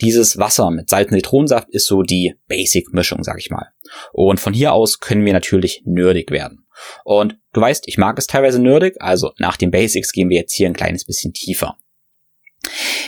Dieses 0.00 0.36
Wasser 0.36 0.70
mit 0.70 0.90
Salz 0.90 1.10
und 1.10 1.18
Zitronensaft 1.18 1.68
ist 1.70 1.86
so 1.86 2.02
die 2.02 2.34
Basic-Mischung, 2.48 3.22
sag 3.22 3.38
ich 3.38 3.50
mal. 3.50 3.68
Und 4.12 4.40
von 4.40 4.52
hier 4.52 4.72
aus 4.72 5.00
können 5.00 5.24
wir 5.24 5.32
natürlich 5.32 5.82
nerdig 5.84 6.30
werden. 6.30 6.66
Und 7.04 7.38
du 7.52 7.60
weißt, 7.60 7.84
ich 7.86 7.98
mag 7.98 8.18
es 8.18 8.26
teilweise 8.26 8.60
nerdig, 8.60 8.96
also 8.98 9.32
nach 9.38 9.56
den 9.56 9.70
Basics 9.70 10.12
gehen 10.12 10.28
wir 10.28 10.38
jetzt 10.38 10.54
hier 10.54 10.66
ein 10.66 10.74
kleines 10.74 11.04
bisschen 11.04 11.32
tiefer. 11.32 11.76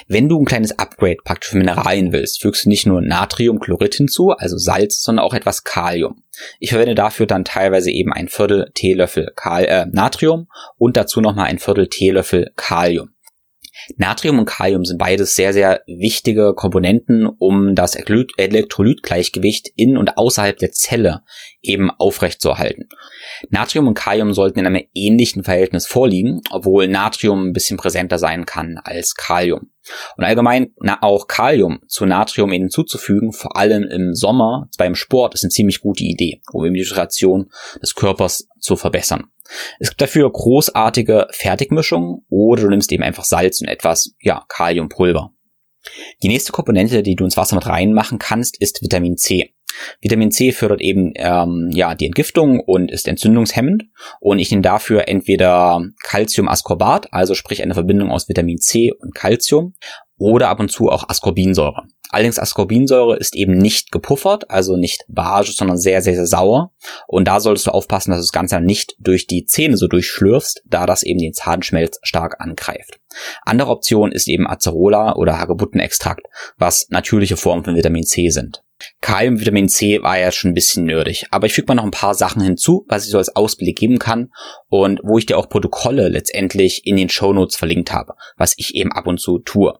Wenn 0.08 0.28
du 0.28 0.38
ein 0.38 0.44
kleines 0.44 0.78
Upgrade 0.78 1.18
praktisch 1.24 1.50
für 1.50 1.58
Mineralien 1.58 2.12
willst, 2.12 2.42
fügst 2.42 2.64
du 2.64 2.68
nicht 2.68 2.86
nur 2.86 3.00
Natriumchlorid 3.00 3.94
hinzu, 3.94 4.30
also 4.30 4.56
Salz, 4.56 5.02
sondern 5.02 5.24
auch 5.24 5.34
etwas 5.34 5.64
Kalium. 5.64 6.22
Ich 6.60 6.70
verwende 6.70 6.94
dafür 6.94 7.26
dann 7.26 7.44
teilweise 7.44 7.90
eben 7.90 8.12
ein 8.12 8.28
Viertel 8.28 8.70
Teelöffel 8.74 9.32
Kal 9.34 9.64
äh, 9.64 9.86
Natrium 9.90 10.48
und 10.76 10.96
dazu 10.96 11.20
nochmal 11.20 11.46
ein 11.46 11.58
Viertel 11.58 11.88
Teelöffel 11.88 12.52
Kalium. 12.56 13.15
Natrium 13.96 14.38
und 14.38 14.46
Kalium 14.46 14.84
sind 14.84 14.98
beides 14.98 15.34
sehr, 15.34 15.52
sehr 15.52 15.82
wichtige 15.86 16.54
Komponenten, 16.54 17.26
um 17.26 17.74
das 17.74 17.94
Elektrolytgleichgewicht 17.94 19.70
in 19.76 19.96
und 19.96 20.18
außerhalb 20.18 20.56
der 20.58 20.72
Zelle 20.72 21.22
eben 21.62 21.90
aufrechtzuerhalten. 21.90 22.88
Natrium 23.50 23.88
und 23.88 23.94
Kalium 23.94 24.32
sollten 24.32 24.58
in 24.58 24.66
einem 24.66 24.84
ähnlichen 24.94 25.44
Verhältnis 25.44 25.86
vorliegen, 25.86 26.40
obwohl 26.50 26.88
Natrium 26.88 27.48
ein 27.48 27.52
bisschen 27.52 27.76
präsenter 27.76 28.18
sein 28.18 28.46
kann 28.46 28.78
als 28.82 29.14
Kalium. 29.14 29.70
Und 30.16 30.24
allgemein 30.24 30.72
na, 30.80 30.98
auch 31.02 31.26
Kalium 31.26 31.80
zu 31.88 32.06
Natrium 32.06 32.50
hinzuzufügen, 32.52 33.32
vor 33.32 33.56
allem 33.56 33.84
im 33.84 34.14
Sommer 34.14 34.68
beim 34.78 34.94
Sport, 34.94 35.34
ist 35.34 35.44
eine 35.44 35.50
ziemlich 35.50 35.80
gute 35.80 36.04
Idee, 36.04 36.40
um 36.52 36.62
die 36.72 36.84
Hydration 36.84 37.50
des 37.80 37.94
Körpers 37.94 38.48
zu 38.60 38.76
verbessern. 38.76 39.24
Es 39.78 39.90
gibt 39.90 40.00
dafür 40.00 40.30
großartige 40.30 41.28
Fertigmischungen 41.30 42.26
oder 42.28 42.62
du 42.62 42.68
nimmst 42.68 42.90
eben 42.92 43.02
einfach 43.02 43.24
Salz 43.24 43.60
und 43.60 43.68
etwas, 43.68 44.14
ja, 44.20 44.44
Kaliumpulver. 44.48 45.32
Die 46.22 46.28
nächste 46.28 46.52
Komponente, 46.52 47.02
die 47.02 47.14
du 47.14 47.24
ins 47.24 47.36
Wasser 47.36 47.54
mit 47.54 47.66
reinmachen 47.66 48.18
kannst, 48.18 48.60
ist 48.60 48.82
Vitamin 48.82 49.16
C. 49.16 49.54
Vitamin 50.00 50.30
C 50.30 50.52
fördert 50.52 50.80
eben 50.80 51.12
ähm, 51.16 51.70
ja 51.72 51.94
die 51.94 52.06
Entgiftung 52.06 52.60
und 52.60 52.90
ist 52.90 53.08
entzündungshemmend 53.08 53.84
und 54.20 54.38
ich 54.38 54.50
nehme 54.50 54.62
dafür 54.62 55.08
entweder 55.08 55.82
Calciumascorbat, 56.02 57.12
also 57.12 57.34
sprich 57.34 57.62
eine 57.62 57.74
Verbindung 57.74 58.10
aus 58.10 58.28
Vitamin 58.28 58.58
C 58.58 58.92
und 58.92 59.14
Calcium 59.14 59.74
oder 60.18 60.48
ab 60.48 60.60
und 60.60 60.70
zu 60.70 60.88
auch 60.88 61.08
Ascorbinsäure. 61.08 61.84
Allerdings 62.10 62.38
Ascorbinsäure 62.38 63.16
ist 63.16 63.34
eben 63.34 63.58
nicht 63.58 63.90
gepuffert, 63.92 64.50
also 64.50 64.76
nicht 64.76 65.04
basisch, 65.08 65.56
sondern 65.56 65.78
sehr, 65.78 66.02
sehr, 66.02 66.14
sehr 66.14 66.26
sauer. 66.26 66.72
Und 67.06 67.26
da 67.26 67.40
solltest 67.40 67.66
du 67.66 67.70
aufpassen, 67.72 68.10
dass 68.10 68.20
du 68.20 68.24
das 68.24 68.32
Ganze 68.32 68.60
nicht 68.60 68.94
durch 68.98 69.26
die 69.26 69.44
Zähne 69.44 69.76
so 69.76 69.88
durchschlürfst, 69.88 70.62
da 70.66 70.86
das 70.86 71.02
eben 71.02 71.20
den 71.20 71.34
Zahnschmelz 71.34 71.98
stark 72.02 72.40
angreift. 72.40 73.00
Andere 73.42 73.70
Option 73.70 74.12
ist 74.12 74.28
eben 74.28 74.46
Acerola 74.46 75.16
oder 75.16 75.38
Hagebuttenextrakt, 75.38 76.26
was 76.58 76.88
natürliche 76.90 77.36
Formen 77.36 77.64
von 77.64 77.76
Vitamin 77.76 78.04
C 78.04 78.28
sind. 78.30 78.62
Kalium 79.00 79.40
Vitamin 79.40 79.68
C 79.68 80.02
war 80.02 80.18
ja 80.18 80.30
schon 80.30 80.50
ein 80.50 80.54
bisschen 80.54 80.84
nerdig, 80.84 81.26
aber 81.30 81.46
ich 81.46 81.54
füge 81.54 81.68
mal 81.68 81.76
noch 81.76 81.84
ein 81.84 81.90
paar 81.90 82.14
Sachen 82.14 82.42
hinzu, 82.42 82.84
was 82.88 83.06
ich 83.06 83.10
so 83.10 83.18
als 83.18 83.34
Ausblick 83.34 83.78
geben 83.78 83.98
kann 83.98 84.30
und 84.68 85.00
wo 85.02 85.16
ich 85.16 85.24
dir 85.24 85.38
auch 85.38 85.48
Protokolle 85.48 86.08
letztendlich 86.08 86.86
in 86.86 86.96
den 86.96 87.08
Show 87.08 87.32
Notes 87.32 87.56
verlinkt 87.56 87.92
habe, 87.92 88.14
was 88.36 88.54
ich 88.58 88.74
eben 88.74 88.92
ab 88.92 89.06
und 89.06 89.18
zu 89.18 89.38
tue. 89.38 89.78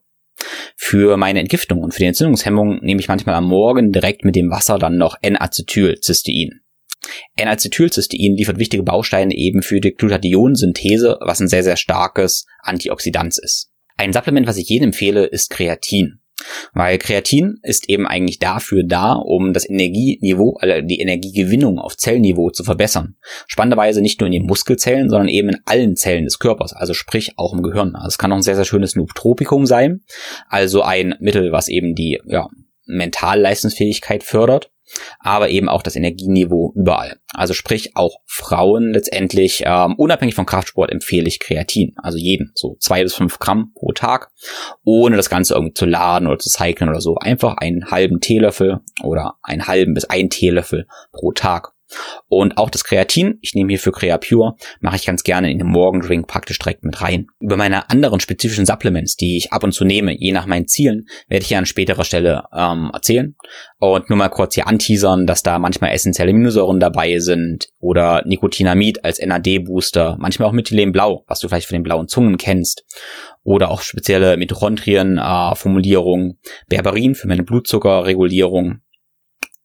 Für 0.77 1.17
meine 1.17 1.41
Entgiftung 1.41 1.83
und 1.83 1.93
für 1.93 2.01
die 2.01 2.07
Entzündungshemmung 2.07 2.81
nehme 2.83 3.01
ich 3.01 3.09
manchmal 3.09 3.35
am 3.35 3.49
Morgen 3.49 3.93
direkt 3.93 4.25
mit 4.25 4.37
dem 4.37 4.51
Wasser 4.51 4.79
dann 4.79 4.97
noch 4.97 5.17
N-Acetylcystein. 5.23 6.61
N-Acetylcystein 7.37 8.37
liefert 8.37 8.59
wichtige 8.59 8.83
Bausteine 8.83 9.35
eben 9.35 9.63
für 9.63 9.81
die 9.81 9.93
Glutationsynthese, 9.93 11.19
was 11.21 11.41
ein 11.41 11.49
sehr, 11.49 11.63
sehr 11.63 11.77
starkes 11.77 12.47
Antioxidant 12.61 13.39
ist. 13.39 13.71
Ein 13.97 14.13
Supplement, 14.13 14.47
was 14.47 14.57
ich 14.57 14.69
jedem 14.69 14.89
empfehle, 14.89 15.25
ist 15.25 15.51
Kreatin. 15.51 16.21
Weil 16.73 16.99
Kreatin 16.99 17.59
ist 17.63 17.89
eben 17.89 18.07
eigentlich 18.07 18.39
dafür 18.39 18.83
da, 18.85 19.15
um 19.15 19.53
das 19.53 19.69
Energieniveau, 19.69 20.57
also 20.61 20.87
die 20.87 21.01
Energiegewinnung 21.01 21.79
auf 21.79 21.97
Zellniveau 21.97 22.51
zu 22.51 22.65
verbessern. 22.65 23.17
Spannenderweise 23.47 24.01
nicht 24.01 24.21
nur 24.21 24.27
in 24.27 24.33
den 24.33 24.47
Muskelzellen, 24.47 25.09
sondern 25.09 25.29
eben 25.29 25.49
in 25.49 25.61
allen 25.65 25.97
Zellen 25.97 26.25
des 26.25 26.39
Körpers, 26.39 26.73
also 26.73 26.95
sprich 26.95 27.33
auch 27.37 27.55
im 27.55 27.63
Gehirn. 27.63 27.95
Also 27.95 28.09
es 28.09 28.19
kann 28.19 28.33
auch 28.33 28.37
ein 28.37 28.43
sehr, 28.43 28.57
sehr 28.57 28.65
schönes 28.65 28.97
Nootropikum 28.97 29.67
sein, 29.67 30.03
also 30.49 30.83
ein 30.83 31.15
Mittel, 31.21 31.53
was 31.53 31.69
eben 31.69 31.95
die 31.95 32.21
ja, 32.27 32.49
Mentalleistungsfähigkeit 32.87 34.23
fördert 34.23 34.71
aber 35.21 35.49
eben 35.49 35.69
auch 35.69 35.83
das 35.83 35.97
Energieniveau 35.97 36.73
überall. 36.75 37.19
Also 37.33 37.55
sprich 37.55 37.97
auch 37.97 38.21
Frauen 38.27 38.93
letztendlich, 38.93 39.63
ähm, 39.67 39.95
unabhängig 39.97 40.35
vom 40.35 40.47
Kraftsport 40.47 40.91
empfehle 40.91 41.29
ich 41.29 41.41
Kreatin. 41.41 41.95
Also 41.97 42.19
jeden, 42.19 42.53
so 42.55 42.77
zwei 42.81 43.03
bis 43.03 43.15
fünf 43.15 43.39
Gramm 43.39 43.73
pro 43.75 43.93
Tag, 43.93 44.31
ohne 44.85 45.17
das 45.17 45.31
Ganze 45.31 45.55
irgendwie 45.55 45.75
zu 45.75 45.87
laden 45.87 46.29
oder 46.29 46.39
zu 46.39 46.49
cyclen 46.49 46.89
oder 46.89 47.01
so. 47.01 47.17
Einfach 47.17 47.57
einen 47.59 47.91
halben 47.91 48.21
Teelöffel 48.21 48.81
oder 49.03 49.35
einen 49.43 49.67
halben 49.67 49.95
bis 49.95 50.05
ein 50.05 50.31
Teelöffel 50.31 50.87
pro 51.13 51.33
Tag. 51.33 51.76
Und 52.29 52.59
auch 52.59 52.71
das 52.71 52.85
Kreatin, 52.85 53.39
ich 53.41 53.55
nehme 53.55 53.71
hier 53.71 53.79
für 53.79 53.93
Creapure, 53.93 54.57
mache 54.81 54.97
ich 54.97 55.07
ganz 55.07 55.23
gerne 55.23 55.51
in 55.51 55.59
den 55.59 55.69
Morgendrink 55.69 56.27
praktisch 56.27 56.59
direkt 56.59 56.85
mit 56.85 57.01
rein. 57.01 57.29
Über 57.41 57.57
meine 57.57 57.91
anderen 57.91 58.21
spezifischen 58.21 58.67
Supplements, 58.67 59.17
die 59.17 59.37
ich 59.37 59.53
ab 59.53 59.63
und 59.65 59.73
zu 59.73 59.85
nehme, 59.85 60.17
je 60.17 60.33
nach 60.33 60.47
meinen 60.47 60.67
Zielen, 60.67 61.07
werde 61.29 61.43
ich 61.43 61.49
hier 61.49 61.59
an 61.59 61.67
späterer 61.67 62.05
Stelle 62.05 62.45
ähm, 62.53 62.91
erzählen. 62.93 63.37
Und 63.79 64.11
nur 64.11 64.17
mal 64.19 64.29
kurz 64.29 64.55
hier 64.55 64.67
anteasern, 64.67 65.27
dass 65.27 65.43
da 65.43 65.59
manchmal 65.59 65.93
essentielle 65.93 66.31
Aminosäuren 66.31 66.81
dabei 66.81 67.19
sind 67.19 67.69
oder 67.79 68.23
Nikotinamid 68.27 69.05
als 69.05 69.21
NAD-Booster, 69.21 70.17
manchmal 70.19 70.49
auch 70.49 70.53
Methylenblau, 70.53 71.25
was 71.27 71.41
du 71.41 71.49
vielleicht 71.49 71.69
von 71.69 71.77
den 71.77 71.83
blauen 71.83 72.09
Zungen 72.09 72.37
kennst. 72.39 72.85
Oder 73.43 73.71
auch 73.71 73.83
spezielle 73.83 74.37
Mitochondrien-Formulierungen, 74.37 76.31
äh, 76.31 76.35
Berberin 76.69 77.15
für 77.15 77.29
meine 77.29 77.45
Blutzuckerregulierung, 77.45 78.81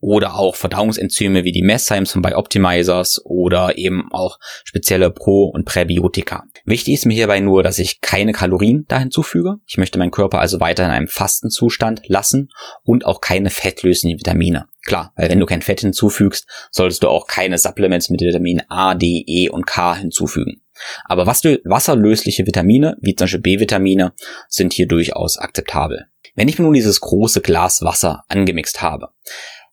oder 0.01 0.35
auch 0.35 0.55
Verdauungsenzyme 0.55 1.43
wie 1.43 1.51
die 1.51 1.61
Messheims 1.61 2.11
von 2.11 2.21
Bioptimizers 2.21 3.21
oder 3.23 3.77
eben 3.77 4.11
auch 4.11 4.39
spezielle 4.63 5.11
Pro- 5.11 5.45
und 5.45 5.65
Präbiotika. 5.65 6.43
Wichtig 6.65 6.95
ist 6.95 7.05
mir 7.05 7.13
hierbei 7.13 7.39
nur, 7.39 7.63
dass 7.63 7.79
ich 7.79 8.01
keine 8.01 8.33
Kalorien 8.33 8.85
da 8.87 8.99
hinzufüge. 8.99 9.55
Ich 9.65 9.77
möchte 9.77 9.99
meinen 9.99 10.11
Körper 10.11 10.39
also 10.39 10.59
weiter 10.59 10.83
in 10.83 10.91
einem 10.91 11.07
Fastenzustand 11.07 12.01
lassen 12.07 12.49
und 12.83 13.05
auch 13.05 13.21
keine 13.21 13.49
fettlösenden 13.49 14.19
Vitamine. 14.19 14.65
Klar, 14.83 15.13
weil 15.15 15.29
wenn 15.29 15.39
du 15.39 15.45
kein 15.45 15.61
Fett 15.61 15.81
hinzufügst, 15.81 16.47
solltest 16.71 17.03
du 17.03 17.07
auch 17.07 17.27
keine 17.27 17.57
Supplements 17.57 18.09
mit 18.09 18.21
Vitaminen 18.21 18.63
A, 18.67 18.95
D, 18.95 19.23
E 19.27 19.49
und 19.49 19.67
K 19.67 19.95
hinzufügen. 19.95 20.61
Aber 21.05 21.27
wasserlösliche 21.27 22.47
Vitamine, 22.47 22.97
wie 23.01 23.13
zum 23.13 23.25
Beispiel 23.25 23.41
B-Vitamine, 23.41 24.13
sind 24.47 24.73
hier 24.73 24.87
durchaus 24.87 25.37
akzeptabel. 25.37 26.07
Wenn 26.35 26.47
ich 26.47 26.57
mir 26.57 26.65
nun 26.65 26.73
dieses 26.73 27.01
große 27.01 27.41
Glas 27.41 27.83
Wasser 27.83 28.23
angemixt 28.29 28.81
habe, 28.81 29.09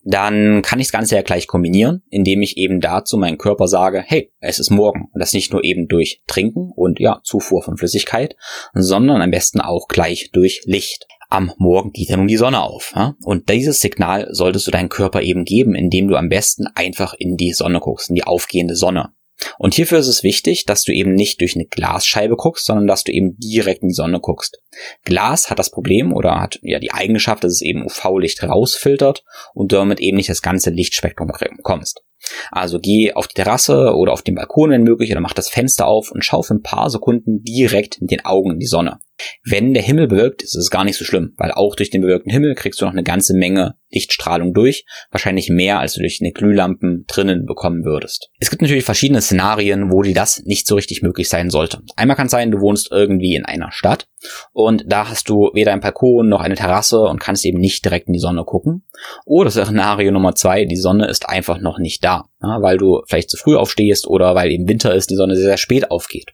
dann 0.09 0.63
kann 0.63 0.81
ich 0.81 0.87
das 0.87 0.93
Ganze 0.93 1.17
ja 1.17 1.23
gleich 1.23 1.47
kombinieren, 1.47 2.03
indem 2.09 2.41
ich 2.41 2.57
eben 2.57 2.81
dazu 2.81 3.19
meinem 3.19 3.37
Körper 3.37 3.69
sage, 3.69 4.03
hey, 4.07 4.33
es 4.41 4.59
ist 4.59 4.71
morgen. 4.71 5.11
Und 5.13 5.21
das 5.21 5.35
nicht 5.35 5.53
nur 5.53 5.63
eben 5.65 5.87
durch 5.87 6.23
Trinken 6.27 6.73
und 6.75 6.99
ja, 6.99 7.21
Zufuhr 7.25 7.63
von 7.63 7.77
Flüssigkeit, 7.77 8.35
sondern 8.73 9.21
am 9.21 9.31
besten 9.31 9.61
auch 9.61 9.87
gleich 9.87 10.31
durch 10.33 10.63
Licht. 10.65 11.07
Am 11.29 11.53
Morgen 11.59 11.93
geht 11.93 12.09
ja 12.09 12.17
nun 12.17 12.27
die 12.27 12.39
Sonne 12.39 12.63
auf. 12.63 12.95
Ja? 12.97 13.17
Und 13.23 13.51
dieses 13.51 13.81
Signal 13.81 14.29
solltest 14.31 14.67
du 14.67 14.71
deinem 14.71 14.89
Körper 14.89 15.21
eben 15.21 15.45
geben, 15.45 15.75
indem 15.75 16.09
du 16.09 16.17
am 16.17 16.31
besten 16.31 16.67
einfach 16.75 17.13
in 17.13 17.37
die 17.37 17.53
Sonne 17.53 17.79
guckst, 17.79 18.09
in 18.09 18.15
die 18.15 18.25
aufgehende 18.25 18.77
Sonne. 18.77 19.11
Und 19.59 19.75
hierfür 19.75 19.99
ist 19.99 20.09
es 20.09 20.23
wichtig, 20.23 20.67
dass 20.67 20.83
du 20.83 20.93
eben 20.93 21.15
nicht 21.15 21.41
durch 21.41 21.55
eine 21.55 21.67
Glasscheibe 21.67 22.37
guckst, 22.37 22.65
sondern 22.65 22.87
dass 22.87 23.05
du 23.05 23.13
eben 23.13 23.37
direkt 23.39 23.83
in 23.83 23.89
die 23.89 23.95
Sonne 23.95 24.21
guckst. 24.21 24.59
Glas 25.05 25.51
hat 25.51 25.59
das 25.59 25.71
Problem 25.71 26.13
oder 26.13 26.41
hat 26.41 26.59
ja 26.63 26.79
die 26.79 26.93
Eigenschaft, 26.93 27.45
dass 27.45 27.53
es 27.53 27.63
eben 27.63 27.85
UV-Licht 27.85 28.43
rausfiltert 28.43 29.25
und 29.55 29.73
damit 29.73 30.01
eben 30.01 30.17
nicht 30.17 30.29
das 30.29 30.43
ganze 30.43 30.71
Lichtspektrum 30.71 31.29
bekommst. 31.57 32.03
Also 32.51 32.79
geh 32.81 33.13
auf 33.13 33.29
die 33.29 33.35
Terrasse 33.35 33.95
oder 33.95 34.13
auf 34.13 34.23
den 34.23 34.35
Balkon, 34.35 34.71
wenn 34.71 34.83
möglich, 34.83 35.11
oder 35.13 35.21
mach 35.21 35.35
das 35.35 35.49
Fenster 35.49 35.87
auf 35.87 36.11
und 36.11 36.25
schau 36.25 36.43
für 36.43 36.55
ein 36.55 36.63
paar 36.63 36.91
Sekunden 36.91 37.43
direkt 37.43 38.01
mit 38.01 38.11
den 38.11 38.25
Augen 38.25 38.53
in 38.53 38.59
die 38.59 38.67
Sonne. 38.67 38.99
Wenn 39.45 39.75
der 39.75 39.83
Himmel 39.83 40.09
bewölkt 40.09 40.43
ist, 40.43 40.55
ist 40.55 40.65
es 40.65 40.71
gar 40.71 40.85
nicht 40.85 40.97
so 40.97 41.05
schlimm, 41.05 41.35
weil 41.37 41.53
auch 41.53 41.75
durch 41.77 41.91
den 41.91 42.03
bewölkten 42.03 42.33
Himmel 42.33 42.55
kriegst 42.55 42.81
du 42.81 42.85
noch 42.85 42.93
eine 42.93 43.03
ganze 43.03 43.35
Menge 43.35 43.75
Lichtstrahlung 43.91 44.53
durch, 44.53 44.85
wahrscheinlich 45.11 45.49
mehr, 45.49 45.79
als 45.79 45.95
du 45.95 46.01
durch 46.01 46.19
eine 46.21 46.33
Glühlampen 46.33 47.05
drinnen 47.07 47.47
bekommen 47.47 47.85
würdest. 47.85 48.31
Es 48.39 48.51
gibt 48.51 48.63
natürlich 48.63 48.85
verschiedene 48.85 49.23
Szenarien, 49.23 49.91
wo 49.91 50.03
dir 50.03 50.15
das 50.15 50.43
nicht 50.45 50.67
so 50.67 50.75
richtig 50.75 51.03
möglich 51.03 51.29
sein 51.29 51.51
sollte. 51.51 51.81
Einmal 51.97 52.17
kann 52.17 52.27
es 52.27 52.33
sein, 52.33 52.51
du 52.51 52.61
wohnst 52.61 52.91
irgendwie 52.91 53.35
in 53.35 53.45
einer 53.45 53.73
Stadt 53.73 54.07
und 54.53 54.85
da 54.87 55.09
hast 55.09 55.29
du 55.29 55.51
weder 55.55 55.73
ein 55.73 55.81
Balkon 55.81 56.29
noch 56.29 56.41
eine 56.41 56.55
Terrasse 56.55 57.01
und 57.01 57.21
kannst 57.21 57.45
eben 57.47 57.59
nicht 57.59 57.85
direkt 57.85 58.09
in 58.09 58.13
die 58.13 58.19
Sonne 58.19 58.45
gucken. 58.45 58.85
Oder 59.25 59.51
Szenario 59.51 60.13
Nummer 60.13 60.35
zwei, 60.35 60.65
die 60.65 60.77
Sonne 60.77 61.07
ist 61.07 61.29
einfach 61.29 61.61
noch 61.61 61.79
nicht 61.79 62.05
da, 62.05 62.27
ja, 62.43 62.63
weil 62.63 62.79
du 62.79 63.03
vielleicht 63.07 63.31
zu 63.31 63.37
früh 63.37 63.57
aufstehst 63.57 64.07
oder 64.07 64.35
weil 64.35 64.51
eben 64.51 64.69
Winter 64.69 64.95
ist, 64.95 65.11
die 65.11 65.17
Sonne 65.17 65.35
sehr, 65.35 65.47
sehr 65.47 65.57
spät 65.57 65.91
aufgeht. 65.91 66.33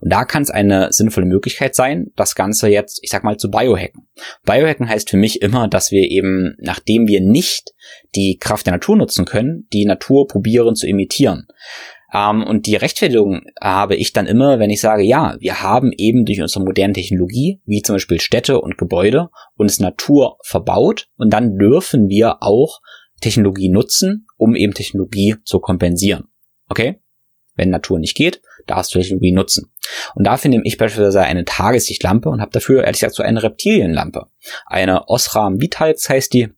Und 0.00 0.12
da 0.12 0.24
kann 0.24 0.42
es 0.42 0.50
eine 0.50 0.88
sinnvolle 0.90 1.26
Möglichkeit 1.26 1.74
sein, 1.74 2.12
das 2.16 2.34
Ganze 2.34 2.68
jetzt, 2.68 3.00
ich 3.02 3.10
sag 3.10 3.24
mal, 3.24 3.36
zu 3.36 3.50
biohacken. 3.50 4.08
Biohacken 4.44 4.88
heißt 4.88 5.10
für 5.10 5.16
mich 5.16 5.42
immer, 5.42 5.68
dass 5.68 5.90
wir 5.90 6.10
eben, 6.10 6.56
nachdem 6.58 7.06
wir 7.06 7.20
nicht 7.20 7.74
die 8.14 8.38
Kraft 8.38 8.66
der 8.66 8.72
Natur 8.72 8.96
nutzen 8.96 9.26
können, 9.26 9.68
die 9.72 9.84
Natur 9.84 10.26
probieren 10.26 10.74
zu 10.76 10.86
imitieren. 10.86 11.46
Ähm, 12.14 12.42
und 12.42 12.66
die 12.66 12.76
Rechtfertigung 12.76 13.42
habe 13.60 13.96
ich 13.96 14.12
dann 14.12 14.26
immer, 14.26 14.58
wenn 14.58 14.70
ich 14.70 14.80
sage, 14.80 15.02
ja, 15.02 15.36
wir 15.40 15.62
haben 15.62 15.92
eben 15.96 16.24
durch 16.24 16.40
unsere 16.40 16.64
moderne 16.64 16.94
Technologie, 16.94 17.60
wie 17.66 17.82
zum 17.82 17.96
Beispiel 17.96 18.20
Städte 18.20 18.60
und 18.60 18.78
Gebäude, 18.78 19.28
uns 19.56 19.80
Natur 19.80 20.38
verbaut 20.42 21.08
und 21.16 21.30
dann 21.34 21.58
dürfen 21.58 22.08
wir 22.08 22.42
auch 22.42 22.80
Technologie 23.24 23.70
nutzen, 23.70 24.26
um 24.36 24.54
eben 24.54 24.74
Technologie 24.74 25.36
zu 25.44 25.58
kompensieren. 25.58 26.28
Okay? 26.68 27.00
Wenn 27.56 27.70
Natur 27.70 27.98
nicht 27.98 28.16
geht, 28.16 28.42
darfst 28.66 28.94
du 28.94 28.98
Technologie 28.98 29.32
nutzen. 29.32 29.72
Und 30.14 30.24
dafür 30.24 30.50
nehme 30.50 30.64
ich 30.66 30.76
beispielsweise 30.76 31.22
eine 31.22 31.44
Tageslichtlampe 31.44 32.28
und 32.28 32.40
habe 32.40 32.50
dafür 32.50 32.84
ehrlich 32.84 33.00
gesagt 33.00 33.14
so 33.14 33.22
eine 33.22 33.42
Reptilienlampe. 33.42 34.26
Eine 34.66 35.08
Osram 35.08 35.60
Vitals 35.60 36.08
heißt 36.08 36.32
die. 36.34 36.48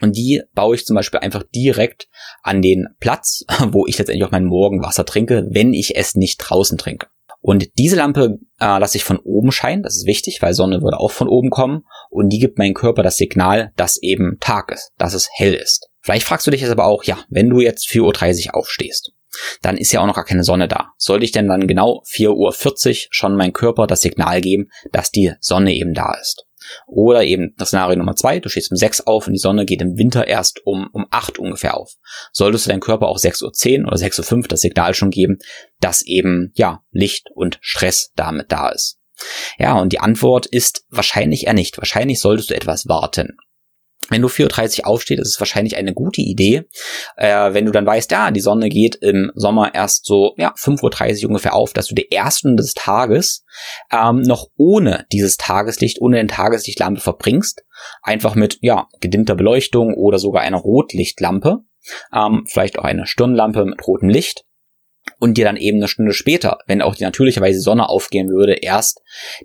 Und 0.00 0.16
die 0.16 0.42
baue 0.54 0.74
ich 0.74 0.84
zum 0.84 0.96
Beispiel 0.96 1.20
einfach 1.20 1.44
direkt 1.54 2.08
an 2.42 2.62
den 2.62 2.88
Platz, 2.98 3.44
wo 3.68 3.86
ich 3.86 3.98
letztendlich 3.98 4.26
auch 4.26 4.32
mein 4.32 4.46
Morgenwasser 4.46 5.04
trinke, 5.04 5.46
wenn 5.50 5.74
ich 5.74 5.96
es 5.96 6.16
nicht 6.16 6.38
draußen 6.38 6.78
trinke. 6.78 7.06
Und 7.40 7.76
diese 7.76 7.96
Lampe 7.96 8.38
äh, 8.60 8.78
lasse 8.78 8.96
ich 8.96 9.04
von 9.04 9.18
oben 9.18 9.52
scheinen, 9.52 9.82
das 9.82 9.96
ist 9.96 10.06
wichtig, 10.06 10.40
weil 10.40 10.54
Sonne 10.54 10.80
würde 10.80 10.98
auch 10.98 11.10
von 11.10 11.28
oben 11.28 11.50
kommen. 11.50 11.84
Und 12.08 12.30
die 12.30 12.38
gibt 12.38 12.58
meinem 12.58 12.74
Körper 12.74 13.02
das 13.02 13.16
Signal, 13.16 13.72
dass 13.76 14.00
eben 14.00 14.38
Tag 14.40 14.70
ist, 14.70 14.92
dass 14.96 15.12
es 15.14 15.28
hell 15.34 15.54
ist. 15.54 15.91
Vielleicht 16.02 16.26
fragst 16.26 16.46
du 16.46 16.50
dich 16.50 16.60
jetzt 16.60 16.70
aber 16.70 16.86
auch, 16.86 17.04
ja, 17.04 17.18
wenn 17.28 17.48
du 17.48 17.60
jetzt 17.60 17.88
4.30 17.88 18.48
Uhr 18.48 18.56
aufstehst, 18.56 19.12
dann 19.62 19.76
ist 19.76 19.92
ja 19.92 20.00
auch 20.00 20.06
noch 20.06 20.16
gar 20.16 20.24
keine 20.24 20.44
Sonne 20.44 20.68
da. 20.68 20.88
Sollte 20.98 21.24
ich 21.24 21.32
denn 21.32 21.48
dann 21.48 21.66
genau 21.66 22.02
4.40 22.12 22.30
Uhr 22.34 23.08
schon 23.10 23.36
mein 23.36 23.52
Körper 23.52 23.86
das 23.86 24.00
Signal 24.00 24.40
geben, 24.40 24.68
dass 24.90 25.10
die 25.10 25.32
Sonne 25.40 25.74
eben 25.74 25.94
da 25.94 26.14
ist? 26.20 26.46
Oder 26.86 27.24
eben 27.24 27.54
das 27.56 27.68
Szenario 27.68 27.96
Nummer 27.96 28.14
zwei, 28.14 28.38
du 28.38 28.48
stehst 28.48 28.70
um 28.70 28.76
6 28.76 29.02
auf 29.02 29.26
und 29.26 29.32
die 29.32 29.38
Sonne 29.38 29.64
geht 29.64 29.82
im 29.82 29.96
Winter 29.96 30.26
erst 30.26 30.64
um, 30.64 30.88
um 30.92 31.06
8 31.10 31.38
ungefähr 31.38 31.76
auf. 31.76 31.94
Solltest 32.32 32.66
du 32.66 32.70
deinem 32.70 32.80
Körper 32.80 33.08
auch 33.08 33.18
6.10 33.18 33.80
Uhr 33.80 33.88
oder 33.88 33.96
6.05 33.96 34.36
Uhr 34.36 34.48
das 34.48 34.60
Signal 34.60 34.94
schon 34.94 35.10
geben, 35.10 35.38
dass 35.80 36.02
eben, 36.02 36.52
ja, 36.54 36.82
Licht 36.90 37.30
und 37.34 37.58
Stress 37.60 38.12
damit 38.14 38.52
da 38.52 38.68
ist. 38.68 38.98
Ja, 39.58 39.78
und 39.78 39.92
die 39.92 40.00
Antwort 40.00 40.46
ist 40.46 40.84
wahrscheinlich 40.88 41.46
eher 41.46 41.54
nicht. 41.54 41.78
Wahrscheinlich 41.78 42.20
solltest 42.20 42.50
du 42.50 42.54
etwas 42.54 42.88
warten. 42.88 43.36
Wenn 44.08 44.22
du 44.22 44.28
4.30 44.28 44.80
Uhr 44.80 44.86
aufstehst, 44.88 45.20
ist 45.22 45.28
es 45.28 45.40
wahrscheinlich 45.40 45.76
eine 45.76 45.94
gute 45.94 46.20
Idee. 46.20 46.64
Äh, 47.16 47.54
wenn 47.54 47.66
du 47.66 47.72
dann 47.72 47.86
weißt, 47.86 48.10
ja, 48.10 48.30
die 48.30 48.40
Sonne 48.40 48.68
geht 48.68 48.96
im 48.96 49.30
Sommer 49.34 49.74
erst 49.74 50.04
so 50.06 50.34
ja, 50.36 50.52
5.30 50.54 51.22
Uhr 51.22 51.30
ungefähr 51.30 51.54
auf, 51.54 51.72
dass 51.72 51.86
du 51.86 51.94
die 51.94 52.10
ersten 52.10 52.56
des 52.56 52.74
Tages 52.74 53.44
ähm, 53.90 54.22
noch 54.22 54.48
ohne 54.56 55.06
dieses 55.12 55.36
Tageslicht, 55.36 56.00
ohne 56.00 56.16
den 56.16 56.28
Tageslichtlampe 56.28 57.00
verbringst. 57.00 57.62
Einfach 58.02 58.34
mit 58.34 58.58
ja, 58.60 58.88
gedimmter 59.00 59.34
Beleuchtung 59.34 59.94
oder 59.94 60.18
sogar 60.18 60.42
einer 60.42 60.58
Rotlichtlampe. 60.58 61.58
Ähm, 62.14 62.44
vielleicht 62.48 62.78
auch 62.78 62.84
eine 62.84 63.06
Stirnlampe 63.06 63.64
mit 63.64 63.86
rotem 63.86 64.08
Licht 64.08 64.44
und 65.22 65.38
dir 65.38 65.44
dann 65.44 65.56
eben 65.56 65.78
eine 65.78 65.86
Stunde 65.86 66.14
später, 66.14 66.58
wenn 66.66 66.82
auch 66.82 66.96
die 66.96 67.04
natürlicherweise 67.04 67.60
Sonne 67.60 67.88
aufgehen 67.88 68.28
würde, 68.28 68.54
erst 68.54 69.02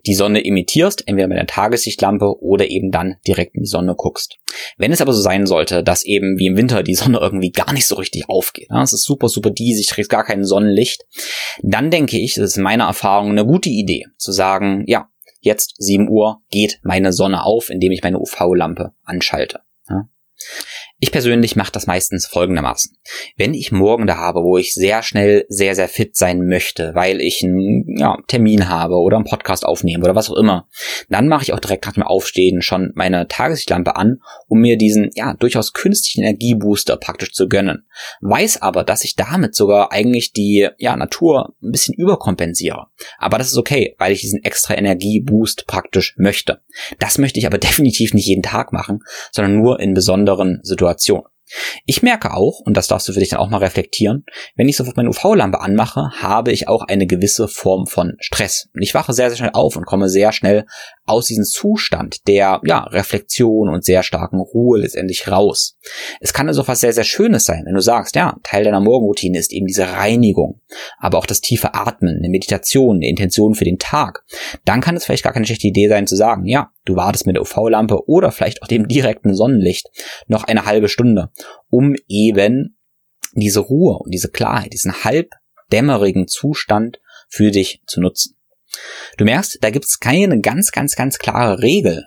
die 0.08 0.16
Sonne 0.16 0.44
imitierst, 0.44 1.08
entweder 1.08 1.28
mit 1.28 1.38
der 1.38 1.46
Tageslichtlampe 1.46 2.42
oder 2.42 2.68
eben 2.68 2.90
dann 2.90 3.18
direkt 3.28 3.54
in 3.54 3.62
die 3.62 3.70
Sonne 3.70 3.94
guckst. 3.96 4.38
Wenn 4.78 4.92
es 4.92 5.02
aber 5.02 5.14
so 5.14 5.22
sein 5.22 5.46
sollte, 5.46 5.84
dass 5.84 6.04
eben 6.04 6.40
wie 6.40 6.48
im 6.48 6.58
Winter 6.58 6.82
die 6.82 6.96
Sonne 6.96 7.20
irgendwie 7.20 7.52
gar 7.52 7.74
nicht 7.74 7.86
so 7.86 7.94
richtig 7.94 8.28
aufgeht, 8.28 8.70
es 8.82 8.92
ist 8.92 9.04
super, 9.04 9.30
super 9.30 9.52
diesig, 9.52 9.86
trägt 9.86 10.10
gar 10.10 10.26
kein 10.26 10.44
Sonnenlicht, 10.44 11.06
dann 11.62 11.92
denke 11.92 12.18
ich, 12.18 12.34
das 12.34 12.46
ist 12.46 12.58
in 12.58 12.64
meiner 12.64 12.86
Erfahrung 12.86 13.30
eine 13.30 13.46
gute 13.46 13.70
Idee, 13.70 14.06
zu 14.18 14.32
sagen, 14.32 14.84
ja, 14.88 15.10
jetzt 15.42 15.76
7 15.78 16.10
Uhr 16.10 16.42
geht 16.50 16.80
meine 16.82 17.14
Sonne 17.14 17.44
auf, 17.44 17.70
indem 17.70 17.92
ich 17.92 18.02
meine 18.02 18.18
UV-Lampe 18.18 18.94
anschalte. 19.04 19.60
Ich 21.00 21.12
persönlich 21.12 21.56
mache 21.56 21.72
das 21.72 21.86
meistens 21.86 22.26
folgendermaßen. 22.26 22.98
Wenn 23.36 23.54
ich 23.54 23.72
morgen 23.72 24.08
da 24.08 24.18
habe, 24.18 24.40
wo 24.40 24.58
ich 24.58 24.74
sehr 24.74 25.04
schnell 25.04 25.46
sehr, 25.48 25.76
sehr 25.76 25.88
fit 25.88 26.16
sein 26.16 26.48
möchte, 26.48 26.96
weil 26.96 27.22
ich 27.22 27.44
einen 27.44 27.86
ja, 28.00 28.18
Termin 28.28 28.68
habe 28.68 28.96
oder 28.96 29.18
einen 29.18 29.26
Podcast 29.26 29.64
aufnehme 29.64 30.04
oder 30.04 30.16
was 30.16 30.32
auch 30.32 30.38
immer, 30.38 30.68
dann 31.08 31.28
mache 31.28 31.44
ich 31.44 31.54
auch 31.54 31.60
direkt 31.60 31.86
nach 31.86 31.94
dem 31.94 32.02
Aufstehen 32.02 32.64
schon 32.64 32.94
meine 32.96 33.28
Tageslichtlampe 33.28 33.96
an, 33.96 34.22
um 34.48 34.60
mir 34.60 34.76
diesen 34.76 35.12
ja 35.14 35.36
durchaus 35.36 35.74
künstlichen 35.74 36.24
Energiebooster 36.24 36.98
praktisch 36.98 37.32
zu 37.32 37.48
gönnen. 37.48 37.86
Weiß 38.22 38.64
aber, 38.64 38.84
dass 38.84 39.04
ich 39.04 39.16
damit 39.16 39.54
sogar 39.54 39.92
eigentlich 39.92 40.34
die 40.34 40.68
ja, 40.80 40.98
Natur 40.98 41.54
ein 41.62 41.74
bisschen 41.74 41.94
überkompensiere. 41.94 42.88
Aber 43.20 43.38
das 43.38 43.52
ist 43.52 43.58
okay, 43.58 43.94
weil 44.00 44.14
ich 44.14 44.22
diesen 44.22 44.44
extra 44.44 44.74
Energieboost 44.74 45.68
praktisch 45.68 46.16
möchte. 46.18 46.62
Das 46.98 47.20
möchte 47.20 47.38
ich 47.40 47.46
aber 47.46 47.58
definitiv 47.60 48.16
nicht 48.16 48.26
jeden 48.26 48.42
Tag 48.42 48.74
machen, 48.74 49.04
sondern 49.32 49.58
nur 49.58 49.80
in 49.80 49.94
besonderen 49.94 50.60
Situationen. 50.64 50.87
Ich 51.86 52.04
merke 52.04 52.34
auch, 52.34 52.60
und 52.60 52.76
das 52.76 52.88
darfst 52.88 53.08
du 53.08 53.14
für 53.14 53.20
dich 53.20 53.30
dann 53.30 53.40
auch 53.40 53.50
mal 53.50 53.60
reflektieren, 53.60 54.26
wenn 54.56 54.68
ich 54.68 54.76
sofort 54.76 54.98
meine 54.98 55.10
UV-Lampe 55.10 55.62
anmache, 55.62 56.12
habe 56.20 56.52
ich 56.52 56.68
auch 56.68 56.84
eine 56.84 57.08
gewisse 57.08 57.48
Form 57.48 57.88
von 57.88 58.16
Stress. 58.20 58.70
Ich 58.80 58.94
wache 58.94 59.14
sehr, 59.14 59.30
sehr 59.30 59.38
schnell 59.38 59.52
auf 59.54 59.76
und 59.76 59.86
komme 59.86 60.10
sehr 60.10 60.32
schnell 60.34 60.66
aus 61.06 61.28
diesem 61.28 61.46
Zustand 61.46 62.28
der 62.28 62.60
ja, 62.66 62.84
Reflexion 62.84 63.70
und 63.70 63.86
sehr 63.86 64.04
starken 64.04 64.40
Ruhe 64.40 64.80
letztendlich 64.80 65.30
raus. 65.30 65.78
Es 66.20 66.34
kann 66.34 66.48
also 66.48 66.68
was 66.68 66.82
sehr, 66.82 66.94
sehr 66.94 67.06
Schönes 67.06 67.46
sein, 67.46 67.64
wenn 67.66 67.76
du 67.76 67.82
sagst, 67.82 68.16
ja, 68.16 68.36
Teil 68.44 68.66
deiner 68.66 68.82
Morgenroutine 68.82 69.40
ist 69.40 69.54
eben 69.54 69.68
diese 69.68 69.88
Reinigung, 69.88 70.60
aber 71.00 71.18
auch 71.18 71.26
das 71.26 71.40
tiefe 71.40 71.74
Atmen, 71.74 72.18
eine 72.18 72.30
Meditation, 72.30 72.98
eine 72.98 73.08
Intention 73.08 73.56
für 73.56 73.66
den 73.66 73.80
Tag. 73.80 74.26
Dann 74.66 74.82
kann 74.82 74.98
es 74.98 75.06
vielleicht 75.06 75.24
gar 75.24 75.34
keine 75.34 75.46
schlechte 75.46 75.68
Idee 75.68 75.88
sein 75.88 76.08
zu 76.08 76.18
sagen, 76.18 76.46
ja, 76.46 76.72
du 76.88 76.96
wartest 76.96 77.26
mit 77.26 77.36
der 77.36 77.44
UV-Lampe 77.44 78.08
oder 78.08 78.32
vielleicht 78.32 78.64
auch 78.64 78.68
dem 78.68 78.88
direkten 78.88 79.34
Sonnenlicht 79.34 79.88
noch 80.28 80.44
eine 80.44 80.66
halbe 80.66 80.90
Stunde, 80.90 81.30
um 81.70 81.96
eben 82.08 82.78
diese 83.34 83.60
Ruhe 83.60 83.98
und 84.00 84.14
diese 84.14 84.30
Klarheit, 84.30 84.74
diesen 84.74 85.04
halbdämmerigen 85.04 86.28
Zustand 86.28 87.00
für 87.30 87.52
dich 87.52 87.82
zu 87.86 88.02
nutzen. 88.02 88.36
Du 89.18 89.26
merkst, 89.26 89.60
da 89.62 89.70
gibt's 89.70 90.00
keine 90.00 90.40
ganz, 90.40 90.72
ganz, 90.72 90.96
ganz 90.96 91.18
klare 91.18 91.62
Regel. 91.62 92.06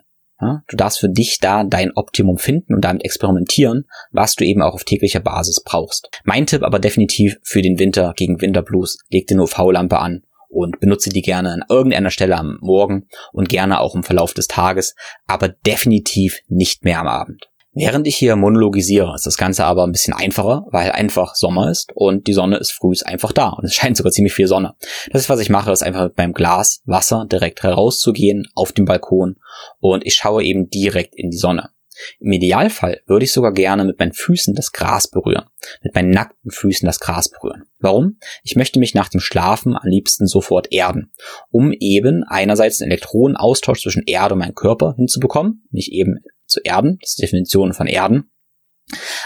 Du 0.68 0.76
darfst 0.76 1.00
für 1.00 1.10
dich 1.10 1.38
da 1.38 1.64
dein 1.64 1.92
Optimum 1.94 2.38
finden 2.38 2.74
und 2.74 2.82
damit 2.82 3.04
experimentieren, 3.04 3.84
was 4.10 4.36
du 4.36 4.44
eben 4.46 4.62
auch 4.62 4.72
auf 4.72 4.84
täglicher 4.84 5.20
Basis 5.20 5.62
brauchst. 5.62 6.08
Mein 6.24 6.46
Tipp 6.46 6.62
aber 6.62 6.78
definitiv 6.78 7.38
für 7.42 7.60
den 7.60 7.78
Winter 7.78 8.14
gegen 8.16 8.40
Winterblues, 8.40 8.96
leg 9.10 9.26
dir 9.26 9.34
eine 9.34 9.42
UV-Lampe 9.42 9.98
an 9.98 10.22
und 10.50 10.80
benutze 10.80 11.10
die 11.10 11.22
gerne 11.22 11.50
an 11.52 11.64
irgendeiner 11.68 12.10
Stelle 12.10 12.36
am 12.36 12.58
Morgen 12.60 13.06
und 13.32 13.48
gerne 13.48 13.80
auch 13.80 13.94
im 13.94 14.02
Verlauf 14.02 14.34
des 14.34 14.48
Tages, 14.48 14.94
aber 15.26 15.48
definitiv 15.48 16.40
nicht 16.48 16.84
mehr 16.84 17.00
am 17.00 17.06
Abend. 17.06 17.50
Während 17.72 18.08
ich 18.08 18.16
hier 18.16 18.34
monologisiere, 18.34 19.14
ist 19.14 19.26
das 19.26 19.36
Ganze 19.36 19.64
aber 19.64 19.84
ein 19.84 19.92
bisschen 19.92 20.12
einfacher, 20.12 20.66
weil 20.72 20.90
einfach 20.90 21.36
Sommer 21.36 21.70
ist 21.70 21.92
und 21.94 22.26
die 22.26 22.32
Sonne 22.32 22.56
ist 22.56 22.72
früh 22.72 22.92
einfach 23.04 23.32
da 23.32 23.50
und 23.50 23.64
es 23.64 23.74
scheint 23.76 23.96
sogar 23.96 24.10
ziemlich 24.10 24.34
viel 24.34 24.48
Sonne. 24.48 24.74
Das 25.12 25.22
ist, 25.22 25.30
was 25.30 25.38
ich 25.38 25.50
mache, 25.50 25.70
ist 25.70 25.84
einfach 25.84 26.04
mit 26.04 26.18
meinem 26.18 26.32
Glas 26.32 26.82
Wasser 26.84 27.26
direkt 27.30 27.62
herauszugehen 27.62 28.48
auf 28.56 28.72
den 28.72 28.86
Balkon 28.86 29.36
und 29.78 30.04
ich 30.04 30.14
schaue 30.14 30.42
eben 30.42 30.68
direkt 30.68 31.14
in 31.14 31.30
die 31.30 31.38
Sonne. 31.38 31.70
Im 32.18 32.32
Idealfall 32.32 33.00
würde 33.06 33.24
ich 33.24 33.32
sogar 33.32 33.52
gerne 33.52 33.84
mit 33.84 33.98
meinen 33.98 34.12
Füßen 34.12 34.54
das 34.54 34.72
Gras 34.72 35.08
berühren, 35.08 35.44
mit 35.82 35.94
meinen 35.94 36.10
nackten 36.10 36.50
Füßen 36.50 36.86
das 36.86 37.00
Gras 37.00 37.30
berühren. 37.30 37.64
Warum? 37.78 38.18
Ich 38.42 38.56
möchte 38.56 38.78
mich 38.78 38.94
nach 38.94 39.08
dem 39.08 39.20
Schlafen 39.20 39.76
am 39.76 39.86
liebsten 39.86 40.26
sofort 40.26 40.72
erden, 40.72 41.12
um 41.50 41.72
eben 41.72 42.24
einerseits 42.24 42.78
den 42.78 42.88
Elektronenaustausch 42.88 43.82
zwischen 43.82 44.02
Erde 44.06 44.34
und 44.34 44.40
meinem 44.40 44.54
Körper 44.54 44.94
hinzubekommen, 44.96 45.66
mich 45.70 45.92
eben 45.92 46.20
zu 46.46 46.60
erden, 46.62 46.98
das 47.00 47.10
ist 47.10 47.18
die 47.18 47.22
Definition 47.22 47.72
von 47.72 47.86
Erden, 47.86 48.30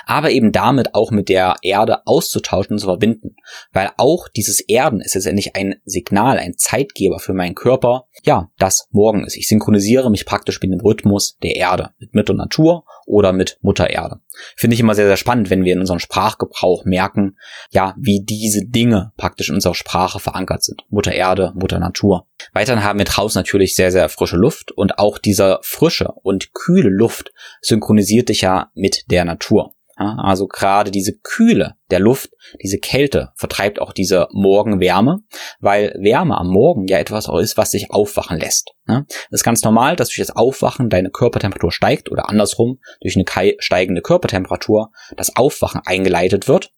aber 0.07 0.31
eben 0.31 0.53
damit 0.53 0.95
auch 0.95 1.11
mit 1.11 1.29
der 1.29 1.57
Erde 1.62 2.07
auszutauschen 2.07 2.75
und 2.75 2.79
zu 2.79 2.87
verbinden. 2.87 3.37
Weil 3.73 3.91
auch 3.97 4.29
dieses 4.29 4.61
Erden 4.61 5.01
ist 5.01 5.15
letztendlich 5.15 5.57
ein 5.57 5.77
Signal, 5.85 6.39
ein 6.39 6.57
Zeitgeber 6.57 7.19
für 7.19 7.35
meinen 7.35 7.55
Körper, 7.55 8.07
ja, 8.25 8.51
das 8.59 8.89
morgen 8.91 9.25
ist. 9.25 9.37
Ich 9.37 9.49
synchronisiere 9.49 10.11
mich 10.11 10.27
praktisch 10.27 10.61
mit 10.61 10.73
dem 10.73 10.81
Rhythmus 10.81 11.37
der 11.43 11.57
Erde, 11.57 11.91
mit 11.99 12.15
Mutter 12.15 12.35
Natur 12.35 12.85
oder 13.07 13.33
mit 13.33 13.59
Mutter 13.61 13.91
Erde. 13.91 14.21
Finde 14.57 14.75
ich 14.75 14.81
immer 14.81 14.95
sehr, 14.95 15.07
sehr 15.07 15.17
spannend, 15.17 15.51
wenn 15.51 15.65
wir 15.65 15.73
in 15.73 15.81
unserem 15.81 15.99
Sprachgebrauch 15.99 16.85
merken, 16.85 17.37
ja, 17.71 17.95
wie 17.99 18.25
diese 18.25 18.65
Dinge 18.67 19.13
praktisch 19.17 19.49
in 19.49 19.55
unserer 19.55 19.75
Sprache 19.75 20.21
verankert 20.21 20.63
sind. 20.63 20.83
Mutter 20.89 21.13
Erde, 21.13 21.53
Mutter 21.55 21.79
Natur. 21.79 22.27
Weiterhin 22.53 22.85
haben 22.85 22.99
wir 22.99 23.07
draußen 23.07 23.39
natürlich 23.39 23.75
sehr, 23.75 23.93
sehr 23.93 24.09
frische 24.09 24.37
Luft 24.37 24.73
und 24.73 24.99
auch 24.99 25.19
dieser 25.19 25.61
frische 25.63 26.13
und 26.23 26.53
kühle 26.55 26.91
Luft 26.91 27.33
synchronisiert 27.61 28.29
dich 28.29 28.43
ja 28.43 28.71
mit 28.75 29.11
der 29.11 29.25
Natur. 29.25 29.75
Also 29.97 30.47
gerade 30.47 30.90
diese 30.90 31.12
Kühle 31.22 31.74
der 31.90 32.01
Luft, 32.01 32.30
diese 32.62 32.78
Kälte 32.78 33.30
vertreibt 33.36 33.80
auch 33.80 33.92
diese 33.92 34.26
Morgenwärme, 34.32 35.18
weil 35.61 35.95
Wärme 36.01 36.36
am 36.36 36.49
Morgen 36.49 36.86
ja 36.88 36.99
etwas 36.99 37.28
auch 37.28 37.38
ist, 37.38 37.57
was 37.57 37.70
sich 37.70 37.90
aufwachen 37.90 38.38
lässt. 38.38 38.72
Das 38.86 39.40
ist 39.40 39.45
ganz 39.45 39.62
normal, 39.62 39.97
dass 39.97 40.09
durch 40.09 40.18
das 40.18 40.34
Aufwachen 40.34 40.90
deine 40.90 41.11
Körpertemperatur 41.11 41.72
steigt 41.72 42.11
oder 42.11 42.28
andersrum 42.28 42.80
durch 43.01 43.16
eine 43.16 43.55
steigende 43.59 44.03
Körpertemperatur 44.03 44.90
das 45.16 45.36
Aufwachen 45.36 45.80
eingeleitet 45.84 46.49
wird. 46.49 46.72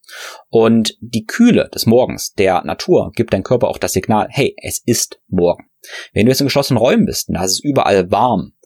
Und 0.49 0.95
die 1.01 1.25
Kühle 1.25 1.69
des 1.73 1.85
Morgens 1.85 2.33
der 2.33 2.63
Natur 2.63 3.11
gibt 3.15 3.33
dein 3.33 3.43
Körper 3.43 3.67
auch 3.67 3.77
das 3.77 3.93
Signal, 3.93 4.27
hey, 4.29 4.55
es 4.61 4.81
ist 4.85 5.19
morgen. 5.27 5.69
Wenn 6.13 6.25
du 6.25 6.31
jetzt 6.31 6.41
in 6.41 6.47
geschlossenen 6.47 6.81
Räumen 6.81 7.05
bist, 7.05 7.29
da 7.29 7.43
ist 7.43 7.51
es 7.51 7.63
überall 7.63 8.11
warm, 8.11 8.53
ja, 8.53 8.56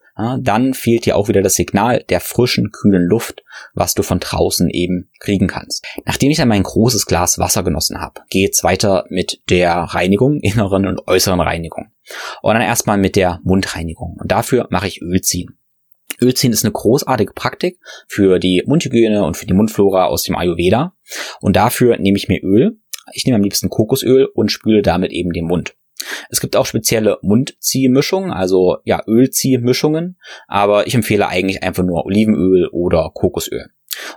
dann 0.42 0.74
fehlt 0.74 1.06
dir 1.06 1.16
auch 1.16 1.28
wieder 1.28 1.42
das 1.42 1.56
Signal 1.56 2.04
der 2.10 2.20
frischen, 2.20 2.72
kühlen 2.72 3.04
Luft, 3.04 3.44
was 3.74 3.94
du 3.94 4.04
von 4.04 4.20
draußen 4.20 4.70
eben 4.70 5.10
kriegen 5.20 5.48
kannst. 5.48 5.86
Nachdem 6.06 6.32
ich 6.32 6.38
dann 6.38 6.48
mein 6.48 6.64
großes 6.64 7.06
Glas 7.06 7.40
Wasser 7.40 7.64
genossen 7.64 8.00
habe, 8.00 8.22
geht's 8.30 8.64
weiter 8.64 9.06
mit 9.10 9.42
der 9.50 9.74
Reinigung, 9.76 10.40
inneren 10.42 10.88
und 10.88 11.08
äußeren 11.08 11.40
Reinigung. 11.40 11.88
Und 12.42 12.54
dann 12.54 12.62
erstmal 12.62 12.98
mit 12.98 13.16
der 13.16 13.40
Mundreinigung. 13.44 14.18
Und 14.20 14.32
dafür 14.32 14.68
mache 14.70 14.88
ich 14.88 15.02
Ölziehen. 15.02 15.58
Ölziehen 16.20 16.54
ist 16.54 16.66
eine 16.66 16.74
großartige 16.74 17.34
Praktik 17.34 17.80
für 18.08 18.40
die 18.40 18.64
Mundhygiene 18.66 19.24
und 19.24 19.38
für 19.38 19.46
die 19.46 19.54
Mundflora 19.54 20.06
aus 20.06 20.24
dem 20.24 20.36
Ayurveda. 20.36 20.94
Und 21.40 21.56
dafür 21.56 21.98
nehme 21.98 22.18
ich 22.18 22.28
mir 22.28 22.44
Öl. 22.44 22.78
Ich 23.14 23.26
nehme 23.26 23.38
am 23.38 23.44
liebsten 23.44 23.70
Kokosöl 23.70 24.26
und 24.26 24.52
spüle 24.52 24.82
damit 24.82 25.12
eben 25.12 25.32
den 25.32 25.46
Mund. 25.46 25.76
Es 26.30 26.42
gibt 26.42 26.56
auch 26.56 26.66
spezielle 26.66 27.18
Mundziehmischungen, 27.22 28.32
also 28.32 28.78
ja, 28.84 29.02
Ölziehmischungen, 29.08 30.18
aber 30.48 30.88
ich 30.88 30.96
empfehle 30.96 31.28
eigentlich 31.28 31.64
einfach 31.64 31.84
nur 31.84 32.06
Olivenöl 32.06 32.68
oder 32.68 33.12
Kokosöl. 33.14 33.68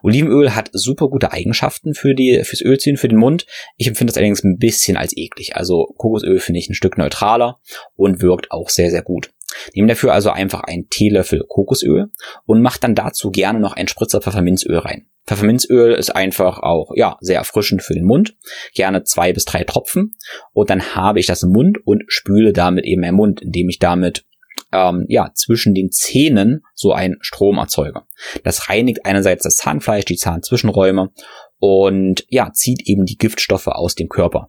Olivenöl 0.03 0.55
hat 0.55 0.71
super 0.73 1.09
gute 1.09 1.33
Eigenschaften 1.33 1.95
für 1.95 2.15
die, 2.15 2.43
fürs 2.45 2.63
Ölziehen, 2.63 2.97
für 2.97 3.09
den 3.09 3.19
Mund. 3.19 3.47
Ich 3.77 3.87
empfinde 3.87 4.13
das 4.13 4.17
allerdings 4.17 4.45
ein 4.45 4.59
bisschen 4.59 4.97
als 4.97 5.17
eklig. 5.17 5.57
Also 5.57 5.93
Kokosöl 5.97 6.39
finde 6.39 6.61
ich 6.61 6.69
ein 6.69 6.75
Stück 6.75 6.97
neutraler 6.97 7.61
und 7.97 8.23
wirkt 8.23 8.51
auch 8.51 8.69
sehr, 8.69 8.91
sehr 8.91 9.03
gut. 9.03 9.31
Nehme 9.75 9.89
dafür 9.89 10.13
also 10.13 10.31
einfach 10.31 10.63
einen 10.63 10.89
Teelöffel 10.89 11.45
Kokosöl 11.47 12.11
und 12.47 12.63
mache 12.63 12.81
dann 12.81 12.95
dazu 12.95 13.31
gerne 13.31 13.61
noch 13.61 13.75
einen 13.75 13.89
Spritzer 13.89 14.21
Pfefferminzöl 14.21 14.79
rein. 14.79 15.07
Pfefferminzöl 15.27 15.95
ist 15.95 16.15
einfach 16.15 16.59
auch, 16.59 16.93
ja, 16.95 17.17
sehr 17.21 17.39
erfrischend 17.39 17.83
für 17.83 17.95
den 17.95 18.05
Mund. 18.05 18.37
Gerne 18.75 19.05
zwei 19.05 19.33
bis 19.33 19.45
drei 19.45 19.65
Tropfen. 19.65 20.17
Und 20.53 20.71
dann 20.71 20.95
habe 20.95 21.21
ich 21.21 21.27
das 21.27 21.43
im 21.43 21.51
Mund 21.51 21.79
und 21.85 22.05
spüle 22.09 22.53
damit 22.53 22.85
eben 22.85 23.01
meinen 23.01 23.17
Mund, 23.17 23.41
indem 23.41 23.69
ich 23.69 23.79
damit 23.79 24.25
ähm, 24.73 25.07
ja, 25.09 25.31
zwischen 25.35 25.75
den 25.75 25.91
Zähnen 25.91 26.63
so 26.75 26.93
einen 26.93 27.17
Strom 27.21 27.59
erzeuge. 27.59 28.03
Das 28.43 28.69
reinigt 28.69 29.07
einerseits 29.07 29.45
das 29.45 29.57
Zahnfleisch, 29.57 30.05
die 30.05 30.17
Zahnzwischenräume 30.17 31.11
und 31.59 32.25
ja, 32.29 32.53
zieht 32.53 32.87
eben 32.87 33.07
die 33.07 33.17
Giftstoffe 33.17 33.69
aus 33.69 33.95
dem 33.95 34.09
Körper. 34.09 34.49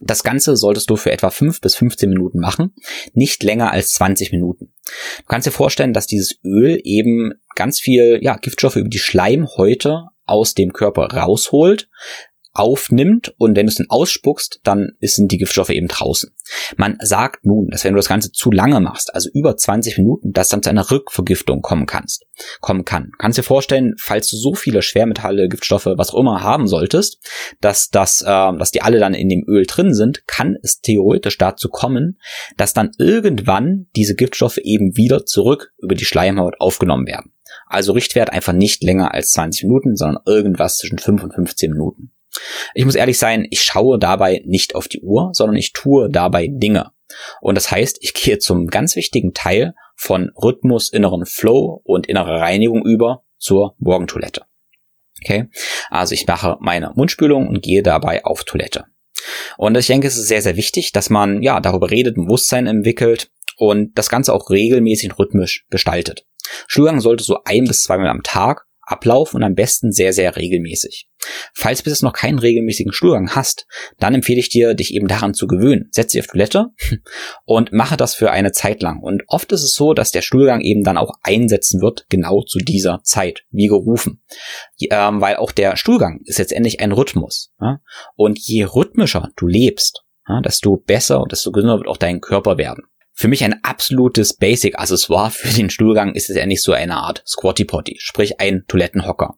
Das 0.00 0.22
Ganze 0.22 0.56
solltest 0.56 0.90
du 0.90 0.96
für 0.96 1.10
etwa 1.10 1.30
5 1.30 1.60
bis 1.60 1.74
15 1.74 2.08
Minuten 2.08 2.38
machen, 2.38 2.74
nicht 3.12 3.42
länger 3.42 3.72
als 3.72 3.92
20 3.92 4.32
Minuten. 4.32 4.72
Du 5.18 5.24
kannst 5.26 5.46
dir 5.46 5.52
vorstellen, 5.52 5.92
dass 5.92 6.06
dieses 6.06 6.38
Öl 6.44 6.80
eben 6.84 7.34
ganz 7.54 7.80
viel 7.80 8.18
ja, 8.22 8.36
Giftstoffe 8.36 8.76
über 8.76 8.88
die 8.88 8.98
Schleimhäute 8.98 10.06
aus 10.24 10.54
dem 10.54 10.72
Körper 10.72 11.06
rausholt, 11.06 11.88
aufnimmt 12.58 13.34
und 13.38 13.56
wenn 13.56 13.66
du 13.66 13.70
es 13.70 13.76
dann 13.76 13.88
ausspuckst, 13.88 14.60
dann 14.64 14.92
sind 15.00 15.30
die 15.32 15.38
Giftstoffe 15.38 15.70
eben 15.70 15.88
draußen. 15.88 16.30
Man 16.76 16.96
sagt 17.00 17.44
nun, 17.44 17.68
dass 17.68 17.84
wenn 17.84 17.92
du 17.92 17.98
das 17.98 18.08
Ganze 18.08 18.32
zu 18.32 18.50
lange 18.50 18.80
machst, 18.80 19.14
also 19.14 19.28
über 19.32 19.56
20 19.56 19.98
Minuten, 19.98 20.32
dass 20.32 20.48
dann 20.48 20.62
zu 20.62 20.70
einer 20.70 20.90
Rückvergiftung 20.90 21.62
kommen 21.62 21.86
kannst, 21.86 22.26
kommen 22.60 22.84
kann. 22.84 23.12
Kannst 23.18 23.38
dir 23.38 23.42
vorstellen, 23.42 23.94
falls 23.98 24.28
du 24.28 24.36
so 24.36 24.54
viele 24.54 24.82
Schwermetalle, 24.82 25.48
Giftstoffe, 25.48 25.86
was 25.86 26.10
auch 26.10 26.18
immer 26.20 26.42
haben 26.42 26.66
solltest, 26.66 27.18
dass 27.60 27.90
das, 27.90 28.22
äh, 28.22 28.26
dass 28.26 28.70
die 28.70 28.82
alle 28.82 28.98
dann 28.98 29.14
in 29.14 29.28
dem 29.28 29.44
Öl 29.46 29.64
drin 29.66 29.94
sind, 29.94 30.26
kann 30.26 30.56
es 30.62 30.80
theoretisch 30.80 31.38
dazu 31.38 31.68
kommen, 31.68 32.18
dass 32.56 32.72
dann 32.72 32.90
irgendwann 32.98 33.86
diese 33.94 34.14
Giftstoffe 34.14 34.58
eben 34.58 34.96
wieder 34.96 35.26
zurück 35.26 35.72
über 35.78 35.94
die 35.94 36.04
Schleimhaut 36.04 36.56
aufgenommen 36.58 37.06
werden. 37.06 37.32
Also 37.66 37.92
Richtwert 37.92 38.30
einfach 38.30 38.52
nicht 38.52 38.82
länger 38.82 39.14
als 39.14 39.32
20 39.32 39.64
Minuten, 39.64 39.96
sondern 39.96 40.22
irgendwas 40.26 40.76
zwischen 40.76 40.98
5 40.98 41.22
und 41.22 41.34
15 41.34 41.72
Minuten. 41.72 42.12
Ich 42.74 42.84
muss 42.84 42.94
ehrlich 42.94 43.18
sein, 43.18 43.46
ich 43.50 43.62
schaue 43.62 43.98
dabei 43.98 44.42
nicht 44.44 44.74
auf 44.74 44.88
die 44.88 45.00
Uhr, 45.00 45.30
sondern 45.32 45.56
ich 45.56 45.72
tue 45.72 46.10
dabei 46.10 46.48
Dinge. 46.50 46.90
Und 47.40 47.54
das 47.54 47.70
heißt, 47.70 47.98
ich 48.00 48.14
gehe 48.14 48.38
zum 48.38 48.66
ganz 48.66 48.96
wichtigen 48.96 49.32
Teil 49.32 49.74
von 49.96 50.30
Rhythmus, 50.36 50.90
inneren 50.90 51.26
Flow 51.26 51.80
und 51.84 52.06
innerer 52.06 52.40
Reinigung 52.40 52.84
über 52.84 53.24
zur 53.38 53.74
Morgentoilette. 53.78 54.42
Okay, 55.22 55.48
also 55.90 56.14
ich 56.14 56.26
mache 56.26 56.56
meine 56.60 56.92
Mundspülung 56.94 57.48
und 57.48 57.62
gehe 57.62 57.82
dabei 57.82 58.24
auf 58.24 58.44
Toilette. 58.44 58.84
Und 59.56 59.76
ich 59.76 59.88
denke, 59.88 60.06
es 60.06 60.16
ist 60.16 60.28
sehr, 60.28 60.42
sehr 60.42 60.56
wichtig, 60.56 60.92
dass 60.92 61.10
man 61.10 61.42
ja 61.42 61.60
darüber 61.60 61.90
redet, 61.90 62.14
Bewusstsein 62.14 62.66
entwickelt 62.66 63.30
und 63.56 63.98
das 63.98 64.08
Ganze 64.08 64.32
auch 64.32 64.50
regelmäßig 64.50 65.10
und 65.10 65.18
rhythmisch 65.18 65.66
gestaltet. 65.70 66.24
Stuhlgang 66.68 67.00
sollte 67.00 67.24
so 67.24 67.38
ein 67.44 67.64
bis 67.64 67.82
zweimal 67.82 68.08
am 68.08 68.22
Tag 68.22 68.66
ablaufen 68.80 69.38
und 69.38 69.42
am 69.42 69.54
besten 69.54 69.92
sehr, 69.92 70.12
sehr 70.12 70.36
regelmäßig. 70.36 71.07
Falls 71.54 71.78
du 71.78 71.84
bis 71.84 71.94
jetzt 71.94 72.02
noch 72.02 72.12
keinen 72.12 72.38
regelmäßigen 72.38 72.92
Stuhlgang 72.92 73.30
hast, 73.30 73.66
dann 73.98 74.14
empfehle 74.14 74.40
ich 74.40 74.48
dir, 74.48 74.74
dich 74.74 74.94
eben 74.94 75.08
daran 75.08 75.34
zu 75.34 75.46
gewöhnen. 75.46 75.88
Setz 75.90 76.12
dich 76.12 76.20
auf 76.20 76.26
Toilette 76.26 76.66
und 77.44 77.72
mache 77.72 77.96
das 77.96 78.14
für 78.14 78.30
eine 78.30 78.52
Zeit 78.52 78.82
lang. 78.82 79.00
Und 79.02 79.22
oft 79.26 79.52
ist 79.52 79.62
es 79.62 79.74
so, 79.74 79.94
dass 79.94 80.10
der 80.10 80.22
Stuhlgang 80.22 80.60
eben 80.60 80.84
dann 80.84 80.98
auch 80.98 81.12
einsetzen 81.22 81.80
wird, 81.80 82.06
genau 82.08 82.42
zu 82.42 82.58
dieser 82.58 83.00
Zeit, 83.02 83.44
wie 83.50 83.66
gerufen. 83.66 84.22
Ähm, 84.80 85.20
weil 85.20 85.36
auch 85.36 85.52
der 85.52 85.76
Stuhlgang 85.76 86.20
ist 86.24 86.38
letztendlich 86.38 86.80
ein 86.80 86.92
Rhythmus. 86.92 87.52
Ja? 87.60 87.80
Und 88.16 88.38
je 88.38 88.64
rhythmischer 88.64 89.30
du 89.36 89.46
lebst, 89.46 90.04
ja, 90.28 90.40
desto 90.40 90.76
besser 90.76 91.22
und 91.22 91.32
desto 91.32 91.50
gesünder 91.52 91.78
wird 91.78 91.88
auch 91.88 91.96
dein 91.96 92.20
Körper 92.20 92.58
werden. 92.58 92.84
Für 93.18 93.26
mich 93.26 93.42
ein 93.42 93.64
absolutes 93.64 94.36
Basic-Accessoire 94.36 95.32
für 95.32 95.48
den 95.48 95.70
Stuhlgang 95.70 96.14
ist 96.14 96.30
es 96.30 96.36
endlich 96.36 96.62
so 96.62 96.72
eine 96.72 96.98
Art 96.98 97.24
Squatty 97.26 97.64
Potty, 97.64 97.96
sprich 97.98 98.38
ein 98.38 98.62
Toilettenhocker. 98.68 99.34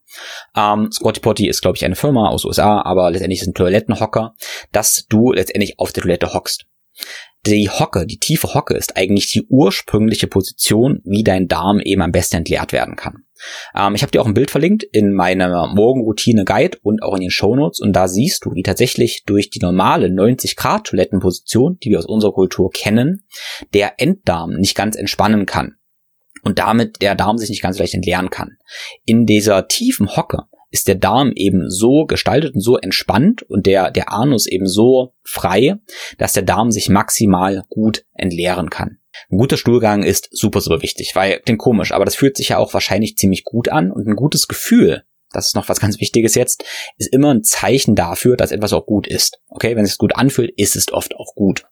Ähm, 0.55 0.93
Squatty 0.93 1.21
Potty 1.21 1.49
ist, 1.49 1.63
glaube 1.63 1.79
ich, 1.79 1.85
eine 1.87 1.97
Firma 1.97 2.29
aus 2.29 2.45
USA, 2.45 2.83
aber 2.83 3.11
letztendlich 3.11 3.41
ist 3.41 3.47
ein 3.47 3.55
Toilettenhocker, 3.55 4.35
dass 4.71 5.07
du 5.09 5.33
letztendlich 5.33 5.79
auf 5.79 5.93
der 5.93 6.03
Toilette 6.03 6.35
hockst. 6.35 6.67
Die 7.47 7.71
Hocke, 7.71 8.05
die 8.05 8.19
tiefe 8.19 8.53
Hocke 8.53 8.75
ist 8.75 8.99
eigentlich 8.99 9.33
die 9.33 9.47
ursprüngliche 9.49 10.27
Position, 10.27 11.01
wie 11.05 11.25
dein 11.25 11.49
Darm 11.49 11.81
eben 11.81 12.03
am 12.03 12.13
besten 12.13 12.37
entleert 12.37 12.73
werden 12.73 12.97
kann. 12.97 13.25
Ähm, 13.75 13.95
ich 13.95 14.03
habe 14.03 14.11
dir 14.11 14.23
auch 14.23 14.27
ein 14.27 14.35
Bild 14.35 14.51
verlinkt 14.51 14.83
in 14.83 15.13
meiner 15.13 15.69
Morgenroutine 15.69 16.45
Guide 16.45 16.79
und 16.83 17.03
auch 17.03 17.15
in 17.15 17.21
den 17.21 17.31
Shownotes 17.31 17.81
und 17.81 17.95
da 17.95 18.09
siehst 18.09 18.45
du, 18.45 18.53
wie 18.55 18.63
tatsächlich 18.63 19.25
durch 19.25 19.51
die 19.51 19.61
normale 19.61 20.11
90 20.11 20.57
Grad 20.57 20.85
Toilettenposition, 20.85 21.79
die 21.83 21.91
wir 21.91 21.99
aus 21.99 22.07
unserer 22.07 22.33
Kultur 22.33 22.71
kennen, 22.71 23.25
der 23.75 23.95
Enddarm 23.99 24.53
nicht 24.53 24.77
ganz 24.77 24.97
entspannen 24.97 25.47
kann 25.47 25.77
und 26.43 26.59
damit 26.59 27.03
der 27.03 27.15
Darm 27.15 27.39
sich 27.39 27.51
nicht 27.51 27.63
ganz 27.63 27.79
leicht 27.79 27.95
entleeren 27.95 28.31
kann. 28.31 28.57
In 29.05 29.27
dieser 29.27 29.69
tiefen 29.69 30.17
Hocke 30.17 30.45
ist 30.71 30.89
der 30.89 30.95
Darm 30.95 31.33
eben 31.35 31.69
so 31.69 32.07
gestaltet 32.07 32.55
und 32.55 32.61
so 32.61 32.79
entspannt 32.79 33.43
und 33.43 33.67
der, 33.67 33.91
der 33.91 34.13
Anus 34.13 34.47
eben 34.47 34.67
so 34.67 35.15
frei, 35.23 35.77
dass 36.19 36.33
der 36.33 36.45
Darm 36.45 36.71
sich 36.71 36.89
maximal 36.89 37.65
gut 37.69 38.05
entleeren 38.15 38.71
kann. 38.71 39.00
Ein 39.31 39.39
guter 39.39 39.57
Stuhlgang 39.57 40.03
ist 40.03 40.29
super, 40.31 40.61
super 40.61 40.83
wichtig, 40.83 41.13
weil 41.15 41.41
klingt 41.41 41.61
komisch, 41.61 41.93
aber 41.93 42.05
das 42.05 42.15
fühlt 42.15 42.37
sich 42.37 42.51
ja 42.51 42.59
auch 42.59 42.75
wahrscheinlich 42.75 43.17
ziemlich 43.17 43.45
gut 43.45 43.69
an 43.69 43.91
und 43.91 44.07
ein 44.07 44.17
gutes 44.17 44.49
Gefühl, 44.49 45.05
das 45.33 45.49
ist 45.49 45.55
noch 45.55 45.69
was 45.69 45.81
ganz 45.81 46.01
Wichtiges 46.01 46.35
jetzt, 46.35 46.65
ist 46.99 47.13
immer 47.13 47.33
ein 47.33 47.45
Zeichen 47.45 47.95
dafür, 47.95 48.37
dass 48.37 48.53
etwas 48.53 48.73
auch 48.73 48.87
gut 48.87 49.07
ist. 49.07 49.39
Okay, 49.49 49.77
wenn 49.77 49.85
es 49.85 49.91
sich 49.91 49.99
gut 49.99 50.17
anfühlt, 50.17 50.53
ist 50.57 50.77
es 50.77 50.93
oft 50.93 51.15
auch 51.15 51.35
gut. 51.35 51.65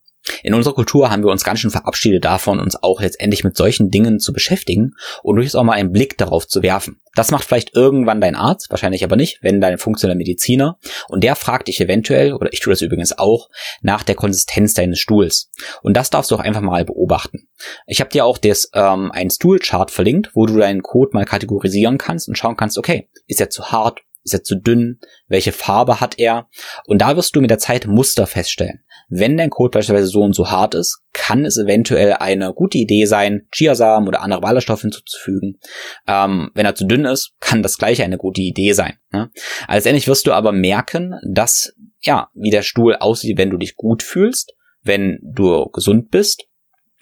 In 0.42 0.54
unserer 0.54 0.74
Kultur 0.74 1.10
haben 1.10 1.22
wir 1.22 1.30
uns 1.30 1.44
ganz 1.44 1.60
schön 1.60 1.70
verabschiedet 1.70 2.24
davon, 2.24 2.60
uns 2.60 2.80
auch 2.82 3.00
letztendlich 3.00 3.44
mit 3.44 3.56
solchen 3.56 3.90
Dingen 3.90 4.18
zu 4.18 4.32
beschäftigen 4.32 4.92
und 5.22 5.36
durchaus 5.36 5.54
auch 5.54 5.64
mal 5.64 5.72
einen 5.72 5.92
Blick 5.92 6.18
darauf 6.18 6.46
zu 6.46 6.62
werfen. 6.62 7.00
Das 7.14 7.30
macht 7.30 7.44
vielleicht 7.44 7.74
irgendwann 7.74 8.20
dein 8.20 8.36
Arzt, 8.36 8.70
wahrscheinlich 8.70 9.04
aber 9.04 9.16
nicht, 9.16 9.38
wenn 9.42 9.60
dein 9.60 9.78
funktioneller 9.78 10.18
Mediziner 10.18 10.78
und 11.08 11.24
der 11.24 11.34
fragt 11.34 11.68
dich 11.68 11.80
eventuell, 11.80 12.34
oder 12.34 12.52
ich 12.52 12.60
tue 12.60 12.72
das 12.72 12.82
übrigens 12.82 13.18
auch, 13.18 13.48
nach 13.80 14.02
der 14.02 14.14
Konsistenz 14.14 14.74
deines 14.74 14.98
Stuhls. 14.98 15.50
Und 15.82 15.96
das 15.96 16.10
darfst 16.10 16.30
du 16.30 16.36
auch 16.36 16.40
einfach 16.40 16.60
mal 16.60 16.84
beobachten. 16.84 17.48
Ich 17.86 18.00
habe 18.00 18.10
dir 18.10 18.24
auch 18.24 18.38
das, 18.38 18.70
ähm, 18.74 19.10
ein 19.12 19.30
Stuhlchart 19.30 19.90
verlinkt, 19.90 20.30
wo 20.34 20.46
du 20.46 20.56
deinen 20.56 20.82
Code 20.82 21.10
mal 21.14 21.24
kategorisieren 21.24 21.98
kannst 21.98 22.28
und 22.28 22.36
schauen 22.36 22.56
kannst, 22.56 22.78
okay, 22.78 23.08
ist 23.26 23.40
er 23.40 23.50
zu 23.50 23.72
hart, 23.72 24.00
ist 24.24 24.34
er 24.34 24.44
zu 24.44 24.56
dünn? 24.56 25.00
Welche 25.26 25.52
Farbe 25.52 26.00
hat 26.00 26.18
er? 26.18 26.48
Und 26.86 26.98
da 26.98 27.16
wirst 27.16 27.34
du 27.34 27.40
mit 27.40 27.50
der 27.50 27.58
Zeit 27.58 27.86
Muster 27.86 28.26
feststellen. 28.26 28.84
Wenn 29.08 29.36
dein 29.36 29.50
Code 29.50 29.70
beispielsweise 29.70 30.08
so 30.08 30.20
und 30.20 30.34
so 30.34 30.50
hart 30.50 30.74
ist, 30.74 31.02
kann 31.12 31.44
es 31.44 31.56
eventuell 31.56 32.14
eine 32.14 32.52
gute 32.52 32.78
Idee 32.78 33.06
sein, 33.06 33.46
Chiasamen 33.50 34.08
oder 34.08 34.22
andere 34.22 34.40
Ballaststoffe 34.40 34.82
hinzuzufügen. 34.82 35.58
Ähm, 36.06 36.50
wenn 36.54 36.66
er 36.66 36.74
zu 36.74 36.86
dünn 36.86 37.04
ist, 37.04 37.32
kann 37.40 37.62
das 37.62 37.78
gleiche 37.78 38.04
eine 38.04 38.18
gute 38.18 38.42
Idee 38.42 38.72
sein. 38.72 38.94
Ne? 39.10 39.30
Letztendlich 39.68 40.08
wirst 40.08 40.26
du 40.26 40.32
aber 40.32 40.52
merken, 40.52 41.14
dass, 41.26 41.74
ja, 42.00 42.28
wie 42.34 42.50
der 42.50 42.62
Stuhl 42.62 42.96
aussieht, 42.96 43.38
wenn 43.38 43.50
du 43.50 43.56
dich 43.56 43.76
gut 43.76 44.02
fühlst, 44.02 44.54
wenn 44.82 45.18
du 45.22 45.68
gesund 45.70 46.10
bist 46.10 46.47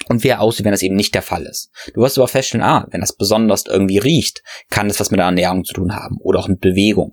und 0.09 0.23
wie 0.23 0.29
er 0.29 0.41
aussieht, 0.41 0.65
wenn 0.65 0.73
das 0.73 0.83
eben 0.83 0.95
nicht 0.95 1.15
der 1.15 1.23
Fall 1.23 1.45
ist. 1.45 1.71
Du 1.95 2.01
wirst 2.01 2.19
aber 2.19 2.29
feststellen, 2.29 2.65
ah, 2.65 2.87
wenn 2.91 3.01
das 3.01 3.17
besonders 3.17 3.65
irgendwie 3.67 3.99
riecht, 3.99 4.43
kann 4.71 4.89
das 4.89 5.01
was 5.01 5.11
mit 5.11 5.19
der 5.19 5.27
Ernährung 5.27 5.65
zu 5.65 5.75
tun 5.75 5.95
haben 5.95 6.19
oder 6.21 6.39
auch 6.39 6.49
mit 6.49 6.61
Bewegung. 6.61 7.13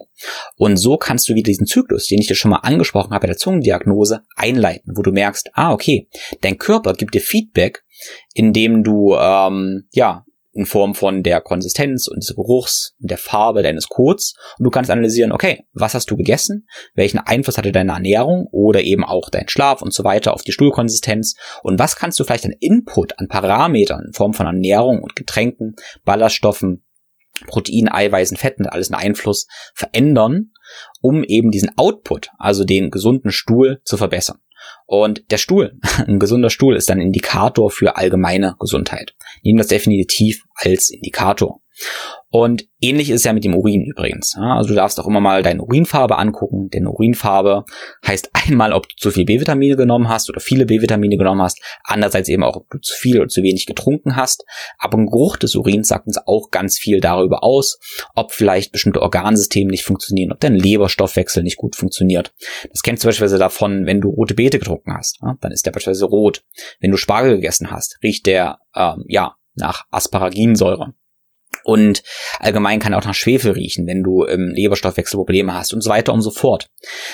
Und 0.57 0.77
so 0.77 0.97
kannst 0.97 1.27
du 1.29 1.35
wieder 1.35 1.47
diesen 1.47 1.65
Zyklus, 1.65 2.07
den 2.07 2.19
ich 2.19 2.27
dir 2.27 2.35
schon 2.35 2.51
mal 2.51 2.57
angesprochen 2.57 3.11
habe 3.11 3.21
bei 3.21 3.27
der 3.27 3.37
Zungendiagnose, 3.37 4.21
einleiten, 4.35 4.93
wo 4.95 5.01
du 5.01 5.11
merkst, 5.11 5.51
ah, 5.53 5.71
okay, 5.71 6.07
dein 6.41 6.57
Körper 6.57 6.93
gibt 6.93 7.13
dir 7.13 7.21
Feedback, 7.21 7.83
indem 8.33 8.83
du 8.83 9.15
ähm, 9.15 9.87
ja 9.91 10.25
in 10.53 10.65
Form 10.65 10.93
von 10.93 11.23
der 11.23 11.41
Konsistenz 11.41 12.07
und 12.07 12.23
des 12.23 12.35
Geruchs 12.35 12.95
und 13.01 13.09
der 13.09 13.17
Farbe 13.17 13.63
deines 13.63 13.87
Kots. 13.87 14.35
Und 14.57 14.65
du 14.65 14.69
kannst 14.69 14.91
analysieren, 14.91 15.31
okay, 15.31 15.65
was 15.73 15.93
hast 15.93 16.09
du 16.11 16.15
gegessen, 16.15 16.67
welchen 16.93 17.19
Einfluss 17.19 17.57
hatte 17.57 17.71
deine 17.71 17.93
Ernährung 17.93 18.47
oder 18.51 18.81
eben 18.81 19.03
auch 19.03 19.29
dein 19.29 19.49
Schlaf 19.49 19.81
und 19.81 19.93
so 19.93 20.03
weiter 20.03 20.33
auf 20.33 20.43
die 20.43 20.51
Stuhlkonsistenz? 20.51 21.35
Und 21.63 21.79
was 21.79 21.95
kannst 21.95 22.19
du 22.19 22.23
vielleicht 22.23 22.45
an 22.45 22.55
Input, 22.59 23.19
an 23.19 23.27
Parametern 23.27 24.03
in 24.07 24.13
Form 24.13 24.33
von 24.33 24.45
Ernährung 24.45 25.01
und 25.01 25.15
Getränken, 25.15 25.75
Ballaststoffen, 26.05 26.83
Protein, 27.47 27.89
Eiweißen, 27.89 28.37
Fetten, 28.37 28.67
alles 28.67 28.91
einen 28.91 29.01
Einfluss 29.01 29.47
verändern, 29.73 30.51
um 31.01 31.23
eben 31.23 31.51
diesen 31.51 31.71
Output, 31.77 32.29
also 32.37 32.63
den 32.63 32.91
gesunden 32.91 33.31
Stuhl 33.31 33.81
zu 33.83 33.97
verbessern. 33.97 34.37
Und 34.85 35.31
der 35.31 35.37
Stuhl, 35.37 35.79
ein 36.07 36.19
gesunder 36.19 36.49
Stuhl 36.49 36.75
ist 36.75 36.89
ein 36.91 36.99
Indikator 36.99 37.71
für 37.71 37.97
allgemeine 37.97 38.55
Gesundheit. 38.59 39.13
Nehmen 39.43 39.57
das 39.57 39.67
definitiv 39.67 40.43
als 40.55 40.89
Indikator. 40.89 41.61
Und 42.35 42.67
ähnlich 42.81 43.11
ist 43.11 43.17
es 43.17 43.23
ja 43.25 43.33
mit 43.33 43.43
dem 43.43 43.53
Urin 43.53 43.85
übrigens. 43.85 44.35
Also 44.39 44.69
du 44.69 44.73
darfst 44.73 44.99
auch 44.99 45.05
immer 45.05 45.19
mal 45.19 45.43
deine 45.43 45.61
Urinfarbe 45.61 46.17
angucken, 46.17 46.71
denn 46.71 46.87
Urinfarbe 46.87 47.63
heißt 48.07 48.31
einmal, 48.33 48.73
ob 48.73 48.89
du 48.89 48.95
zu 48.95 49.11
viel 49.11 49.25
B-Vitamine 49.25 49.75
genommen 49.75 50.09
hast 50.09 50.31
oder 50.31 50.39
viele 50.39 50.65
B-Vitamine 50.65 51.17
genommen 51.17 51.43
hast, 51.43 51.61
andererseits 51.83 52.29
eben 52.29 52.43
auch, 52.43 52.55
ob 52.55 52.67
du 52.71 52.79
zu 52.79 52.95
viel 52.95 53.19
oder 53.19 53.27
zu 53.27 53.43
wenig 53.43 53.67
getrunken 53.67 54.15
hast. 54.15 54.45
Aber 54.79 54.97
ein 54.97 55.05
Geruch 55.05 55.37
des 55.37 55.53
Urins 55.53 55.89
sagt 55.89 56.07
uns 56.07 56.17
auch 56.25 56.49
ganz 56.49 56.79
viel 56.79 57.01
darüber 57.01 57.43
aus, 57.43 57.77
ob 58.15 58.31
vielleicht 58.31 58.71
bestimmte 58.71 59.03
Organsysteme 59.03 59.69
nicht 59.69 59.83
funktionieren, 59.83 60.31
ob 60.31 60.39
dein 60.39 60.55
Leberstoffwechsel 60.55 61.43
nicht 61.43 61.57
gut 61.57 61.75
funktioniert. 61.75 62.33
Das 62.71 62.81
kennst 62.81 63.03
du 63.03 63.09
beispielsweise 63.09 63.37
davon, 63.37 63.85
wenn 63.85 64.01
du 64.01 64.09
rote 64.09 64.33
Beete 64.33 64.57
getrunken 64.57 64.95
hast, 64.97 65.19
dann 65.41 65.51
ist 65.51 65.67
der 65.67 65.71
beispielsweise 65.71 66.05
rot. 66.05 66.43
Wenn 66.79 66.89
du 66.89 66.97
Spargel 66.97 67.35
gegessen 67.35 67.69
hast, 67.69 67.99
riecht 68.01 68.25
der 68.25 68.57
ähm, 68.75 69.05
ja 69.07 69.35
nach 69.53 69.85
Asparaginsäure. 69.91 70.95
Und 71.63 72.03
allgemein 72.39 72.79
kann 72.79 72.93
auch 72.93 73.05
nach 73.05 73.13
Schwefel 73.13 73.51
riechen, 73.51 73.87
wenn 73.87 74.03
du 74.03 74.23
im 74.23 74.49
Leberstoffwechsel 74.53 75.17
Probleme 75.17 75.53
hast 75.53 75.73
und 75.73 75.81
so 75.81 75.89
weiter 75.89 76.13
und 76.13 76.21
so 76.21 76.31
fort. 76.31 76.69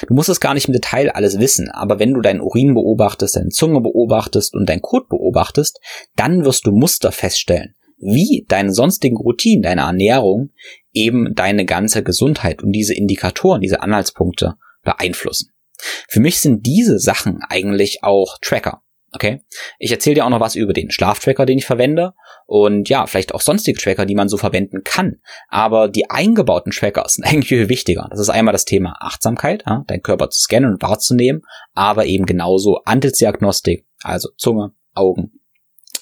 Du 0.08 0.14
musst 0.14 0.30
es 0.30 0.40
gar 0.40 0.54
nicht 0.54 0.68
im 0.68 0.74
Detail 0.74 1.12
alles 1.12 1.40
wissen, 1.40 1.70
aber 1.70 2.00
wenn 2.00 2.14
du 2.14 2.22
deinen 2.22 2.42
Urin 2.42 2.74
beobachtest, 2.74 3.36
deine 3.36 3.50
Zunge 3.50 3.82
beobachtest 3.82 4.56
und 4.56 4.68
dein 4.68 4.82
Kot 4.82 5.08
beobachtest, 5.10 5.80
dann 6.16 6.46
wirst 6.46 6.66
du 6.66 6.72
Muster 6.72 7.12
feststellen, 7.12 7.76
wie 7.98 8.46
deine 8.48 8.74
sonstigen 8.74 9.18
Routinen, 9.18 9.62
deine 9.62 9.82
Ernährung 9.82 10.50
eben 10.94 11.36
deine 11.36 11.66
ganze 11.66 12.04
Gesundheit 12.04 12.64
und 12.64 12.72
diese 12.72 12.96
Indikatoren, 12.96 13.62
diese 13.62 13.82
Anhaltspunkte 13.82 14.56
beeinflussen. 14.84 15.52
Für 16.08 16.20
mich 16.20 16.40
sind 16.40 16.66
diese 16.66 17.00
Sachen 17.00 17.42
eigentlich 17.48 18.04
auch 18.04 18.38
Tracker. 18.42 18.82
Okay. 19.12 19.42
Ich 19.80 19.92
erzähle 19.92 20.16
dir 20.16 20.26
auch 20.26 20.30
noch 20.30 20.40
was 20.40 20.56
über 20.56 20.74
den 20.74 20.92
Schlaftracker, 20.92 21.46
den 21.46 21.58
ich 21.58 21.66
verwende. 21.66 22.14
Und 22.50 22.90
ja, 22.90 23.06
vielleicht 23.06 23.36
auch 23.36 23.42
sonstige 23.42 23.80
Tracker, 23.80 24.08
die 24.08 24.16
man 24.16 24.28
so 24.28 24.36
verwenden 24.36 24.84
kann. 24.84 25.18
Aber 25.50 25.88
die 25.88 26.10
eingebauten 26.10 26.72
Tracker 26.72 27.04
sind 27.06 27.24
eigentlich 27.28 27.50
viel 27.50 27.70
wichtiger. 27.70 28.08
Das 28.10 28.20
ist 28.20 28.30
einmal 28.30 28.54
das 28.54 28.66
Thema 28.66 28.96
Achtsamkeit, 29.00 29.64
ja, 29.68 29.84
deinen 29.86 30.02
Körper 30.02 30.32
zu 30.32 30.42
scannen 30.42 30.72
und 30.72 30.82
wahrzunehmen, 30.82 31.44
aber 31.76 32.08
eben 32.08 32.26
genauso 32.26 32.80
Antizdiagnostik, 32.86 33.86
also 34.02 34.30
Zunge, 34.36 34.72
Augen, 34.96 35.32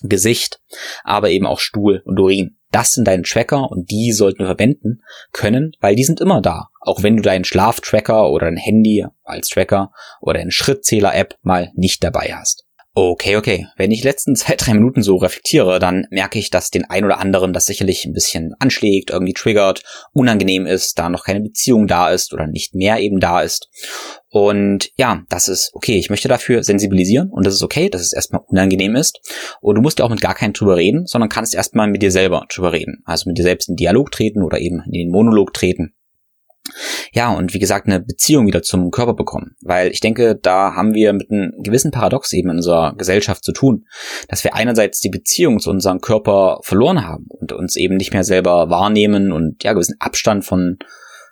Gesicht, 0.04 0.62
aber 1.04 1.32
eben 1.32 1.46
auch 1.46 1.60
Stuhl 1.60 2.02
und 2.06 2.18
Urin. 2.18 2.58
Das 2.72 2.94
sind 2.94 3.10
deine 3.10 3.24
Tracker 3.24 3.70
und 3.70 3.92
die 3.92 4.14
sollten 4.14 4.40
wir 4.40 4.48
verwenden 4.48 5.02
können, 5.34 5.74
weil 5.82 5.98
die 5.98 6.06
sind 6.06 6.22
immer 6.22 6.42
da. 6.42 6.70
Auch 6.80 7.04
wenn 7.04 7.18
du 7.18 7.24
deinen 7.24 7.44
Schlaftracker 7.44 8.30
oder 8.30 8.46
dein 8.46 8.56
Handy 8.56 9.06
als 9.24 9.50
Tracker 9.50 9.92
oder 10.22 10.40
eine 10.40 10.52
Schrittzähler-App 10.52 11.36
mal 11.42 11.74
nicht 11.76 12.06
dabei 12.06 12.34
hast. 12.34 12.67
Okay, 13.00 13.36
okay. 13.36 13.68
Wenn 13.78 13.92
ich 13.92 14.04
letzten 14.04 14.36
zwei, 14.36 14.56
drei 14.56 14.74
Minuten 14.74 15.04
so 15.04 15.18
reflektiere, 15.18 15.78
dann 15.78 16.08
merke 16.10 16.40
ich, 16.40 16.50
dass 16.50 16.72
den 16.72 16.84
ein 16.86 17.06
oder 17.06 17.20
anderen 17.20 17.54
das 17.54 17.68
sicherlich 17.68 18.06
ein 18.06 18.14
bisschen 18.14 18.56
anschlägt, 18.58 19.12
irgendwie 19.12 19.34
triggert, 19.34 19.84
unangenehm 20.14 20.66
ist, 20.66 20.98
da 20.98 21.08
noch 21.08 21.24
keine 21.24 21.42
Beziehung 21.42 21.86
da 21.86 22.10
ist 22.10 22.34
oder 22.34 22.48
nicht 22.48 22.74
mehr 22.74 22.98
eben 22.98 23.20
da 23.20 23.42
ist. 23.42 23.70
Und 24.30 24.90
ja, 24.98 25.22
das 25.30 25.48
ist 25.48 25.70
okay. 25.74 26.00
Ich 26.00 26.10
möchte 26.10 26.28
dafür 26.28 26.64
sensibilisieren 26.64 27.30
und 27.30 27.46
das 27.46 27.54
ist 27.54 27.62
okay, 27.62 27.88
dass 27.88 28.02
es 28.02 28.14
erstmal 28.14 28.42
unangenehm 28.48 28.96
ist. 28.96 29.20
Und 29.62 29.76
du 29.76 29.82
musst 29.84 30.00
ja 30.00 30.06
auch 30.06 30.10
mit 30.10 30.22
gar 30.22 30.34
keinem 30.34 30.54
drüber 30.54 30.78
reden, 30.78 31.06
sondern 31.06 31.30
kannst 31.30 31.54
erstmal 31.54 31.88
mit 31.88 32.02
dir 32.02 32.12
selber 32.12 32.48
drüber 32.52 32.74
reden. 32.74 33.04
Also 33.06 33.30
mit 33.30 33.38
dir 33.38 33.44
selbst 33.44 33.70
in 33.70 33.76
Dialog 33.76 34.10
treten 34.10 34.42
oder 34.42 34.58
eben 34.58 34.82
in 34.88 34.94
den 34.94 35.12
Monolog 35.12 35.54
treten 35.54 35.94
ja, 37.14 37.34
und 37.34 37.54
wie 37.54 37.60
gesagt, 37.60 37.88
eine 37.88 38.00
Beziehung 38.00 38.48
wieder 38.48 38.62
zum 38.62 38.92
Körper 38.92 39.14
bekommen. 39.14 39.56
Weil 39.62 39.92
ich 39.92 40.00
denke, 40.00 40.36
da 40.36 40.76
haben 40.76 40.94
wir 40.94 41.14
mit 41.14 41.32
einem 41.32 41.54
gewissen 41.64 41.92
Paradox 41.92 42.34
eben 42.34 42.50
in 42.50 42.58
unserer 42.58 42.94
Gesellschaft 42.96 43.44
zu 43.44 43.54
tun, 43.54 43.86
dass 44.28 44.44
wir 44.44 44.56
einerseits 44.56 45.00
die 45.00 45.10
Beziehung 45.10 45.60
zu 45.60 45.70
unserem 45.70 46.02
Körper 46.02 46.60
verloren 46.64 47.08
haben 47.08 47.28
und 47.30 47.54
uns 47.54 47.76
eben 47.76 47.98
nicht 47.98 48.14
mehr 48.14 48.24
selber 48.24 48.70
wahrnehmen 48.70 49.32
und 49.32 49.64
ja, 49.64 49.74
gewissen 49.74 49.96
Abstand 50.00 50.46
von 50.46 50.78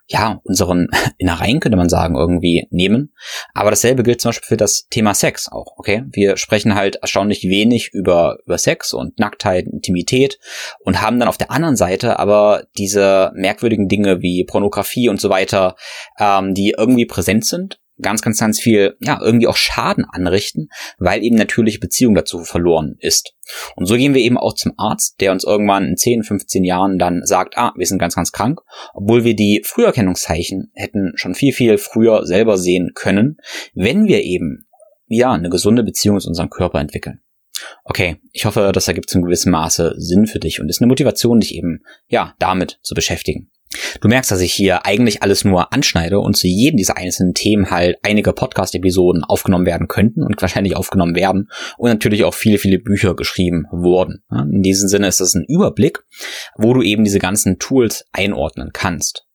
ja, 0.07 0.39
unseren 0.43 0.87
Innereien, 1.17 1.59
könnte 1.59 1.77
man 1.77 1.89
sagen, 1.89 2.15
irgendwie 2.15 2.67
nehmen. 2.69 3.13
Aber 3.53 3.69
dasselbe 3.69 4.03
gilt 4.03 4.21
zum 4.21 4.29
Beispiel 4.29 4.47
für 4.47 4.57
das 4.57 4.87
Thema 4.89 5.13
Sex 5.13 5.49
auch, 5.51 5.77
okay? 5.77 6.03
Wir 6.11 6.37
sprechen 6.37 6.75
halt 6.75 6.97
erstaunlich 6.97 7.43
wenig 7.43 7.89
über, 7.93 8.37
über 8.45 8.57
Sex 8.57 8.93
und 8.93 9.19
Nacktheit, 9.19 9.65
Intimität 9.67 10.39
und 10.83 11.01
haben 11.01 11.19
dann 11.19 11.29
auf 11.29 11.37
der 11.37 11.51
anderen 11.51 11.75
Seite 11.75 12.19
aber 12.19 12.65
diese 12.77 13.31
merkwürdigen 13.35 13.87
Dinge 13.87 14.21
wie 14.21 14.45
Pornografie 14.45 15.09
und 15.09 15.19
so 15.19 15.29
weiter, 15.29 15.75
ähm, 16.19 16.53
die 16.53 16.75
irgendwie 16.77 17.05
präsent 17.05 17.45
sind 17.45 17.79
ganz, 18.01 18.21
ganz, 18.21 18.39
ganz 18.39 18.59
viel, 18.59 18.95
ja, 18.99 19.19
irgendwie 19.21 19.47
auch 19.47 19.55
Schaden 19.55 20.05
anrichten, 20.05 20.69
weil 20.97 21.23
eben 21.23 21.35
natürliche 21.35 21.79
Beziehung 21.79 22.15
dazu 22.15 22.43
verloren 22.43 22.95
ist. 22.99 23.33
Und 23.75 23.85
so 23.85 23.95
gehen 23.95 24.13
wir 24.13 24.21
eben 24.21 24.37
auch 24.37 24.53
zum 24.53 24.73
Arzt, 24.77 25.21
der 25.21 25.31
uns 25.31 25.43
irgendwann 25.43 25.85
in 25.85 25.97
10, 25.97 26.23
15 26.23 26.63
Jahren 26.63 26.97
dann 26.99 27.21
sagt, 27.23 27.57
ah, 27.57 27.73
wir 27.75 27.85
sind 27.85 27.99
ganz, 27.99 28.15
ganz 28.15 28.31
krank, 28.31 28.61
obwohl 28.93 29.23
wir 29.23 29.35
die 29.35 29.61
Früherkennungszeichen 29.65 30.71
hätten 30.73 31.13
schon 31.15 31.35
viel, 31.35 31.53
viel 31.53 31.77
früher 31.77 32.25
selber 32.25 32.57
sehen 32.57 32.91
können, 32.95 33.37
wenn 33.73 34.07
wir 34.07 34.23
eben, 34.23 34.67
ja, 35.07 35.31
eine 35.31 35.49
gesunde 35.49 35.83
Beziehung 35.83 36.19
zu 36.19 36.27
unserem 36.27 36.49
Körper 36.49 36.79
entwickeln. 36.79 37.21
Okay, 37.83 38.17
ich 38.31 38.45
hoffe, 38.45 38.71
das 38.73 38.87
ergibt 38.87 39.09
zum 39.09 39.23
gewissen 39.23 39.51
Maße 39.51 39.93
Sinn 39.97 40.27
für 40.27 40.39
dich 40.39 40.59
und 40.59 40.69
ist 40.69 40.81
eine 40.81 40.87
Motivation, 40.87 41.39
dich 41.39 41.55
eben, 41.55 41.83
ja, 42.07 42.35
damit 42.39 42.79
zu 42.81 42.95
beschäftigen. 42.95 43.51
Du 44.01 44.07
merkst, 44.07 44.31
dass 44.31 44.41
ich 44.41 44.53
hier 44.53 44.85
eigentlich 44.85 45.21
alles 45.23 45.43
nur 45.43 45.73
anschneide 45.73 46.19
und 46.19 46.37
zu 46.37 46.47
jedem 46.47 46.77
dieser 46.77 46.97
einzelnen 46.97 47.33
Themen 47.33 47.71
halt 47.71 47.97
einige 48.03 48.33
Podcast-Episoden 48.33 49.23
aufgenommen 49.23 49.65
werden 49.65 49.87
könnten 49.87 50.23
und 50.23 50.41
wahrscheinlich 50.41 50.75
aufgenommen 50.75 51.15
werden 51.15 51.49
und 51.77 51.89
natürlich 51.89 52.23
auch 52.23 52.33
viele, 52.33 52.57
viele 52.57 52.79
Bücher 52.79 53.15
geschrieben 53.15 53.65
wurden. 53.71 54.23
In 54.31 54.61
diesem 54.61 54.87
Sinne 54.87 55.07
ist 55.07 55.19
das 55.19 55.33
ein 55.33 55.45
Überblick, 55.47 56.03
wo 56.57 56.73
du 56.73 56.81
eben 56.81 57.03
diese 57.03 57.19
ganzen 57.19 57.59
Tools 57.59 58.05
einordnen 58.11 58.71
kannst. 58.73 59.25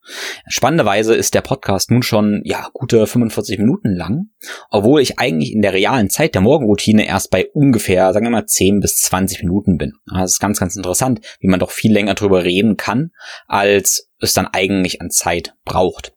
Spannenderweise 0.49 1.15
ist 1.15 1.35
der 1.35 1.41
Podcast 1.41 1.91
nun 1.91 2.03
schon, 2.03 2.43
ja, 2.45 2.69
gute 2.73 3.07
45 3.07 3.59
Minuten 3.59 3.95
lang, 3.95 4.31
obwohl 4.71 5.01
ich 5.01 5.19
eigentlich 5.19 5.53
in 5.53 5.63
der 5.63 5.73
realen 5.73 6.11
Zeit 6.11 6.35
der 6.35 6.43
Morgenroutine 6.43 7.07
erst 7.07 7.31
bei 7.31 7.49
ungefähr, 7.53 8.13
sagen 8.13 8.27
wir 8.27 8.31
mal, 8.31 8.47
10 8.47 8.81
bis 8.81 8.97
20 8.97 9.43
Minuten 9.43 9.77
bin. 9.77 9.93
Das 10.07 10.33
ist 10.33 10.41
ganz, 10.41 10.59
ganz 10.61 10.77
interessant, 10.77 11.21
wie 11.41 11.49
man 11.49 11.61
doch 11.61 11.71
viel 11.71 11.93
länger 11.93 12.15
drüber 12.15 12.45
reden 12.45 12.77
kann, 12.77 13.11
als 13.47 14.09
es 14.21 14.33
dann 14.33 14.47
eigentlich 14.47 15.01
an 15.01 15.11
Zeit 15.11 15.55
braucht. 15.65 16.13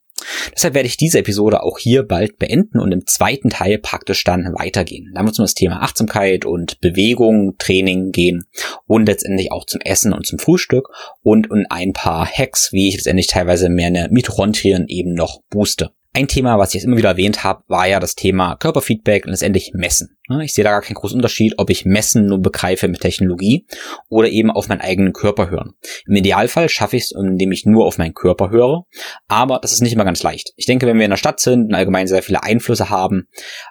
Deshalb 0.53 0.73
werde 0.73 0.87
ich 0.87 0.97
diese 0.97 1.19
Episode 1.19 1.63
auch 1.63 1.77
hier 1.77 2.03
bald 2.03 2.37
beenden 2.37 2.79
und 2.79 2.91
im 2.91 3.05
zweiten 3.05 3.49
Teil 3.49 3.77
praktisch 3.77 4.23
dann 4.23 4.53
weitergehen. 4.53 5.11
Da 5.13 5.21
wird 5.21 5.33
es 5.33 5.39
um 5.39 5.43
das 5.43 5.53
Thema 5.53 5.81
Achtsamkeit 5.81 6.45
und 6.45 6.79
Bewegung, 6.81 7.57
Training 7.57 8.11
gehen 8.11 8.45
und 8.87 9.07
letztendlich 9.07 9.51
auch 9.51 9.65
zum 9.65 9.81
Essen 9.81 10.13
und 10.13 10.25
zum 10.25 10.39
Frühstück 10.39 10.89
und 11.21 11.49
um 11.51 11.65
ein 11.69 11.93
paar 11.93 12.25
Hacks, 12.25 12.71
wie 12.71 12.89
ich 12.89 12.95
letztendlich 12.95 13.27
teilweise 13.27 13.69
meine 13.69 14.09
Mitochondrien 14.11 14.87
eben 14.87 15.13
noch 15.13 15.41
booste. 15.49 15.91
Ein 16.15 16.27
Thema, 16.27 16.59
was 16.59 16.69
ich 16.69 16.75
jetzt 16.75 16.83
immer 16.83 16.97
wieder 16.97 17.09
erwähnt 17.09 17.43
habe, 17.43 17.63
war 17.67 17.87
ja 17.87 17.99
das 17.99 18.13
Thema 18.13 18.55
Körperfeedback 18.55 19.25
und 19.25 19.31
letztendlich 19.31 19.71
Messen. 19.73 20.15
Ich 20.43 20.53
sehe 20.53 20.63
da 20.63 20.69
gar 20.69 20.81
keinen 20.81 20.93
großen 20.93 21.17
Unterschied, 21.17 21.55
ob 21.57 21.71
ich 21.71 21.85
Messen 21.85 22.27
nur 22.27 22.39
begreife 22.39 22.87
mit 22.87 23.01
Technologie 23.01 23.65
oder 24.09 24.29
eben 24.29 24.51
auf 24.51 24.67
meinen 24.67 24.81
eigenen 24.81 25.13
Körper 25.13 25.49
hören. 25.49 25.73
Im 26.05 26.15
Idealfall 26.15 26.69
schaffe 26.69 26.97
ich 26.97 27.05
es, 27.05 27.11
indem 27.11 27.51
ich 27.51 27.65
nur 27.65 27.87
auf 27.87 27.97
meinen 27.97 28.13
Körper 28.13 28.51
höre, 28.51 28.83
aber 29.27 29.57
das 29.59 29.73
ist 29.73 29.81
nicht 29.81 29.93
immer 29.93 30.05
ganz 30.05 30.21
leicht. 30.21 30.53
Ich 30.55 30.67
denke, 30.67 30.85
wenn 30.85 30.97
wir 30.97 31.05
in 31.05 31.09
der 31.09 31.17
Stadt 31.17 31.39
sind 31.39 31.65
und 31.65 31.73
allgemein 31.73 32.05
sehr 32.05 32.21
viele 32.21 32.43
Einflüsse 32.43 32.91
haben 32.91 33.27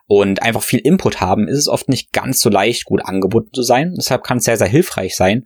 und 0.06 0.42
einfach 0.42 0.62
viel 0.62 0.80
Input 0.80 1.20
haben, 1.20 1.46
ist 1.46 1.58
es 1.58 1.68
oft 1.68 1.88
nicht 1.88 2.12
ganz 2.12 2.40
so 2.40 2.50
leicht, 2.50 2.86
gut 2.86 3.04
angeboten 3.04 3.50
zu 3.52 3.62
sein. 3.62 3.94
Deshalb 3.96 4.24
kann 4.24 4.38
es 4.38 4.44
sehr, 4.44 4.56
sehr 4.56 4.66
hilfreich 4.66 5.14
sein, 5.14 5.44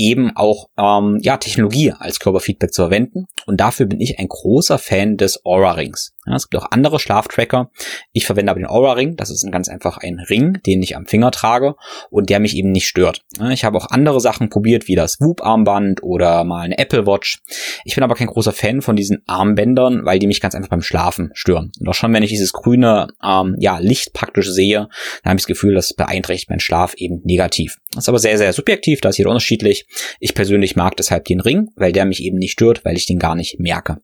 eben 0.00 0.34
auch 0.34 0.70
ähm, 0.78 1.18
ja, 1.22 1.36
Technologie 1.36 1.92
als 1.92 2.20
Körperfeedback 2.20 2.72
zu 2.72 2.82
verwenden. 2.82 3.26
Und 3.46 3.60
dafür 3.60 3.86
bin 3.86 4.00
ich 4.00 4.18
ein 4.18 4.28
großer 4.28 4.78
Fan 4.78 5.16
des 5.16 5.44
Aura 5.44 5.72
Rings. 5.72 6.14
Ja, 6.26 6.36
es 6.36 6.48
gibt 6.48 6.62
auch 6.62 6.70
andere 6.70 6.98
Schlaftracker. 6.98 7.70
Ich 8.12 8.26
verwende 8.26 8.50
aber 8.50 8.60
den 8.60 8.68
Aura 8.68 8.92
Ring. 8.92 9.16
Das 9.16 9.30
ist 9.30 9.46
ganz 9.50 9.68
einfach 9.68 9.98
ein 9.98 10.18
Ring, 10.18 10.58
den 10.66 10.82
ich 10.82 10.96
am 10.96 11.06
Finger 11.06 11.30
trage 11.30 11.74
und 12.10 12.30
der 12.30 12.40
mich 12.40 12.56
eben 12.56 12.72
nicht 12.72 12.86
stört. 12.86 13.22
Ich 13.50 13.64
habe 13.64 13.78
auch 13.78 13.90
andere 13.90 14.20
Sachen 14.20 14.48
probiert, 14.48 14.88
wie 14.88 14.94
das 14.94 15.20
Whoop-Armband 15.20 16.02
oder 16.02 16.44
mal 16.44 16.62
eine 16.62 16.78
Apple 16.78 17.06
Watch. 17.06 17.42
Ich 17.84 17.94
bin 17.94 18.04
aber 18.04 18.14
kein 18.14 18.28
großer 18.28 18.52
Fan 18.52 18.80
von 18.82 18.96
diesen 18.96 19.22
Armbändern, 19.26 20.04
weil 20.04 20.18
die 20.18 20.26
mich 20.26 20.40
ganz 20.40 20.54
einfach 20.54 20.70
beim 20.70 20.82
Schlafen 20.82 21.30
stören. 21.34 21.72
Und 21.80 21.88
auch 21.88 21.94
schon, 21.94 22.12
wenn 22.12 22.22
ich 22.22 22.30
dieses 22.30 22.52
grüne 22.52 23.08
ähm, 23.22 23.56
ja, 23.58 23.78
Licht 23.78 24.12
praktisch 24.12 24.50
sehe, 24.50 24.88
dann 25.22 25.30
habe 25.30 25.36
ich 25.36 25.42
das 25.42 25.46
Gefühl, 25.46 25.74
das 25.74 25.94
beeinträchtigt 25.94 26.50
meinen 26.50 26.60
Schlaf 26.60 26.94
eben 26.94 27.20
negativ. 27.24 27.78
Das 27.92 28.04
ist 28.04 28.08
aber 28.08 28.18
sehr, 28.18 28.38
sehr 28.38 28.52
subjektiv, 28.52 29.00
da 29.00 29.08
ist 29.08 29.18
jeder 29.18 29.30
unterschiedlich. 29.30 29.86
Ich 30.18 30.34
persönlich 30.34 30.76
mag 30.76 30.96
deshalb 30.96 31.24
den 31.24 31.40
Ring, 31.40 31.68
weil 31.76 31.92
der 31.92 32.04
mich 32.04 32.22
eben 32.22 32.38
nicht 32.38 32.52
stört, 32.52 32.84
weil 32.84 32.96
ich 32.96 33.06
den 33.06 33.18
gar 33.18 33.34
nicht 33.34 33.58
merke. 33.58 33.98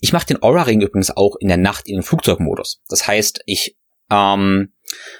Ich 0.00 0.12
mache 0.12 0.26
den 0.26 0.42
Aura-Ring 0.42 0.80
übrigens 0.80 1.10
auch 1.10 1.36
in 1.40 1.48
der 1.48 1.56
Nacht 1.56 1.86
in 1.86 1.94
den 1.94 2.02
Flugzeugmodus. 2.02 2.82
Das 2.88 3.06
heißt, 3.06 3.40
ich 3.46 3.76
ähm, 4.10 4.72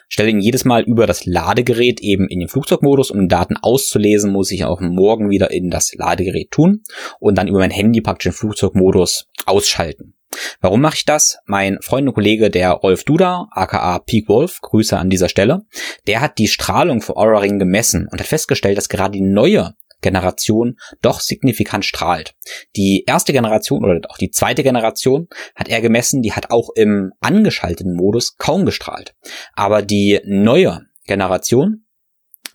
stelle 0.08 0.30
ihn 0.30 0.40
jedes 0.40 0.64
Mal 0.64 0.82
über 0.82 1.06
das 1.06 1.26
Ladegerät 1.26 2.00
eben 2.00 2.28
in 2.28 2.40
den 2.40 2.48
Flugzeugmodus, 2.48 3.10
um 3.10 3.28
Daten 3.28 3.56
auszulesen, 3.56 4.32
muss 4.32 4.50
ich 4.50 4.64
auch 4.64 4.80
morgen 4.80 5.30
wieder 5.30 5.50
in 5.50 5.70
das 5.70 5.94
Ladegerät 5.94 6.50
tun 6.50 6.82
und 7.20 7.36
dann 7.36 7.48
über 7.48 7.58
mein 7.58 7.70
Handy 7.70 8.00
praktisch 8.00 8.32
den 8.32 8.38
Flugzeugmodus 8.38 9.26
ausschalten. 9.46 10.14
Warum 10.60 10.80
mache 10.80 10.96
ich 10.96 11.04
das? 11.04 11.38
Mein 11.46 11.78
Freund 11.80 12.06
und 12.06 12.14
Kollege, 12.14 12.50
der 12.50 12.70
Rolf 12.72 13.04
Duda, 13.04 13.48
aka 13.50 13.98
Peak 14.00 14.28
Wolf, 14.28 14.60
Grüße 14.60 14.96
an 14.96 15.10
dieser 15.10 15.28
Stelle, 15.28 15.62
der 16.06 16.20
hat 16.20 16.38
die 16.38 16.48
Strahlung 16.48 17.00
von 17.00 17.16
Aura 17.16 17.38
Ring 17.38 17.58
gemessen 17.58 18.08
und 18.10 18.20
hat 18.20 18.26
festgestellt, 18.26 18.76
dass 18.76 18.88
gerade 18.88 19.12
die 19.12 19.22
neue 19.22 19.74
Generation 20.00 20.76
doch 21.02 21.20
signifikant 21.20 21.84
strahlt. 21.84 22.34
Die 22.76 23.04
erste 23.06 23.32
Generation 23.32 23.84
oder 23.84 24.00
auch 24.08 24.18
die 24.18 24.30
zweite 24.30 24.62
Generation 24.62 25.28
hat 25.54 25.68
er 25.68 25.80
gemessen, 25.80 26.22
die 26.22 26.32
hat 26.32 26.50
auch 26.50 26.70
im 26.74 27.12
angeschalteten 27.20 27.94
Modus 27.94 28.36
kaum 28.36 28.64
gestrahlt. 28.64 29.14
Aber 29.54 29.82
die 29.82 30.20
neue 30.24 30.82
Generation, 31.06 31.84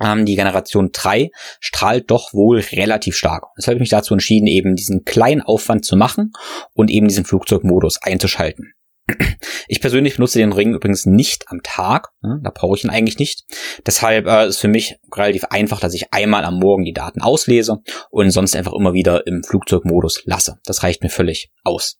ähm, 0.01 0.25
die 0.25 0.35
Generation 0.35 0.89
3 0.91 1.31
strahlt 1.59 2.09
doch 2.09 2.33
wohl 2.33 2.59
relativ 2.59 3.15
stark. 3.15 3.45
Deshalb 3.57 3.75
habe 3.75 3.77
ich 3.77 3.81
mich 3.81 3.89
dazu 3.89 4.13
entschieden, 4.13 4.47
eben 4.47 4.75
diesen 4.75 5.03
kleinen 5.03 5.41
Aufwand 5.41 5.85
zu 5.85 5.95
machen 5.95 6.31
und 6.73 6.89
eben 6.89 7.07
diesen 7.07 7.25
Flugzeugmodus 7.25 8.01
einzuschalten. 8.01 8.73
Ich 9.67 9.81
persönlich 9.81 10.15
benutze 10.15 10.39
den 10.39 10.53
Ring 10.53 10.73
übrigens 10.73 11.05
nicht 11.05 11.45
am 11.49 11.61
Tag. 11.63 12.09
Ne? 12.21 12.39
Da 12.43 12.51
brauche 12.51 12.77
ich 12.77 12.83
ihn 12.83 12.89
eigentlich 12.89 13.19
nicht. 13.19 13.43
Deshalb 13.85 14.27
äh, 14.27 14.47
ist 14.47 14.59
für 14.59 14.67
mich 14.67 14.95
relativ 15.13 15.45
einfach, 15.45 15.79
dass 15.79 15.93
ich 15.93 16.13
einmal 16.13 16.45
am 16.45 16.59
Morgen 16.59 16.83
die 16.83 16.93
Daten 16.93 17.21
auslese 17.21 17.81
und 18.09 18.31
sonst 18.31 18.55
einfach 18.55 18.73
immer 18.73 18.93
wieder 18.93 19.25
im 19.27 19.43
Flugzeugmodus 19.43 20.23
lasse. 20.25 20.59
Das 20.65 20.83
reicht 20.83 21.03
mir 21.03 21.09
völlig 21.09 21.51
aus. 21.63 21.97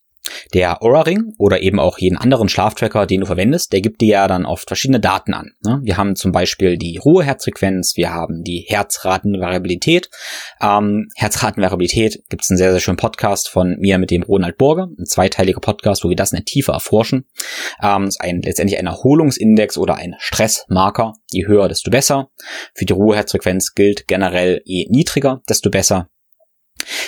Der 0.52 0.82
Aura-Ring 0.82 1.34
oder 1.38 1.62
eben 1.62 1.78
auch 1.80 1.98
jeden 1.98 2.16
anderen 2.16 2.48
Schlaftracker, 2.48 3.06
den 3.06 3.20
du 3.20 3.26
verwendest, 3.26 3.72
der 3.72 3.80
gibt 3.80 4.00
dir 4.00 4.08
ja 4.08 4.28
dann 4.28 4.46
oft 4.46 4.68
verschiedene 4.68 5.00
Daten 5.00 5.34
an. 5.34 5.52
Ne? 5.64 5.80
Wir 5.82 5.96
haben 5.96 6.16
zum 6.16 6.32
Beispiel 6.32 6.76
die 6.76 6.98
Ruheherzfrequenz, 6.98 7.96
wir 7.96 8.12
haben 8.12 8.42
die 8.42 8.64
Herzratenvariabilität. 8.66 10.10
Ähm, 10.60 11.08
Herzratenvariabilität 11.16 12.22
gibt 12.28 12.42
es 12.42 12.50
einen 12.50 12.58
sehr, 12.58 12.70
sehr 12.72 12.80
schönen 12.80 12.96
Podcast 12.96 13.48
von 13.48 13.76
mir 13.78 13.98
mit 13.98 14.10
dem 14.10 14.22
Ronald 14.22 14.58
Burger, 14.58 14.88
ein 14.98 15.06
zweiteiliger 15.06 15.60
Podcast, 15.60 16.04
wo 16.04 16.08
wir 16.08 16.16
das 16.16 16.32
in 16.32 16.36
der 16.36 16.44
Tiefe 16.44 16.72
erforschen. 16.72 17.26
Ähm, 17.82 18.04
ist 18.04 18.20
ein, 18.20 18.42
letztendlich 18.42 18.78
ein 18.78 18.86
Erholungsindex 18.86 19.78
oder 19.78 19.96
ein 19.96 20.14
Stressmarker. 20.18 21.14
Je 21.30 21.46
höher, 21.46 21.68
desto 21.68 21.90
besser. 21.90 22.28
Für 22.74 22.84
die 22.84 22.92
Ruheherzfrequenz 22.92 23.74
gilt 23.74 24.06
generell, 24.06 24.62
je 24.64 24.86
niedriger, 24.88 25.42
desto 25.48 25.70
besser. 25.70 26.08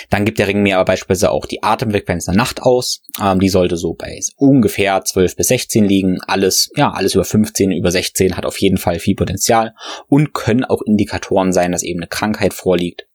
Dann 0.09 0.25
gibt 0.25 0.39
der 0.39 0.47
Ring 0.47 0.61
mir 0.61 0.77
aber 0.77 0.85
beispielsweise 0.85 1.31
auch 1.31 1.45
die 1.45 1.63
Atemfrequenz 1.63 2.25
der 2.25 2.35
Nacht 2.35 2.61
aus. 2.61 3.01
Ähm, 3.21 3.39
die 3.39 3.49
sollte 3.49 3.77
so 3.77 3.93
bei 3.93 4.19
ungefähr 4.37 5.03
12 5.03 5.35
bis 5.35 5.47
16 5.47 5.85
liegen. 5.85 6.19
Alles, 6.25 6.71
ja, 6.75 6.91
alles 6.91 7.13
über 7.15 7.25
15, 7.25 7.71
über 7.71 7.91
16 7.91 8.37
hat 8.37 8.45
auf 8.45 8.59
jeden 8.59 8.77
Fall 8.77 8.99
viel 8.99 9.15
Potenzial 9.15 9.73
und 10.07 10.33
können 10.33 10.63
auch 10.63 10.81
Indikatoren 10.81 11.51
sein, 11.51 11.71
dass 11.71 11.83
eben 11.83 11.99
eine 11.99 12.07
Krankheit 12.07 12.53
vorliegt. 12.53 13.07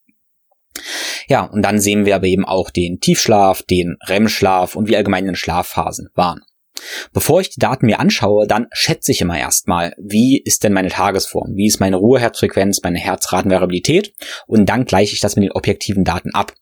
Ja, 1.28 1.44
und 1.44 1.62
dann 1.62 1.80
sehen 1.80 2.07
wir 2.07 2.16
aber 2.16 2.26
eben 2.26 2.44
auch 2.44 2.70
den 2.70 3.00
Tiefschlaf, 3.00 3.62
den 3.62 3.96
REM-Schlaf 4.07 4.74
und 4.74 4.88
wie 4.88 4.96
allgemein 4.96 5.26
in 5.26 5.36
Schlafphasen 5.36 6.09
waren. 6.14 6.42
Bevor 7.12 7.40
ich 7.40 7.50
die 7.50 7.60
Daten 7.60 7.86
mir 7.86 8.00
anschaue, 8.00 8.46
dann 8.46 8.66
schätze 8.72 9.12
ich 9.12 9.20
immer 9.20 9.38
erstmal, 9.38 9.94
wie 9.98 10.40
ist 10.42 10.64
denn 10.64 10.72
meine 10.72 10.88
Tagesform, 10.88 11.54
wie 11.54 11.66
ist 11.66 11.80
meine 11.80 11.96
Ruheherzfrequenz, 11.96 12.80
meine 12.82 12.98
Herzratenvariabilität 12.98 14.14
und 14.46 14.66
dann 14.66 14.84
gleiche 14.84 15.14
ich 15.14 15.20
das 15.20 15.36
mit 15.36 15.44
den 15.44 15.52
objektiven 15.52 16.04
Daten 16.04 16.34
ab. 16.34 16.54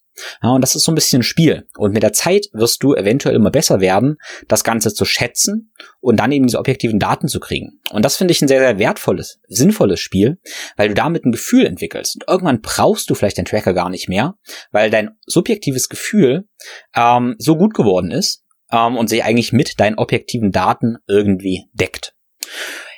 Ja, 0.42 0.50
und 0.50 0.60
das 0.60 0.74
ist 0.74 0.84
so 0.84 0.92
ein 0.92 0.94
bisschen 0.94 1.20
ein 1.20 1.24
Spiel. 1.24 1.66
Und 1.76 1.92
mit 1.92 2.02
der 2.02 2.12
Zeit 2.12 2.46
wirst 2.52 2.82
du 2.82 2.94
eventuell 2.94 3.34
immer 3.34 3.50
besser 3.50 3.80
werden, 3.80 4.16
das 4.48 4.64
Ganze 4.64 4.92
zu 4.92 5.04
schätzen 5.04 5.72
und 6.00 6.18
dann 6.18 6.32
eben 6.32 6.46
diese 6.46 6.58
objektiven 6.58 6.98
Daten 6.98 7.28
zu 7.28 7.40
kriegen. 7.40 7.80
Und 7.90 8.04
das 8.04 8.16
finde 8.16 8.32
ich 8.32 8.42
ein 8.42 8.48
sehr, 8.48 8.60
sehr 8.60 8.78
wertvolles, 8.78 9.40
sinnvolles 9.48 10.00
Spiel, 10.00 10.38
weil 10.76 10.88
du 10.88 10.94
damit 10.94 11.24
ein 11.24 11.32
Gefühl 11.32 11.66
entwickelst. 11.66 12.16
Und 12.16 12.24
irgendwann 12.28 12.60
brauchst 12.60 13.08
du 13.10 13.14
vielleicht 13.14 13.38
den 13.38 13.44
Tracker 13.44 13.74
gar 13.74 13.90
nicht 13.90 14.08
mehr, 14.08 14.34
weil 14.72 14.90
dein 14.90 15.10
subjektives 15.26 15.88
Gefühl 15.88 16.48
ähm, 16.94 17.36
so 17.38 17.56
gut 17.56 17.74
geworden 17.74 18.10
ist 18.10 18.44
ähm, 18.72 18.96
und 18.96 19.08
sich 19.08 19.24
eigentlich 19.24 19.52
mit 19.52 19.80
deinen 19.80 19.98
objektiven 19.98 20.52
Daten 20.52 20.96
irgendwie 21.06 21.66
deckt. 21.72 22.14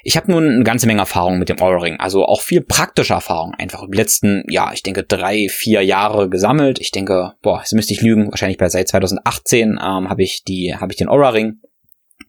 Ich 0.04 0.16
habe 0.16 0.32
nun 0.32 0.48
eine 0.48 0.64
ganze 0.64 0.86
Menge 0.86 1.00
Erfahrung 1.00 1.38
mit 1.38 1.48
dem 1.48 1.60
Oura-Ring, 1.60 2.00
also 2.00 2.24
auch 2.24 2.40
viel 2.40 2.60
praktische 2.60 3.14
Erfahrung 3.14 3.54
einfach 3.54 3.86
die 3.88 3.96
letzten, 3.96 4.44
ja, 4.48 4.72
ich 4.72 4.82
denke 4.82 5.04
drei, 5.04 5.46
vier 5.48 5.82
Jahre 5.82 6.28
gesammelt. 6.28 6.80
Ich 6.80 6.90
denke, 6.90 7.34
boah, 7.40 7.60
jetzt 7.60 7.72
müsste 7.72 7.92
ich 7.92 8.02
lügen, 8.02 8.30
wahrscheinlich 8.30 8.58
bei 8.58 8.68
seit 8.68 8.88
2018 8.88 9.70
ähm, 9.70 9.78
habe 9.80 10.22
ich 10.22 10.42
die, 10.42 10.74
habe 10.74 10.92
ich 10.92 10.98
den 10.98 11.08
Oura-Ring 11.08 11.60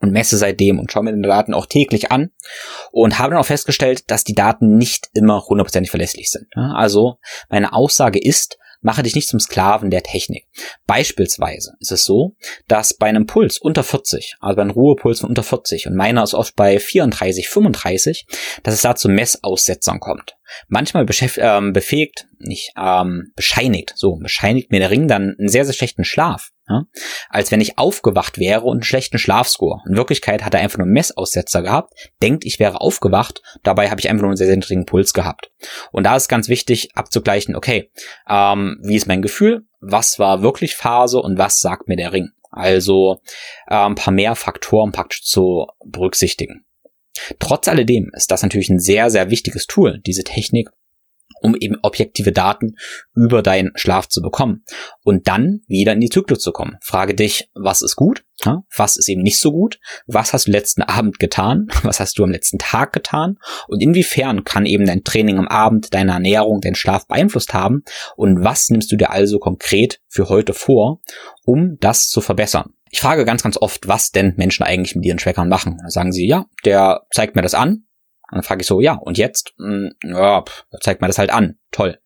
und 0.01 0.11
messe 0.11 0.37
seitdem 0.37 0.79
und 0.79 0.91
schaue 0.91 1.03
mir 1.03 1.15
die 1.15 1.21
Daten 1.21 1.53
auch 1.53 1.65
täglich 1.65 2.11
an 2.11 2.29
und 2.91 3.17
habe 3.17 3.31
dann 3.31 3.39
auch 3.39 3.47
festgestellt, 3.47 4.11
dass 4.11 4.23
die 4.23 4.35
Daten 4.35 4.77
nicht 4.77 5.09
immer 5.13 5.43
hundertprozentig 5.43 5.89
verlässlich 5.89 6.29
sind. 6.29 6.47
Also 6.55 7.17
meine 7.49 7.73
Aussage 7.73 8.19
ist, 8.19 8.57
mache 8.83 9.03
dich 9.03 9.15
nicht 9.15 9.27
zum 9.27 9.39
Sklaven 9.39 9.89
der 9.89 10.03
Technik. 10.03 10.45
Beispielsweise 10.85 11.73
ist 11.79 11.91
es 11.91 12.05
so, 12.05 12.35
dass 12.67 12.93
bei 12.93 13.07
einem 13.07 13.25
Puls 13.25 13.57
unter 13.57 13.83
40, 13.83 14.35
also 14.39 14.55
bei 14.55 14.61
einem 14.61 14.71
Ruhepuls 14.71 15.21
von 15.21 15.29
unter 15.29 15.43
40 15.43 15.87
und 15.87 15.95
meiner 15.95 16.23
ist 16.23 16.33
oft 16.33 16.55
bei 16.55 16.79
34, 16.79 17.49
35, 17.49 18.27
dass 18.63 18.73
es 18.73 18.81
da 18.81 18.95
zu 18.95 19.09
Messaussetzern 19.09 19.99
kommt. 19.99 20.35
Manchmal 20.67 21.05
ähm, 21.37 21.73
befähigt, 21.73 22.27
nicht 22.37 22.73
ähm, 22.77 23.31
bescheinigt, 23.35 23.93
so 23.95 24.15
bescheinigt 24.15 24.71
mir 24.71 24.79
der 24.79 24.91
Ring 24.91 25.07
dann 25.07 25.35
einen 25.37 25.49
sehr, 25.49 25.65
sehr 25.65 25.73
schlechten 25.73 26.03
Schlaf. 26.03 26.52
Ja? 26.67 26.83
Als 27.29 27.51
wenn 27.51 27.61
ich 27.61 27.77
aufgewacht 27.77 28.37
wäre 28.37 28.61
und 28.61 28.77
einen 28.77 28.83
schlechten 28.83 29.17
Schlafscore. 29.17 29.81
In 29.87 29.95
Wirklichkeit 29.95 30.43
hat 30.43 30.53
er 30.53 30.61
einfach 30.61 30.77
nur 30.77 30.85
einen 30.85 30.93
Messaussetzer 30.93 31.61
gehabt, 31.61 31.93
denkt, 32.21 32.45
ich 32.45 32.59
wäre 32.59 32.81
aufgewacht, 32.81 33.41
dabei 33.63 33.89
habe 33.89 33.99
ich 33.99 34.09
einfach 34.09 34.21
nur 34.21 34.31
einen 34.31 34.37
sehr, 34.37 34.47
sehr 34.47 34.55
niedrigen 34.55 34.85
Puls 34.85 35.13
gehabt. 35.13 35.51
Und 35.91 36.05
da 36.05 36.15
ist 36.15 36.29
ganz 36.29 36.47
wichtig 36.47 36.89
abzugleichen, 36.95 37.55
okay, 37.55 37.91
ähm, 38.29 38.79
wie 38.83 38.95
ist 38.95 39.07
mein 39.07 39.21
Gefühl, 39.21 39.65
was 39.81 40.19
war 40.19 40.41
wirklich 40.41 40.75
Phase 40.75 41.19
und 41.19 41.37
was 41.37 41.59
sagt 41.59 41.87
mir 41.87 41.97
der 41.97 42.13
Ring. 42.13 42.29
Also 42.49 43.19
äh, 43.67 43.75
ein 43.75 43.95
paar 43.95 44.13
mehr 44.13 44.35
Faktoren 44.35 44.91
praktisch 44.91 45.23
zu 45.23 45.67
berücksichtigen. 45.85 46.65
Trotz 47.39 47.67
alledem 47.67 48.11
ist 48.15 48.31
das 48.31 48.43
natürlich 48.43 48.69
ein 48.69 48.79
sehr, 48.79 49.09
sehr 49.09 49.29
wichtiges 49.29 49.67
Tool, 49.67 49.99
diese 50.05 50.23
Technik, 50.23 50.69
um 51.43 51.55
eben 51.55 51.77
objektive 51.83 52.31
Daten 52.31 52.75
über 53.13 53.41
deinen 53.41 53.71
Schlaf 53.75 54.07
zu 54.07 54.21
bekommen 54.21 54.63
und 55.03 55.27
dann 55.27 55.61
wieder 55.67 55.93
in 55.93 55.99
die 55.99 56.09
Zyklus 56.09 56.39
zu 56.39 56.51
kommen. 56.51 56.77
Frage 56.81 57.13
dich, 57.13 57.49
was 57.53 57.81
ist 57.81 57.95
gut, 57.95 58.23
was 58.75 58.97
ist 58.97 59.09
eben 59.09 59.21
nicht 59.21 59.39
so 59.39 59.51
gut, 59.51 59.79
was 60.07 60.33
hast 60.33 60.47
du 60.47 60.51
letzten 60.51 60.81
Abend 60.81 61.19
getan, 61.19 61.67
was 61.83 61.99
hast 61.99 62.17
du 62.17 62.23
am 62.23 62.31
letzten 62.31 62.57
Tag 62.57 62.93
getan 62.93 63.37
und 63.67 63.81
inwiefern 63.81 64.43
kann 64.43 64.65
eben 64.65 64.85
dein 64.85 65.03
Training 65.03 65.37
am 65.37 65.47
Abend, 65.47 65.93
deine 65.93 66.13
Ernährung, 66.13 66.61
deinen 66.61 66.75
Schlaf 66.75 67.07
beeinflusst 67.07 67.53
haben 67.53 67.83
und 68.15 68.43
was 68.43 68.69
nimmst 68.69 68.91
du 68.91 68.95
dir 68.95 69.11
also 69.11 69.39
konkret 69.39 70.01
für 70.07 70.29
heute 70.29 70.53
vor, 70.53 71.01
um 71.45 71.77
das 71.79 72.07
zu 72.07 72.21
verbessern. 72.21 72.73
Ich 72.89 73.01
frage 73.01 73.25
ganz, 73.25 73.41
ganz 73.41 73.57
oft, 73.57 73.87
was 73.87 74.11
denn 74.11 74.35
Menschen 74.37 74.63
eigentlich 74.63 74.95
mit 74.95 75.03
ihren 75.03 75.17
Trackern 75.17 75.49
machen. 75.49 75.79
Da 75.81 75.89
sagen 75.89 76.11
sie, 76.11 76.27
ja, 76.27 76.45
der 76.63 77.01
zeigt 77.11 77.35
mir 77.35 77.41
das 77.41 77.55
an, 77.55 77.85
und 78.33 78.37
dann 78.37 78.43
frage 78.43 78.61
ich 78.61 78.67
so, 78.67 78.81
ja, 78.81 78.93
und 78.95 79.19
jetzt? 79.19 79.53
Hm, 79.59 79.93
ja, 80.03 80.41
pff, 80.41 80.65
zeigt 80.81 81.01
mir 81.01 81.07
das 81.07 81.19
halt 81.19 81.29
an. 81.29 81.59
Toll. 81.69 81.99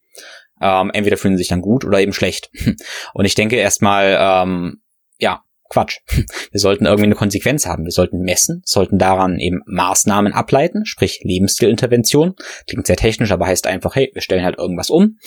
Ähm, 0.62 0.92
entweder 0.94 1.16
fühlen 1.16 1.36
sie 1.38 1.44
sich 1.44 1.48
dann 1.48 1.62
gut 1.62 1.86
oder 1.86 2.02
eben 2.02 2.12
schlecht. 2.12 2.52
Und 3.14 3.24
ich 3.24 3.36
denke 3.36 3.56
erstmal, 3.56 4.18
ähm, 4.20 4.82
ja, 5.20 5.44
Quatsch. 5.70 6.00
Wir 6.52 6.60
sollten 6.60 6.86
irgendwie 6.86 7.06
eine 7.06 7.16
Konsequenz 7.16 7.66
haben. 7.66 7.86
Wir 7.86 7.92
sollten 7.92 8.20
messen, 8.24 8.62
sollten 8.66 8.98
daran 8.98 9.40
eben 9.40 9.62
Maßnahmen 9.68 10.34
ableiten, 10.34 10.86
sprich 10.86 11.22
Lebensstilintervention. 11.24 12.36
Klingt 12.68 12.88
sehr 12.88 12.98
technisch, 12.98 13.32
aber 13.32 13.48
heißt 13.48 13.68
einfach, 13.68 13.96
hey, 13.96 14.12
wir 14.14 14.22
stellen 14.22 14.44
halt 14.44 14.58
irgendwas 14.58 14.90
um 14.90 15.20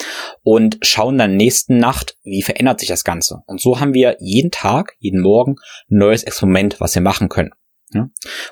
und 0.43 0.79
schauen 0.83 1.17
dann 1.17 1.37
nächsten 1.37 1.79
Nacht, 1.79 2.19
wie 2.25 2.43
verändert 2.43 2.81
sich 2.81 2.89
das 2.89 3.05
Ganze. 3.05 3.43
Und 3.47 3.63
so 3.63 3.81
haben 3.81 3.95
wir 3.95 4.17
jeden 4.21 4.51
Tag, 4.51 4.97
jeden 4.99 5.23
Morgen 5.23 5.57
ein 5.91 5.99
neues 5.99 6.25
Experiment, 6.25 6.81
was 6.81 6.95
wir 6.95 7.03
machen 7.03 7.31
können. 7.31 7.53
Ja? 7.93 8.09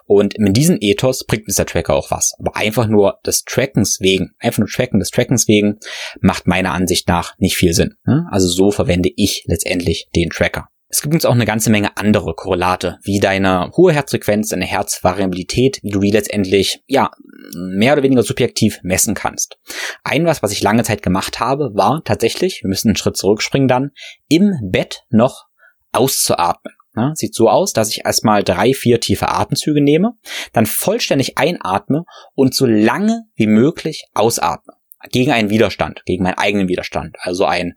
Und 0.07 0.39
mit 0.39 0.57
diesem 0.57 0.79
Ethos 0.81 1.25
bringt 1.25 1.47
dieser 1.47 1.67
Tracker 1.67 1.95
auch 1.95 2.11
was. 2.11 2.33
Aber 2.39 2.57
einfach 2.57 2.87
nur 2.87 3.19
des 3.27 3.45
Trackens 3.45 3.99
wegen, 4.01 4.35
einfach 4.39 4.59
nur 4.59 4.69
Tracken 4.69 5.01
des 5.01 5.11
Trackens 5.11 5.49
wegen, 5.49 5.79
macht 6.21 6.47
meiner 6.47 6.73
Ansicht 6.73 7.09
nach 7.09 7.35
nicht 7.39 7.57
viel 7.57 7.73
Sinn. 7.73 7.95
Ja? 8.07 8.27
Also 8.31 8.49
so 8.49 8.71
verwende 8.71 9.11
ich 9.17 9.45
letztendlich 9.47 10.09
den 10.15 10.31
Tracker. 10.31 10.69
Es 10.91 11.03
gibt 11.03 11.13
uns 11.13 11.27
auch 11.27 11.35
eine 11.35 11.45
ganze 11.45 11.69
Menge 11.69 11.99
andere 11.99 12.35
Korrelate, 12.35 12.99
wie 13.03 13.21
deine 13.21 13.71
hohe 13.77 13.93
Herzfrequenz, 13.93 14.49
deine 14.49 14.65
Herzvariabilität, 14.65 15.81
wie 15.83 15.91
du 15.91 16.01
die 16.01 16.11
letztendlich, 16.11 16.81
ja, 16.87 17.11
mehr 17.55 17.93
oder 17.93 18.03
weniger 18.03 18.23
subjektiv 18.23 18.79
messen 18.83 19.15
kannst. 19.15 19.59
Ein 20.03 20.25
was, 20.25 20.43
was 20.43 20.53
ich 20.53 20.63
lange 20.63 20.85
Zeit 20.85 21.03
gemacht 21.03 21.41
habe, 21.41 21.73
war 21.75 22.01
tatsächlich, 22.05 22.61
wir 22.63 22.69
müssen 22.69 22.89
einen 22.89 22.97
Schritt 22.97 23.19
zurückspringen 23.19 23.69
dann, 23.69 23.91
im 24.29 24.55
Bett 24.63 25.03
noch 25.11 25.45
auszuatmen. 25.93 26.75
Ja, 26.99 27.13
sieht 27.15 27.35
so 27.35 27.49
aus, 27.49 27.73
dass 27.73 27.91
ich 27.91 28.05
erstmal 28.05 28.43
drei, 28.43 28.75
vier 28.75 28.99
tiefe 28.99 29.29
Atemzüge 29.29 29.81
nehme, 29.81 30.15
dann 30.53 30.67
vollständig 30.67 31.39
einatme 31.39 32.05
und 32.35 32.55
so 32.55 32.67
lange 32.67 33.25
wie 33.37 33.47
möglich 33.47 34.07
ausatme. 34.15 34.75
Gegen 35.13 35.31
einen 35.31 35.49
Widerstand, 35.49 36.03
gegen 36.07 36.25
meinen 36.25 36.39
eigenen 36.39 36.69
Widerstand. 36.69 37.17
Also 37.21 37.45
ein 37.45 37.75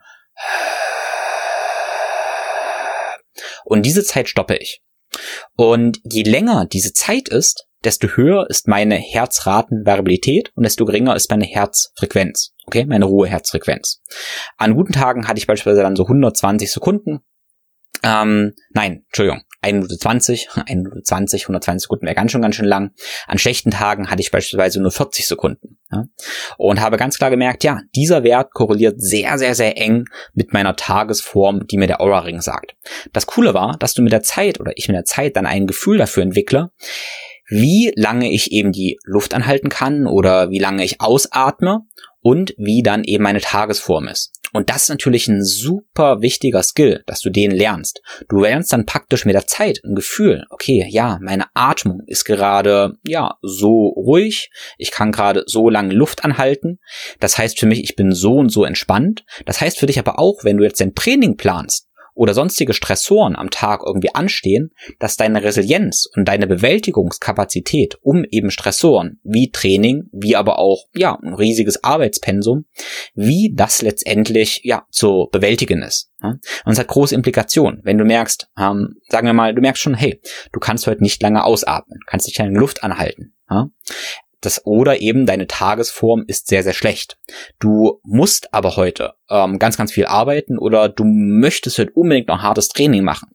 und 3.63 3.85
diese 3.85 4.03
Zeit 4.03 4.27
stoppe 4.27 4.57
ich. 4.57 4.81
Und 5.55 5.99
je 6.03 6.23
länger 6.23 6.65
diese 6.65 6.93
Zeit 6.93 7.29
ist, 7.29 7.67
desto 7.83 8.07
höher 8.09 8.49
ist 8.49 8.67
meine 8.67 8.95
Herzratenvariabilität 8.95 10.51
und 10.55 10.63
desto 10.63 10.85
geringer 10.85 11.15
ist 11.15 11.29
meine 11.29 11.45
Herzfrequenz. 11.45 12.53
Okay, 12.65 12.85
meine 12.85 13.05
Ruheherzfrequenz. 13.05 14.01
An 14.57 14.75
guten 14.75 14.93
Tagen 14.93 15.27
hatte 15.27 15.39
ich 15.39 15.47
beispielsweise 15.47 15.81
dann 15.81 15.95
so 15.95 16.03
120 16.03 16.71
Sekunden, 16.71 17.21
ähm, 18.03 18.53
nein, 18.71 19.03
Entschuldigung, 19.07 19.41
1 19.61 19.73
Minute 19.75 19.97
20, 19.97 20.49
1 20.55 20.69
Minute 20.83 21.03
20, 21.03 21.43
120 21.43 21.83
Sekunden 21.83 22.05
wäre 22.05 22.15
ganz 22.15 22.31
schön, 22.31 22.41
ganz 22.41 22.55
schön 22.55 22.65
lang. 22.65 22.91
An 23.27 23.37
schlechten 23.37 23.71
Tagen 23.71 24.09
hatte 24.09 24.21
ich 24.21 24.31
beispielsweise 24.31 24.81
nur 24.81 24.91
40 24.91 25.27
Sekunden. 25.27 25.77
Ja? 25.91 26.05
Und 26.57 26.81
habe 26.81 26.97
ganz 26.97 27.17
klar 27.17 27.29
gemerkt, 27.29 27.63
ja, 27.63 27.81
dieser 27.95 28.23
Wert 28.23 28.53
korreliert 28.53 28.99
sehr, 28.99 29.37
sehr, 29.37 29.55
sehr 29.55 29.77
eng 29.77 30.05
mit 30.33 30.53
meiner 30.53 30.75
Tagesform, 30.75 31.67
die 31.67 31.77
mir 31.77 31.87
der 31.87 32.01
Aura 32.01 32.19
Ring 32.19 32.41
sagt. 32.41 32.75
Das 33.13 33.27
Coole 33.27 33.53
war, 33.53 33.77
dass 33.77 33.93
du 33.93 34.01
mit 34.01 34.13
der 34.13 34.23
Zeit 34.23 34.59
oder 34.59 34.71
ich 34.75 34.87
mit 34.87 34.95
der 34.95 35.05
Zeit 35.05 35.35
dann 35.35 35.45
ein 35.45 35.67
Gefühl 35.67 35.97
dafür 35.97 36.23
entwickle, 36.23 36.71
wie 37.47 37.91
lange 37.95 38.31
ich 38.31 38.51
eben 38.51 38.71
die 38.71 38.97
Luft 39.03 39.33
anhalten 39.33 39.69
kann 39.69 40.07
oder 40.07 40.49
wie 40.49 40.59
lange 40.59 40.83
ich 40.83 41.01
ausatme 41.01 41.81
und 42.21 42.53
wie 42.57 42.81
dann 42.81 43.03
eben 43.03 43.23
meine 43.23 43.41
Tagesform 43.41 44.07
ist. 44.07 44.31
Und 44.53 44.69
das 44.69 44.83
ist 44.83 44.89
natürlich 44.89 45.27
ein 45.27 45.43
super 45.43 46.21
wichtiger 46.21 46.63
Skill, 46.63 47.03
dass 47.05 47.21
du 47.21 47.29
den 47.29 47.51
lernst. 47.51 48.01
Du 48.29 48.39
lernst 48.39 48.73
dann 48.73 48.85
praktisch 48.85 49.25
mit 49.25 49.35
der 49.35 49.47
Zeit 49.47 49.81
ein 49.83 49.95
Gefühl, 49.95 50.45
okay, 50.49 50.85
ja, 50.89 51.19
meine 51.21 51.45
Atmung 51.53 52.01
ist 52.07 52.25
gerade, 52.25 52.93
ja, 53.05 53.35
so 53.41 53.87
ruhig, 53.89 54.49
ich 54.77 54.91
kann 54.91 55.11
gerade 55.11 55.43
so 55.45 55.69
lange 55.69 55.93
Luft 55.93 56.23
anhalten. 56.23 56.79
Das 57.19 57.37
heißt 57.37 57.59
für 57.59 57.65
mich, 57.65 57.83
ich 57.83 57.95
bin 57.95 58.11
so 58.13 58.35
und 58.35 58.49
so 58.49 58.65
entspannt. 58.65 59.23
Das 59.45 59.61
heißt 59.61 59.79
für 59.79 59.85
dich 59.85 59.99
aber 59.99 60.19
auch, 60.19 60.43
wenn 60.43 60.57
du 60.57 60.63
jetzt 60.63 60.81
dein 60.81 60.95
Training 60.95 61.37
planst, 61.37 61.87
oder 62.21 62.35
sonstige 62.35 62.75
Stressoren 62.75 63.35
am 63.35 63.49
Tag 63.49 63.81
irgendwie 63.83 64.13
anstehen, 64.13 64.69
dass 64.99 65.17
deine 65.17 65.43
Resilienz 65.43 66.07
und 66.15 66.27
deine 66.27 66.45
Bewältigungskapazität 66.45 67.97
um 68.03 68.25
eben 68.29 68.51
Stressoren 68.51 69.19
wie 69.23 69.49
Training, 69.49 70.03
wie 70.11 70.35
aber 70.35 70.59
auch 70.59 70.85
ja 70.93 71.17
ein 71.19 71.33
riesiges 71.33 71.83
Arbeitspensum, 71.83 72.65
wie 73.15 73.51
das 73.55 73.81
letztendlich 73.81 74.61
ja 74.63 74.85
zu 74.91 75.29
bewältigen 75.31 75.81
ist. 75.81 76.11
Und 76.21 76.73
es 76.73 76.77
hat 76.77 76.89
große 76.89 77.15
Implikationen. 77.15 77.79
Wenn 77.83 77.97
du 77.97 78.05
merkst, 78.05 78.51
ähm, 78.55 78.97
sagen 79.09 79.25
wir 79.25 79.33
mal, 79.33 79.55
du 79.55 79.61
merkst 79.61 79.81
schon, 79.81 79.95
hey, 79.95 80.21
du 80.51 80.59
kannst 80.59 80.85
heute 80.85 81.01
nicht 81.01 81.23
lange 81.23 81.43
ausatmen, 81.43 82.01
kannst 82.05 82.27
nicht 82.27 82.37
deine 82.37 82.59
Luft 82.59 82.83
anhalten. 82.83 83.33
Ja? 83.49 83.71
Das 84.41 84.65
oder 84.65 85.01
eben 85.01 85.25
deine 85.25 85.47
Tagesform 85.47 86.23
ist 86.27 86.47
sehr, 86.47 86.63
sehr 86.63 86.73
schlecht. 86.73 87.17
Du 87.59 87.99
musst 88.03 88.53
aber 88.53 88.75
heute 88.75 89.13
ähm, 89.29 89.59
ganz, 89.59 89.77
ganz 89.77 89.91
viel 89.91 90.05
arbeiten 90.05 90.57
oder 90.57 90.89
du 90.89 91.03
möchtest 91.05 91.77
halt 91.77 91.95
unbedingt 91.95 92.27
noch 92.27 92.41
hartes 92.41 92.69
Training 92.69 93.03
machen. 93.03 93.29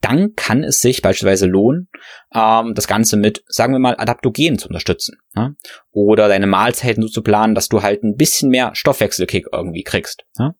Dann 0.00 0.34
kann 0.34 0.64
es 0.64 0.80
sich 0.80 1.02
beispielsweise 1.02 1.46
lohnen, 1.46 1.88
ähm, 2.34 2.74
das 2.74 2.88
Ganze 2.88 3.16
mit, 3.16 3.44
sagen 3.46 3.72
wir 3.72 3.78
mal, 3.78 3.96
Adaptogen 3.98 4.58
zu 4.58 4.68
unterstützen. 4.68 5.18
Ja? 5.34 5.52
Oder 5.92 6.28
deine 6.28 6.46
Mahlzeiten 6.46 7.02
so 7.02 7.08
zu 7.08 7.22
planen, 7.22 7.54
dass 7.54 7.68
du 7.68 7.82
halt 7.82 8.02
ein 8.02 8.16
bisschen 8.16 8.50
mehr 8.50 8.74
Stoffwechselkick 8.74 9.46
irgendwie 9.52 9.82
kriegst. 9.82 10.24
Ja? 10.38 10.54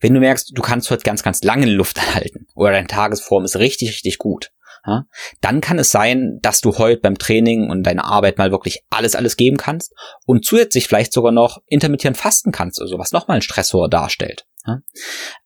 Wenn 0.00 0.14
du 0.14 0.20
merkst, 0.20 0.52
du 0.54 0.62
kannst 0.62 0.90
heute 0.90 1.04
ganz, 1.04 1.22
ganz 1.22 1.42
lange 1.42 1.66
Luft 1.66 1.98
erhalten 2.08 2.46
oder 2.54 2.72
deine 2.72 2.88
Tagesform 2.88 3.44
ist 3.44 3.56
richtig, 3.56 3.90
richtig 3.90 4.18
gut, 4.18 4.50
ja, 4.88 5.04
dann 5.40 5.60
kann 5.60 5.78
es 5.78 5.90
sein, 5.90 6.38
dass 6.40 6.60
du 6.60 6.78
heute 6.78 7.00
beim 7.00 7.18
Training 7.18 7.70
und 7.70 7.82
deiner 7.82 8.06
Arbeit 8.06 8.38
mal 8.38 8.50
wirklich 8.50 8.80
alles, 8.90 9.14
alles 9.14 9.36
geben 9.36 9.58
kannst 9.58 9.92
und 10.24 10.44
zusätzlich 10.44 10.88
vielleicht 10.88 11.12
sogar 11.12 11.32
noch 11.32 11.58
intermittierend 11.66 12.16
fasten 12.16 12.52
kannst, 12.52 12.80
also 12.80 12.98
was 12.98 13.12
nochmal 13.12 13.36
ein 13.36 13.42
Stressor 13.42 13.88
darstellt. 13.88 14.46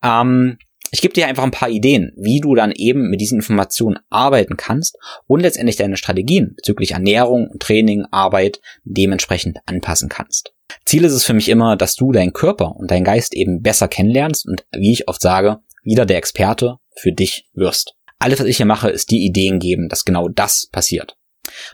Ähm, 0.03 0.59
ich 0.95 1.01
gebe 1.01 1.15
dir 1.15 1.27
einfach 1.27 1.43
ein 1.43 1.51
paar 1.51 1.71
Ideen, 1.71 2.13
wie 2.17 2.41
du 2.41 2.55
dann 2.55 2.71
eben 2.71 3.09
mit 3.09 3.21
diesen 3.21 3.39
Informationen 3.39 3.99
arbeiten 4.11 4.59
kannst 4.59 4.99
und 5.27 5.41
letztendlich 5.41 5.77
deine 5.77 5.97
Strategien 5.97 6.53
bezüglich 6.55 6.93
Ernährung, 6.93 7.49
Training, 7.59 8.05
Arbeit 8.11 8.61
dementsprechend 8.85 9.59
anpassen 9.65 10.11
kannst. 10.11 10.53
Ziel 10.85 11.05
ist 11.05 11.13
es 11.13 11.25
für 11.25 11.33
mich 11.33 11.49
immer, 11.49 11.77
dass 11.77 11.95
du 11.95 12.13
deinen 12.13 12.35
Körper 12.35 12.77
und 12.77 12.91
deinen 12.91 13.05
Geist 13.05 13.35
eben 13.35 13.63
besser 13.63 13.89
kennenlernst 13.89 14.47
und, 14.47 14.67
wie 14.73 14.93
ich 14.93 15.09
oft 15.09 15.23
sage, 15.23 15.61
wieder 15.83 16.05
der 16.05 16.19
Experte 16.19 16.77
für 16.95 17.13
dich 17.13 17.49
wirst. 17.55 17.95
Alles, 18.23 18.39
was 18.39 18.47
ich 18.47 18.57
hier 18.57 18.67
mache, 18.67 18.89
ist 18.89 19.11
die 19.11 19.25
Ideen 19.25 19.59
geben, 19.59 19.89
dass 19.89 20.05
genau 20.05 20.29
das 20.29 20.69
passiert. 20.71 21.17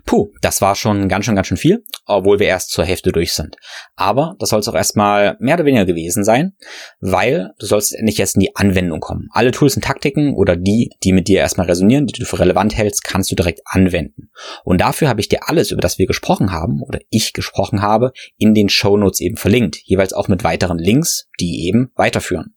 Puh, 0.06 0.30
das 0.40 0.62
war 0.62 0.74
schon 0.76 1.06
ganz 1.06 1.26
schön, 1.26 1.34
ganz 1.34 1.46
schön 1.46 1.58
viel, 1.58 1.84
obwohl 2.06 2.38
wir 2.38 2.46
erst 2.46 2.70
zur 2.70 2.86
Hälfte 2.86 3.12
durch 3.12 3.34
sind. 3.34 3.56
Aber 3.96 4.34
das 4.38 4.48
soll 4.48 4.60
es 4.60 4.68
auch 4.68 4.74
erstmal 4.74 5.36
mehr 5.40 5.56
oder 5.56 5.66
weniger 5.66 5.84
gewesen 5.84 6.24
sein, 6.24 6.54
weil 7.00 7.50
du 7.58 7.66
sollst 7.66 7.94
endlich 7.94 8.16
jetzt 8.16 8.36
in 8.36 8.40
die 8.40 8.56
Anwendung 8.56 9.00
kommen. 9.00 9.28
Alle 9.32 9.50
Tools 9.50 9.76
und 9.76 9.84
Taktiken 9.84 10.32
oder 10.32 10.56
die, 10.56 10.88
die 11.04 11.12
mit 11.12 11.28
dir 11.28 11.40
erstmal 11.40 11.66
resonieren, 11.66 12.06
die 12.06 12.18
du 12.18 12.24
für 12.24 12.38
relevant 12.38 12.74
hältst, 12.74 13.04
kannst 13.04 13.30
du 13.30 13.36
direkt 13.36 13.60
anwenden. 13.66 14.30
Und 14.64 14.80
dafür 14.80 15.10
habe 15.10 15.20
ich 15.20 15.28
dir 15.28 15.50
alles, 15.50 15.70
über 15.70 15.82
das 15.82 15.98
wir 15.98 16.06
gesprochen 16.06 16.50
haben 16.50 16.80
oder 16.80 17.00
ich 17.10 17.34
gesprochen 17.34 17.82
habe, 17.82 18.12
in 18.38 18.54
den 18.54 18.70
Show 18.70 18.96
Notes 18.96 19.20
eben 19.20 19.36
verlinkt. 19.36 19.76
Jeweils 19.84 20.14
auch 20.14 20.28
mit 20.28 20.44
weiteren 20.44 20.78
Links, 20.78 21.28
die 21.40 21.66
eben 21.66 21.92
weiterführen. 21.94 22.54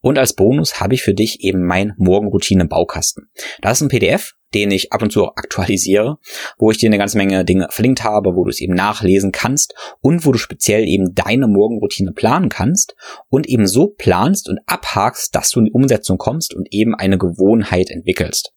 Und 0.00 0.18
als 0.18 0.34
Bonus 0.34 0.80
habe 0.80 0.94
ich 0.94 1.02
für 1.02 1.14
dich 1.14 1.40
eben 1.40 1.64
mein 1.64 1.94
Morgenroutine-Baukasten. 1.96 3.30
Das 3.60 3.78
ist 3.78 3.82
ein 3.82 3.88
PDF, 3.88 4.34
den 4.54 4.70
ich 4.70 4.92
ab 4.92 5.02
und 5.02 5.10
zu 5.10 5.26
aktualisiere, 5.26 6.18
wo 6.58 6.70
ich 6.70 6.78
dir 6.78 6.88
eine 6.88 6.98
ganze 6.98 7.18
Menge 7.18 7.44
Dinge 7.44 7.66
verlinkt 7.70 8.04
habe, 8.04 8.36
wo 8.36 8.44
du 8.44 8.50
es 8.50 8.60
eben 8.60 8.74
nachlesen 8.74 9.32
kannst 9.32 9.74
und 10.00 10.24
wo 10.24 10.32
du 10.32 10.38
speziell 10.38 10.86
eben 10.86 11.14
deine 11.14 11.48
Morgenroutine 11.48 12.12
planen 12.12 12.48
kannst 12.48 12.94
und 13.28 13.48
eben 13.48 13.66
so 13.66 13.88
planst 13.88 14.48
und 14.48 14.60
abhakst, 14.66 15.34
dass 15.34 15.50
du 15.50 15.60
in 15.60 15.66
die 15.66 15.72
Umsetzung 15.72 16.18
kommst 16.18 16.54
und 16.54 16.68
eben 16.70 16.94
eine 16.94 17.18
Gewohnheit 17.18 17.90
entwickelst. 17.90 18.52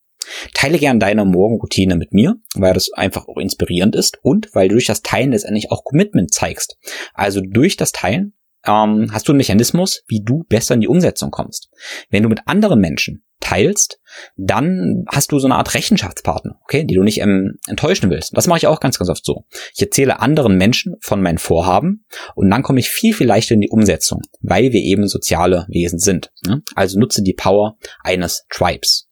Teile 0.53 0.77
gern 0.77 0.99
deine 0.99 1.25
Morgenroutine 1.25 1.95
mit 1.95 2.13
mir, 2.13 2.35
weil 2.55 2.73
das 2.73 2.91
einfach 2.93 3.27
auch 3.27 3.37
inspirierend 3.37 3.95
ist 3.95 4.19
und 4.21 4.49
weil 4.53 4.67
du 4.67 4.75
durch 4.75 4.85
das 4.85 5.01
Teilen 5.01 5.31
letztendlich 5.31 5.71
auch 5.71 5.83
Commitment 5.83 6.33
zeigst. 6.33 6.77
Also 7.13 7.41
durch 7.41 7.77
das 7.77 7.91
Teilen 7.91 8.33
ähm, 8.67 9.09
hast 9.11 9.27
du 9.27 9.31
einen 9.31 9.37
Mechanismus, 9.37 10.03
wie 10.07 10.23
du 10.23 10.43
besser 10.49 10.75
in 10.75 10.81
die 10.81 10.87
Umsetzung 10.87 11.31
kommst. 11.31 11.69
Wenn 12.09 12.23
du 12.23 12.29
mit 12.29 12.41
anderen 12.45 12.79
Menschen 12.79 13.23
teilst, 13.39 13.99
dann 14.35 15.05
hast 15.07 15.31
du 15.31 15.39
so 15.39 15.47
eine 15.47 15.55
Art 15.55 15.73
Rechenschaftspartner, 15.73 16.59
okay, 16.63 16.83
die 16.83 16.95
du 16.95 17.03
nicht 17.03 17.21
ähm, 17.21 17.59
enttäuschen 17.67 18.09
willst. 18.09 18.35
Das 18.35 18.47
mache 18.47 18.57
ich 18.57 18.67
auch 18.67 18.79
ganz, 18.79 18.97
ganz 18.97 19.09
oft 19.09 19.23
so. 19.23 19.45
Ich 19.75 19.81
erzähle 19.81 20.19
anderen 20.19 20.57
Menschen 20.57 20.95
von 21.01 21.21
meinen 21.21 21.37
Vorhaben 21.37 22.05
und 22.35 22.49
dann 22.49 22.63
komme 22.63 22.79
ich 22.79 22.89
viel, 22.89 23.13
viel 23.13 23.27
leichter 23.27 23.53
in 23.53 23.61
die 23.61 23.69
Umsetzung, 23.69 24.21
weil 24.41 24.71
wir 24.71 24.81
eben 24.81 25.07
soziale 25.07 25.65
Wesen 25.69 25.99
sind. 25.99 26.31
Ne? 26.45 26.63
Also 26.75 26.99
nutze 26.99 27.21
die 27.21 27.33
Power 27.33 27.77
eines 28.03 28.45
Tribes. 28.49 29.06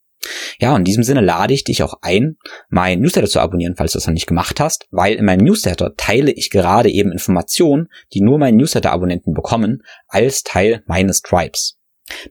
Ja, 0.60 0.76
in 0.76 0.84
diesem 0.84 1.04
Sinne 1.04 1.22
lade 1.22 1.54
ich 1.54 1.64
dich 1.64 1.84
auch 1.84 1.96
ein, 2.02 2.38
mein 2.70 3.00
Newsletter 3.00 3.28
zu 3.28 3.40
abonnieren, 3.40 3.76
falls 3.76 3.92
du 3.92 3.98
das 3.98 4.08
noch 4.08 4.14
nicht 4.14 4.28
gemacht 4.28 4.60
hast, 4.60 4.88
weil 4.92 5.16
in 5.16 5.26
meinem 5.26 5.46
Newsletter 5.46 5.94
teile 5.98 6.32
ich 6.32 6.50
gerade 6.50 6.90
eben 6.90 7.12
Informationen, 7.12 7.88
die 8.14 8.22
nur 8.22 8.40
meine 8.40 8.58
Newsletter-Abonnenten 8.58 9.34
bekommen, 9.34 9.84
als 10.08 10.44
Teil 10.44 10.84
meines 10.88 11.22
Tribes. 11.22 11.78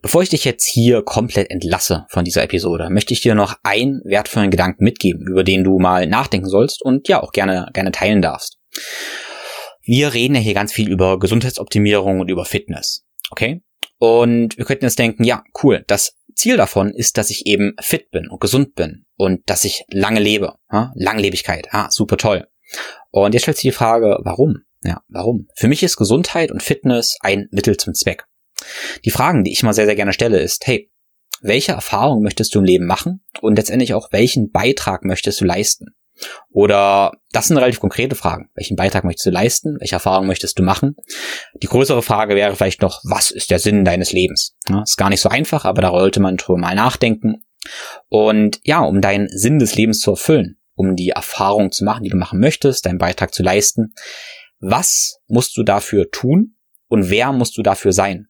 Bevor 0.03 0.22
ich 0.22 0.28
dich 0.28 0.45
jetzt 0.45 0.66
hier 0.66 1.03
komplett 1.03 1.51
entlasse 1.51 2.07
von 2.09 2.24
dieser 2.24 2.45
Episode, 2.45 2.89
möchte 2.91 3.12
ich 3.12 3.22
dir 3.22 3.35
noch 3.35 3.57
einen 3.64 4.01
wertvollen 4.05 4.51
Gedanken 4.51 4.85
mitgeben, 4.85 5.26
über 5.26 5.43
den 5.43 5.64
du 5.64 5.78
mal 5.78 6.07
nachdenken 6.07 6.49
sollst 6.49 6.82
und 6.82 7.09
ja 7.09 7.22
auch 7.22 7.32
gerne, 7.32 7.68
gerne 7.72 7.91
teilen 7.91 8.22
darfst. 8.22 8.59
Wir 9.82 10.14
reden 10.14 10.37
ja 10.37 10.41
hier 10.41 10.55
ganz 10.55 10.72
viel 10.72 10.91
über 10.91 11.18
Gesundheitsoptimierung 11.18 12.20
und 12.20 12.30
über 12.30 12.45
Fitness. 12.45 13.05
Okay? 13.30 13.62
Und 13.99 14.57
wir 14.57 14.64
könnten 14.64 14.85
jetzt 14.85 14.99
denken, 14.99 15.24
ja, 15.24 15.43
cool, 15.62 15.85
das 15.87 16.16
Ziel 16.35 16.57
davon 16.57 16.93
ist, 16.93 17.16
dass 17.18 17.30
ich 17.30 17.47
eben 17.47 17.74
fit 17.80 18.11
bin 18.11 18.28
und 18.28 18.41
gesund 18.41 18.74
bin 18.74 19.07
und 19.16 19.43
dass 19.47 19.64
ich 19.64 19.85
lange 19.89 20.20
lebe. 20.20 20.55
Ja? 20.70 20.93
Langlebigkeit, 20.95 21.68
ah, 21.70 21.91
super 21.91 22.16
toll. 22.16 22.47
Und 23.11 23.35
jetzt 23.35 23.43
stellt 23.43 23.57
sich 23.57 23.70
die 23.70 23.76
Frage, 23.76 24.18
warum? 24.22 24.64
Ja, 24.82 25.03
warum? 25.09 25.49
Für 25.57 25.68
mich 25.68 25.82
ist 25.82 25.97
Gesundheit 25.97 26.51
und 26.51 26.62
Fitness 26.62 27.16
ein 27.20 27.49
Mittel 27.51 27.76
zum 27.76 27.95
Zweck. 27.95 28.24
Die 29.05 29.11
Fragen, 29.11 29.45
die 29.45 29.53
ich 29.53 29.62
mal 29.62 29.72
sehr, 29.72 29.87
sehr 29.87 29.97
gerne 29.97 30.12
stelle, 30.12 30.41
ist, 30.41 30.66
hey, 30.66 30.91
welche 31.41 31.72
Erfahrung 31.72 32.22
möchtest 32.22 32.55
du 32.55 32.61
im 32.61 32.64
Leben 32.64 32.87
machen 32.87 33.22
und 33.41 33.57
letztendlich 33.57 33.95
auch 33.95 34.12
welchen 34.12 34.51
Beitrag 34.51 35.05
möchtest 35.05 35.41
du 35.41 35.45
leisten? 35.45 35.95
Oder 36.51 37.12
das 37.33 37.49
sind 37.49 37.57
relativ 37.57 37.81
konkrete 37.81 38.15
Fragen. 38.15 38.51
Welchen 38.55 38.77
Beitrag 38.77 39.05
möchtest 39.05 39.27
du 39.27 39.31
leisten? 39.31 39.77
Welche 39.81 39.97
Erfahrung 39.97 40.27
möchtest 40.27 40.59
du 40.59 40.62
machen? 40.62 40.97
Die 41.62 41.67
größere 41.67 42.03
Frage 42.03 42.35
wäre 42.35 42.55
vielleicht 42.55 42.83
noch, 42.83 43.01
was 43.05 43.31
ist 43.31 43.51
der 43.51 43.59
Sinn 43.59 43.85
deines 43.85 44.12
Lebens? 44.12 44.57
Ja, 44.69 44.83
ist 44.83 44.97
gar 44.97 45.11
nicht 45.11 45.21
so 45.21 45.29
einfach, 45.29 45.65
aber 45.65 45.83
da 45.83 45.91
sollte 45.91 46.21
man 46.21 46.37
drüber 46.37 46.59
mal 46.59 46.75
nachdenken. 46.75 47.45
Und 48.09 48.61
ja, 48.65 48.81
um 48.81 49.01
deinen 49.01 49.29
Sinn 49.29 49.59
des 49.59 49.75
Lebens 49.75 50.01
zu 50.01 50.12
erfüllen, 50.12 50.59
um 50.75 50.97
die 50.97 51.11
Erfahrung 51.11 51.73
zu 51.73 51.85
machen, 51.85 52.05
die 52.05 52.11
du 52.11 52.17
machen 52.17 52.41
möchtest, 52.41 52.87
deinen 52.87 52.99
Beitrag 52.99 53.35
zu 53.35 53.43
leisten, 53.43 53.95
was 54.61 55.19
musst 55.27 55.57
du 55.57 55.62
dafür 55.62 56.11
tun 56.11 56.57
und 56.89 57.11
wer 57.11 57.33
musst 57.33 57.57
du 57.57 57.62
dafür 57.62 57.93
sein? 57.93 58.29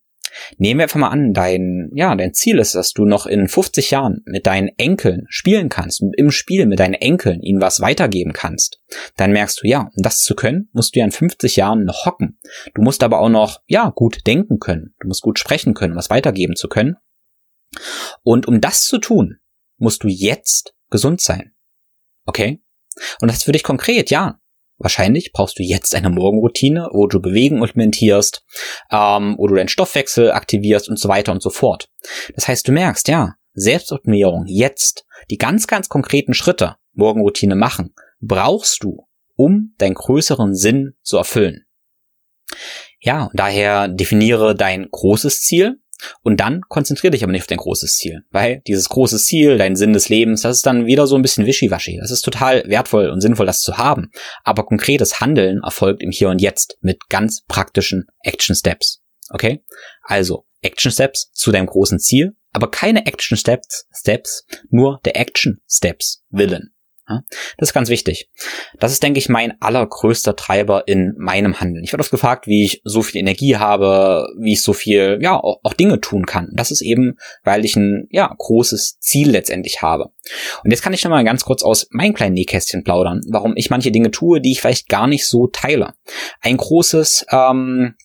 Nehmen 0.59 0.79
wir 0.79 0.85
einfach 0.85 1.01
mal 1.01 1.09
an, 1.09 1.33
dein, 1.33 1.91
ja, 1.95 2.15
dein 2.15 2.35
Ziel 2.35 2.59
ist, 2.59 2.75
dass 2.75 2.93
du 2.93 3.05
noch 3.05 3.27
in 3.27 3.49
50 3.49 3.91
Jahren 3.91 4.23
mit 4.27 4.47
deinen 4.47 4.69
Enkeln 4.77 5.27
spielen 5.29 5.69
kannst, 5.69 6.03
im 6.17 6.31
Spiel 6.31 6.67
mit 6.67 6.81
deinen 6.81 6.95
Enkeln 6.95 7.41
ihnen 7.43 7.61
was 7.61 7.81
weitergeben 7.81 8.33
kannst. 8.33 8.81
Dann 9.17 9.33
merkst 9.33 9.63
du, 9.63 9.69
ja, 9.69 9.91
um 9.95 10.03
das 10.03 10.21
zu 10.21 10.35
können, 10.35 10.69
musst 10.73 10.95
du 10.95 11.01
ja 11.01 11.05
in 11.05 11.13
50 11.13 11.57
Jahren 11.57 11.85
noch 11.85 12.07
hocken. 12.07 12.39
Du 12.75 12.83
musst 12.83 13.03
aber 13.03 13.21
auch 13.21 13.29
noch, 13.29 13.61
ja, 13.67 13.91
gut 13.91 14.27
denken 14.27 14.59
können. 14.59 14.95
Du 15.01 15.09
musst 15.09 15.23
gut 15.23 15.39
sprechen 15.39 15.75
können, 15.75 15.97
was 15.97 16.11
weitergeben 16.11 16.57
zu 16.57 16.69
können. 16.69 16.97
Und 18.23 18.47
um 18.47 18.61
das 18.61 18.85
zu 18.85 18.99
tun, 18.99 19.39
musst 19.79 20.05
du 20.05 20.09
jetzt 20.09 20.75
gesund 20.91 21.21
sein. 21.21 21.53
Okay? 22.27 22.63
Und 23.21 23.29
das 23.29 23.39
ist 23.39 23.45
für 23.45 23.53
dich 23.53 23.65
konkret, 23.65 24.11
ja. 24.11 24.39
Wahrscheinlich 24.79 25.33
brauchst 25.33 25.59
du 25.59 25.63
jetzt 25.63 25.95
eine 25.95 26.11
Morgenroutine, 26.11 26.89
wo 26.93 27.07
du 27.07 27.21
Bewegung 27.21 27.63
implementierst, 27.63 28.45
ähm, 28.91 29.37
wo 29.39 29.47
du 29.47 29.55
deinen 29.55 29.69
Stoffwechsel 29.69 30.33
aktivierst 30.33 30.89
und 30.89 30.99
so 30.99 31.09
weiter 31.09 31.33
und 31.33 31.43
so 31.43 31.51
fort. 31.51 31.89
Das 32.35 32.49
heißt, 32.49 32.67
du 32.67 32.73
merkst, 32.73 33.09
ja, 33.09 33.35
Selbstoptimierung 33.55 34.47
jetzt, 34.47 35.05
die 35.31 35.39
ganz, 35.39 35.67
ganz 35.67 35.89
konkreten 35.89 36.35
Schritte, 36.35 36.77
Morgenroutine 36.93 37.55
machen, 37.55 37.95
brauchst 38.21 38.83
du, 38.83 39.07
um 39.37 39.75
deinen 39.79 39.95
größeren 39.95 40.55
Sinn 40.55 40.95
zu 41.03 41.17
erfüllen. 41.17 41.67
Ja, 43.01 43.31
daher 43.35 43.89
definiere 43.89 44.55
dein 44.57 44.89
großes 44.91 45.43
Ziel, 45.43 45.81
und 46.23 46.41
dann 46.41 46.63
konzentriere 46.69 47.13
dich 47.13 47.23
aber 47.23 47.33
nicht 47.33 47.43
auf 47.43 47.47
dein 47.47 47.59
großes 47.59 47.97
Ziel, 47.97 48.23
weil 48.31 48.63
dieses 48.67 48.89
große 48.89 49.19
Ziel, 49.19 49.59
dein 49.59 49.77
Sinn 49.77 49.93
des 49.93 50.09
Lebens, 50.09 50.43
das 50.43 50.57
ist 50.57 50.67
dann 50.67 50.87
wieder 50.87 51.07
so 51.07 51.17
ein 51.17 51.23
bisschen 51.23 51.47
wischiwaschi. 51.47 51.99
Das 52.01 52.11
ist 52.11 52.23
total 52.23 52.65
wertvoll 52.69 53.09
und 53.11 53.21
sinnvoll, 53.21 53.47
das 53.47 53.61
zu 53.61 53.79
haben. 53.79 54.11
Aber 54.43 54.65
konkretes 54.65 55.21
Handeln 55.21 55.61
erfolgt 55.63 56.03
im 56.03 56.11
Hier 56.11 56.29
und 56.29 56.41
Jetzt 56.41 56.77
mit 56.81 57.09
ganz 57.09 57.45
praktischen 57.47 58.07
Action 58.21 58.55
Steps. 58.55 59.03
Okay? 59.31 59.63
Also, 60.03 60.47
Action 60.63 60.91
Steps 60.91 61.31
zu 61.33 61.53
deinem 61.53 61.67
großen 61.67 61.99
Ziel, 61.99 62.33
aber 62.53 62.71
keine 62.71 63.07
Action 63.07 63.37
Steps, 63.37 63.87
Steps, 63.93 64.45
nur 64.71 65.01
der 65.05 65.17
Action 65.17 65.59
Steps 65.69 66.23
willen. 66.31 66.74
Das 67.07 67.69
ist 67.69 67.75
ganz 67.75 67.91
wichtig. 67.91 68.31
Das 68.79 68.93
ist, 68.93 69.03
denke 69.03 69.19
ich, 69.19 69.29
mein 69.29 69.61
allergrößter 69.61 70.37
Treiber 70.37 70.89
in 70.89 71.15
meinem 71.19 71.61
Handeln. 71.61 71.85
Ich 71.85 71.93
werde 71.93 72.01
oft 72.01 72.11
gefragt, 72.11 72.47
wie 72.47 72.65
ich 72.65 72.81
so 72.85 73.03
viel 73.03 73.21
Energie 73.21 73.57
habe, 73.57 74.27
wie 74.39 74.55
ich 74.55 74.63
so 74.63 74.73
viel, 74.73 75.19
ja, 75.21 75.39
auch, 75.39 75.75
Dinge 75.75 76.01
tun 76.01 76.25
kann. 76.25 76.51
Das 76.55 76.71
ist 76.71 76.81
eben, 76.81 77.17
weil 77.43 77.65
ich 77.65 77.77
ein, 77.77 78.07
ja, 78.11 78.33
großes 78.37 78.99
Ziel 79.01 79.31
letztendlich 79.31 79.83
habe. 79.83 80.13
Und 80.63 80.71
jetzt 80.71 80.83
kann 80.83 80.93
ich 80.93 81.05
noch 81.05 81.11
mal 81.11 81.25
ganz 81.25 81.45
kurz 81.45 81.63
aus 81.63 81.89
meinem 81.91 82.15
kleinen 82.15 82.35
Nähkästchen 82.35 82.85
plaudern, 82.85 83.21
warum 83.29 83.55
ich 83.57 83.71
manche 83.71 83.91
Dinge 83.91 84.11
tue, 84.11 84.41
die 84.41 84.53
ich 84.53 84.61
vielleicht 84.61 84.89
gar 84.89 85.07
nicht 85.07 85.27
so 85.27 85.49
teile. 85.49 85.95
Ein 86.41 86.57
großes, 86.57 87.27
ähm, 87.31 87.97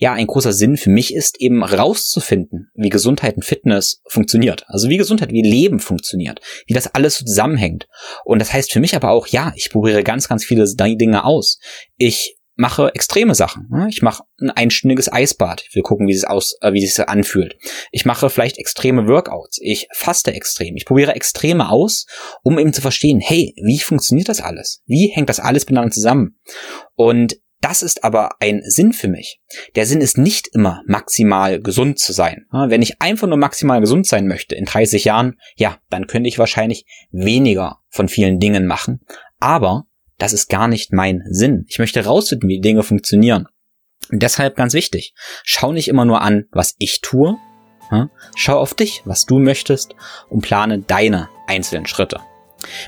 ja, 0.00 0.12
ein 0.12 0.28
großer 0.28 0.52
Sinn 0.52 0.76
für 0.76 0.90
mich 0.90 1.12
ist 1.12 1.40
eben 1.40 1.64
rauszufinden, 1.64 2.70
wie 2.74 2.88
Gesundheit 2.88 3.34
und 3.34 3.44
Fitness 3.44 4.00
funktioniert. 4.08 4.64
Also 4.68 4.88
wie 4.88 4.96
Gesundheit, 4.96 5.32
wie 5.32 5.42
Leben 5.42 5.80
funktioniert, 5.80 6.40
wie 6.66 6.74
das 6.74 6.94
alles 6.94 7.18
zusammenhängt. 7.18 7.88
Und 8.24 8.38
das 8.38 8.52
heißt 8.52 8.72
für 8.72 8.78
mich 8.78 8.94
aber 8.94 9.10
auch, 9.10 9.26
ja, 9.26 9.52
ich 9.56 9.70
probiere 9.70 10.04
ganz, 10.04 10.28
ganz 10.28 10.44
viele 10.44 10.64
Dinge 10.76 11.24
aus. 11.24 11.58
Ich 11.96 12.36
mache 12.54 12.92
extreme 12.94 13.34
Sachen. 13.34 13.68
Ne? 13.70 13.88
Ich 13.90 14.02
mache 14.02 14.22
ein 14.40 14.50
einstündiges 14.50 15.12
Eisbad. 15.12 15.64
Ich 15.68 15.74
will 15.74 15.82
gucken, 15.82 16.06
wie 16.06 16.14
es 16.14 16.24
aus, 16.24 16.56
äh, 16.60 16.72
wie 16.72 16.84
es 16.84 16.94
sich 16.94 17.08
anfühlt. 17.08 17.56
Ich 17.90 18.04
mache 18.04 18.30
vielleicht 18.30 18.58
extreme 18.58 19.08
Workouts. 19.08 19.58
Ich 19.60 19.88
faste 19.94 20.32
extrem. 20.32 20.76
Ich 20.76 20.84
probiere 20.84 21.14
Extreme 21.14 21.70
aus, 21.70 22.06
um 22.42 22.58
eben 22.58 22.72
zu 22.72 22.82
verstehen, 22.82 23.20
hey, 23.20 23.54
wie 23.62 23.78
funktioniert 23.78 24.28
das 24.28 24.40
alles? 24.40 24.82
Wie 24.86 25.10
hängt 25.12 25.28
das 25.28 25.40
alles 25.40 25.64
miteinander 25.66 25.92
zusammen? 25.92 26.38
Und 26.96 27.36
das 27.60 27.82
ist 27.82 28.04
aber 28.04 28.40
ein 28.40 28.62
Sinn 28.64 28.92
für 28.92 29.08
mich. 29.08 29.40
Der 29.74 29.86
Sinn 29.86 30.00
ist 30.00 30.18
nicht 30.18 30.48
immer 30.48 30.82
maximal 30.86 31.60
gesund 31.60 31.98
zu 31.98 32.12
sein. 32.12 32.46
Wenn 32.50 32.82
ich 32.82 33.00
einfach 33.00 33.26
nur 33.26 33.36
maximal 33.36 33.80
gesund 33.80 34.06
sein 34.06 34.26
möchte 34.26 34.54
in 34.54 34.64
30 34.64 35.04
Jahren, 35.04 35.38
ja, 35.56 35.78
dann 35.90 36.06
könnte 36.06 36.28
ich 36.28 36.38
wahrscheinlich 36.38 36.86
weniger 37.10 37.78
von 37.88 38.08
vielen 38.08 38.38
Dingen 38.38 38.66
machen. 38.66 39.00
Aber 39.40 39.84
das 40.18 40.32
ist 40.32 40.48
gar 40.48 40.68
nicht 40.68 40.92
mein 40.92 41.22
Sinn. 41.30 41.64
Ich 41.68 41.78
möchte 41.78 42.04
rausfinden, 42.04 42.48
wie 42.48 42.60
Dinge 42.60 42.82
funktionieren. 42.82 43.46
Deshalb 44.10 44.56
ganz 44.56 44.74
wichtig, 44.74 45.14
schau 45.44 45.72
nicht 45.72 45.88
immer 45.88 46.04
nur 46.04 46.22
an, 46.22 46.46
was 46.50 46.74
ich 46.78 47.00
tue, 47.02 47.36
Schau 48.36 48.58
auf 48.58 48.74
dich, 48.74 49.02
was 49.04 49.24
du 49.26 49.38
möchtest 49.38 49.94
und 50.28 50.42
plane 50.42 50.80
deine 50.80 51.28
einzelnen 51.46 51.86
Schritte. 51.86 52.20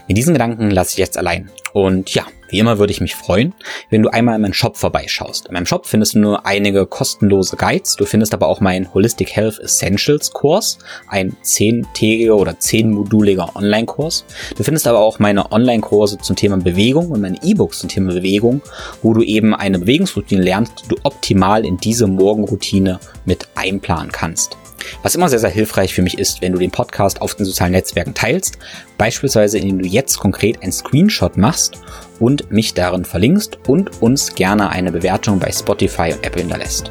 Mit 0.08 0.16
diesen 0.16 0.34
Gedanken 0.34 0.70
lasse 0.70 0.92
ich 0.92 0.98
jetzt 0.98 1.18
allein. 1.18 1.50
Und 1.72 2.12
ja, 2.14 2.26
wie 2.48 2.58
immer 2.58 2.78
würde 2.78 2.92
ich 2.92 3.00
mich 3.00 3.14
freuen, 3.14 3.54
wenn 3.90 4.02
du 4.02 4.08
einmal 4.08 4.34
in 4.34 4.42
meinen 4.42 4.54
Shop 4.54 4.76
vorbeischaust. 4.76 5.46
In 5.46 5.54
meinem 5.54 5.66
Shop 5.66 5.86
findest 5.86 6.14
du 6.14 6.18
nur 6.18 6.46
einige 6.46 6.84
kostenlose 6.84 7.56
Guides. 7.56 7.94
Du 7.94 8.04
findest 8.04 8.34
aber 8.34 8.48
auch 8.48 8.60
meinen 8.60 8.92
Holistic 8.92 9.36
Health 9.36 9.60
Essentials 9.60 10.32
Kurs, 10.32 10.78
ein 11.06 11.36
zehntägiger 11.42 12.36
oder 12.36 12.58
zehnmoduliger 12.58 13.54
Online-Kurs. 13.54 14.24
Du 14.56 14.64
findest 14.64 14.88
aber 14.88 14.98
auch 14.98 15.20
meine 15.20 15.52
Online-Kurse 15.52 16.18
zum 16.18 16.34
Thema 16.34 16.56
Bewegung 16.56 17.10
und 17.10 17.20
meine 17.20 17.38
E-Books 17.42 17.78
zum 17.78 17.88
Thema 17.88 18.12
Bewegung, 18.12 18.62
wo 19.02 19.14
du 19.14 19.22
eben 19.22 19.54
eine 19.54 19.78
Bewegungsroutine 19.78 20.42
lernst, 20.42 20.72
die 20.84 20.88
du 20.88 20.96
optimal 21.04 21.64
in 21.64 21.76
diese 21.76 22.08
Morgenroutine 22.08 22.98
mit 23.24 23.46
einplanen 23.54 24.10
kannst. 24.10 24.56
Was 25.02 25.14
immer 25.14 25.28
sehr, 25.28 25.38
sehr 25.38 25.50
hilfreich 25.50 25.94
für 25.94 26.02
mich 26.02 26.18
ist, 26.18 26.42
wenn 26.42 26.52
du 26.52 26.58
den 26.58 26.70
Podcast 26.70 27.20
auf 27.22 27.34
den 27.34 27.46
sozialen 27.46 27.72
Netzwerken 27.72 28.14
teilst, 28.14 28.58
beispielsweise 28.98 29.58
indem 29.58 29.80
du 29.80 29.86
jetzt 29.86 30.18
konkret 30.18 30.62
ein 30.62 30.72
Screenshot 30.72 31.36
machst 31.36 31.78
und 32.18 32.50
mich 32.50 32.74
darin 32.74 33.04
verlinkst 33.04 33.58
und 33.66 34.02
uns 34.02 34.34
gerne 34.34 34.70
eine 34.70 34.92
Bewertung 34.92 35.38
bei 35.38 35.50
Spotify 35.52 36.12
und 36.12 36.24
Apple 36.24 36.42
hinterlässt. 36.42 36.90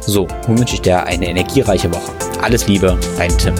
So, 0.00 0.26
nun 0.46 0.58
wünsche 0.58 0.74
ich 0.74 0.80
dir 0.80 1.04
eine 1.04 1.28
energiereiche 1.28 1.92
Woche. 1.92 2.12
Alles 2.42 2.66
Liebe, 2.66 2.98
dein 3.16 3.36
Tim. 3.38 3.54